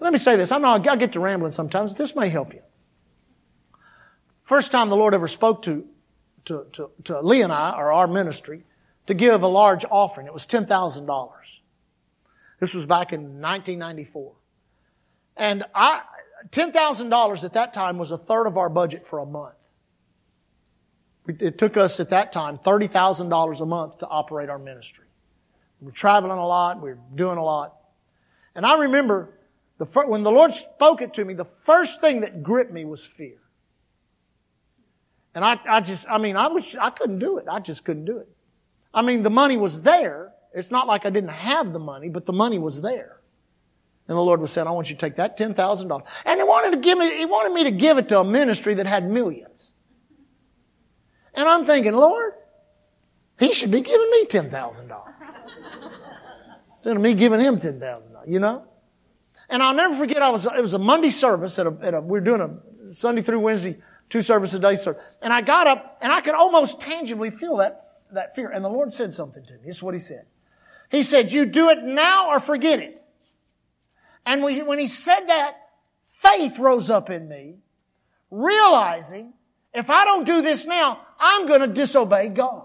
Let 0.00 0.12
me 0.12 0.18
say 0.18 0.36
this. 0.36 0.52
I 0.52 0.58
know 0.58 0.68
I 0.68 0.96
get 0.96 1.12
to 1.12 1.20
rambling 1.20 1.52
sometimes. 1.52 1.92
But 1.92 1.98
this 1.98 2.14
may 2.14 2.28
help 2.28 2.52
you. 2.52 2.62
First 4.42 4.70
time 4.70 4.88
the 4.88 4.96
Lord 4.96 5.14
ever 5.14 5.28
spoke 5.28 5.62
to, 5.62 5.86
to, 6.44 6.66
to, 6.72 6.90
to 7.04 7.20
Lee 7.20 7.42
and 7.42 7.52
I, 7.52 7.72
or 7.76 7.92
our 7.92 8.06
ministry, 8.06 8.64
to 9.06 9.14
give 9.14 9.42
a 9.42 9.48
large 9.48 9.84
offering. 9.90 10.26
It 10.26 10.32
was 10.32 10.46
$10,000. 10.46 11.60
This 12.60 12.74
was 12.74 12.86
back 12.86 13.12
in 13.12 13.40
1994. 13.40 14.32
And 15.36 15.64
I, 15.74 16.02
$10,000 16.50 17.44
at 17.44 17.52
that 17.52 17.74
time 17.74 17.98
was 17.98 18.10
a 18.10 18.18
third 18.18 18.46
of 18.46 18.56
our 18.56 18.68
budget 18.68 19.06
for 19.06 19.18
a 19.18 19.26
month. 19.26 19.54
It 21.28 21.58
took 21.58 21.76
us 21.76 21.98
at 22.00 22.10
that 22.10 22.32
time 22.32 22.58
$30,000 22.58 23.60
a 23.60 23.66
month 23.66 23.98
to 23.98 24.06
operate 24.06 24.48
our 24.48 24.58
ministry. 24.58 25.06
We 25.80 25.86
were 25.86 25.92
traveling 25.92 26.38
a 26.38 26.46
lot. 26.46 26.80
We 26.80 26.90
were 26.90 26.98
doing 27.14 27.38
a 27.38 27.44
lot. 27.44 27.74
And 28.54 28.64
I 28.64 28.78
remember 28.78 29.34
the, 29.78 29.84
when 29.84 30.22
the 30.22 30.30
Lord 30.30 30.52
spoke 30.52 31.02
it 31.02 31.14
to 31.14 31.24
me, 31.24 31.34
the 31.34 31.44
first 31.44 32.00
thing 32.00 32.20
that 32.20 32.42
gripped 32.42 32.72
me 32.72 32.84
was 32.84 33.04
fear. 33.04 33.38
And 35.34 35.44
I, 35.44 35.60
I 35.68 35.80
just, 35.80 36.08
I 36.08 36.16
mean, 36.16 36.36
I 36.36 36.48
was, 36.48 36.74
I 36.76 36.90
couldn't 36.90 37.18
do 37.18 37.36
it. 37.36 37.46
I 37.50 37.60
just 37.60 37.84
couldn't 37.84 38.06
do 38.06 38.18
it. 38.18 38.28
I 38.94 39.02
mean, 39.02 39.22
the 39.22 39.30
money 39.30 39.58
was 39.58 39.82
there. 39.82 40.32
It's 40.54 40.70
not 40.70 40.86
like 40.86 41.04
I 41.04 41.10
didn't 41.10 41.30
have 41.30 41.74
the 41.74 41.78
money, 41.78 42.08
but 42.08 42.24
the 42.24 42.32
money 42.32 42.58
was 42.58 42.80
there. 42.80 43.20
And 44.08 44.16
the 44.16 44.22
Lord 44.22 44.40
was 44.40 44.52
saying, 44.52 44.66
I 44.66 44.70
want 44.70 44.88
you 44.88 44.94
to 44.94 45.00
take 45.00 45.16
that 45.16 45.36
$10,000. 45.36 46.02
And 46.24 46.40
He 46.40 46.44
wanted 46.44 46.76
to 46.76 46.80
give 46.80 46.96
me, 46.96 47.18
He 47.18 47.26
wanted 47.26 47.52
me 47.52 47.64
to 47.64 47.70
give 47.70 47.98
it 47.98 48.08
to 48.08 48.20
a 48.20 48.24
ministry 48.24 48.72
that 48.74 48.86
had 48.86 49.10
millions. 49.10 49.72
And 51.36 51.48
I'm 51.48 51.64
thinking, 51.66 51.94
Lord, 51.94 52.32
He 53.38 53.52
should 53.52 53.70
be 53.70 53.82
giving 53.82 54.10
me 54.10 54.24
$10,000. 54.24 55.02
Instead 56.78 56.96
of 56.96 57.02
me 57.02 57.14
giving 57.14 57.40
Him 57.40 57.58
$10,000, 57.58 58.02
you 58.26 58.40
know? 58.40 58.64
And 59.48 59.62
I'll 59.62 59.74
never 59.74 59.94
forget, 59.96 60.22
I 60.22 60.30
was, 60.30 60.46
it 60.46 60.62
was 60.62 60.74
a 60.74 60.78
Monday 60.78 61.10
service 61.10 61.58
at 61.58 61.66
a, 61.66 61.76
at 61.82 61.94
a 61.94 62.00
we 62.00 62.12
were 62.12 62.20
doing 62.20 62.40
a 62.40 62.92
Sunday 62.92 63.22
through 63.22 63.40
Wednesday, 63.40 63.76
two 64.08 64.22
services 64.22 64.54
a 64.54 64.58
day 64.58 64.74
service. 64.76 65.02
And 65.22 65.32
I 65.32 65.42
got 65.42 65.66
up 65.66 65.98
and 66.00 66.10
I 66.10 66.20
could 66.20 66.34
almost 66.34 66.80
tangibly 66.80 67.30
feel 67.30 67.56
that, 67.58 67.80
that 68.12 68.34
fear. 68.34 68.50
And 68.50 68.64
the 68.64 68.68
Lord 68.68 68.92
said 68.92 69.14
something 69.14 69.44
to 69.44 69.52
me. 69.52 69.58
This 69.66 69.76
is 69.76 69.82
what 69.82 69.94
He 69.94 70.00
said. 70.00 70.26
He 70.90 71.02
said, 71.02 71.32
you 71.32 71.46
do 71.46 71.68
it 71.68 71.82
now 71.82 72.28
or 72.28 72.40
forget 72.40 72.80
it. 72.80 73.02
And 74.24 74.42
we, 74.42 74.62
when 74.62 74.78
He 74.78 74.86
said 74.86 75.26
that, 75.26 75.56
faith 76.12 76.58
rose 76.58 76.90
up 76.90 77.10
in 77.10 77.28
me, 77.28 77.58
realizing 78.30 79.34
if 79.74 79.90
I 79.90 80.04
don't 80.04 80.24
do 80.24 80.42
this 80.42 80.66
now, 80.66 81.05
I'm 81.18 81.46
going 81.46 81.60
to 81.60 81.66
disobey 81.66 82.28
God. 82.28 82.64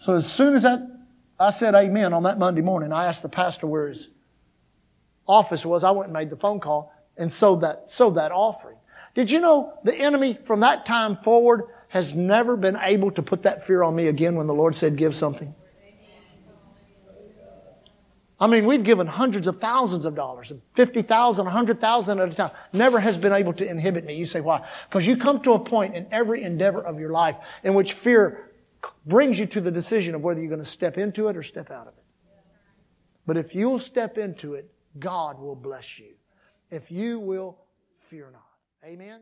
So 0.00 0.14
as 0.14 0.30
soon 0.30 0.54
as 0.54 0.62
that 0.62 0.98
I 1.40 1.50
said 1.50 1.74
amen 1.74 2.12
on 2.12 2.24
that 2.24 2.38
Monday 2.38 2.62
morning. 2.62 2.92
I 2.92 3.06
asked 3.06 3.22
the 3.22 3.28
pastor 3.28 3.66
where 3.66 3.88
his 3.88 4.08
office 5.26 5.64
was. 5.64 5.84
I 5.84 5.92
went 5.92 6.06
and 6.06 6.12
made 6.12 6.30
the 6.30 6.36
phone 6.36 6.58
call 6.58 6.92
and 7.16 7.32
sowed 7.32 7.60
that, 7.60 7.88
sowed 7.88 8.16
that 8.16 8.32
offering. 8.32 8.76
Did 9.14 9.30
you 9.30 9.40
know 9.40 9.74
the 9.84 9.94
enemy 9.94 10.34
from 10.34 10.60
that 10.60 10.84
time 10.84 11.16
forward 11.16 11.62
has 11.88 12.14
never 12.14 12.56
been 12.56 12.78
able 12.80 13.10
to 13.12 13.22
put 13.22 13.42
that 13.44 13.66
fear 13.66 13.82
on 13.82 13.94
me 13.94 14.08
again 14.08 14.34
when 14.34 14.46
the 14.46 14.54
Lord 14.54 14.74
said 14.74 14.96
give 14.96 15.14
something? 15.14 15.54
I 18.40 18.46
mean, 18.46 18.66
we've 18.66 18.84
given 18.84 19.08
hundreds 19.08 19.48
of 19.48 19.60
thousands 19.60 20.04
of 20.04 20.14
dollars, 20.14 20.52
50,000, 20.74 21.44
100,000 21.44 22.20
at 22.20 22.28
a 22.28 22.34
time. 22.34 22.50
Never 22.72 23.00
has 23.00 23.18
been 23.18 23.32
able 23.32 23.52
to 23.54 23.68
inhibit 23.68 24.04
me. 24.04 24.14
You 24.14 24.26
say, 24.26 24.40
why? 24.40 24.66
Because 24.88 25.06
you 25.06 25.16
come 25.16 25.40
to 25.42 25.54
a 25.54 25.58
point 25.58 25.96
in 25.96 26.06
every 26.12 26.44
endeavor 26.44 26.80
of 26.80 27.00
your 27.00 27.10
life 27.10 27.36
in 27.64 27.74
which 27.74 27.94
fear 27.94 28.50
brings 29.04 29.40
you 29.40 29.46
to 29.46 29.60
the 29.60 29.72
decision 29.72 30.14
of 30.14 30.22
whether 30.22 30.40
you're 30.40 30.50
going 30.50 30.62
to 30.62 30.70
step 30.70 30.98
into 30.98 31.26
it 31.28 31.36
or 31.36 31.42
step 31.42 31.70
out 31.70 31.88
of 31.88 31.94
it. 31.94 32.04
But 33.26 33.36
if 33.36 33.54
you'll 33.56 33.80
step 33.80 34.16
into 34.18 34.54
it, 34.54 34.70
God 34.98 35.40
will 35.40 35.56
bless 35.56 35.98
you. 35.98 36.14
If 36.70 36.92
you 36.92 37.18
will 37.18 37.58
fear 38.08 38.30
not. 38.32 38.42
Amen. 38.84 39.20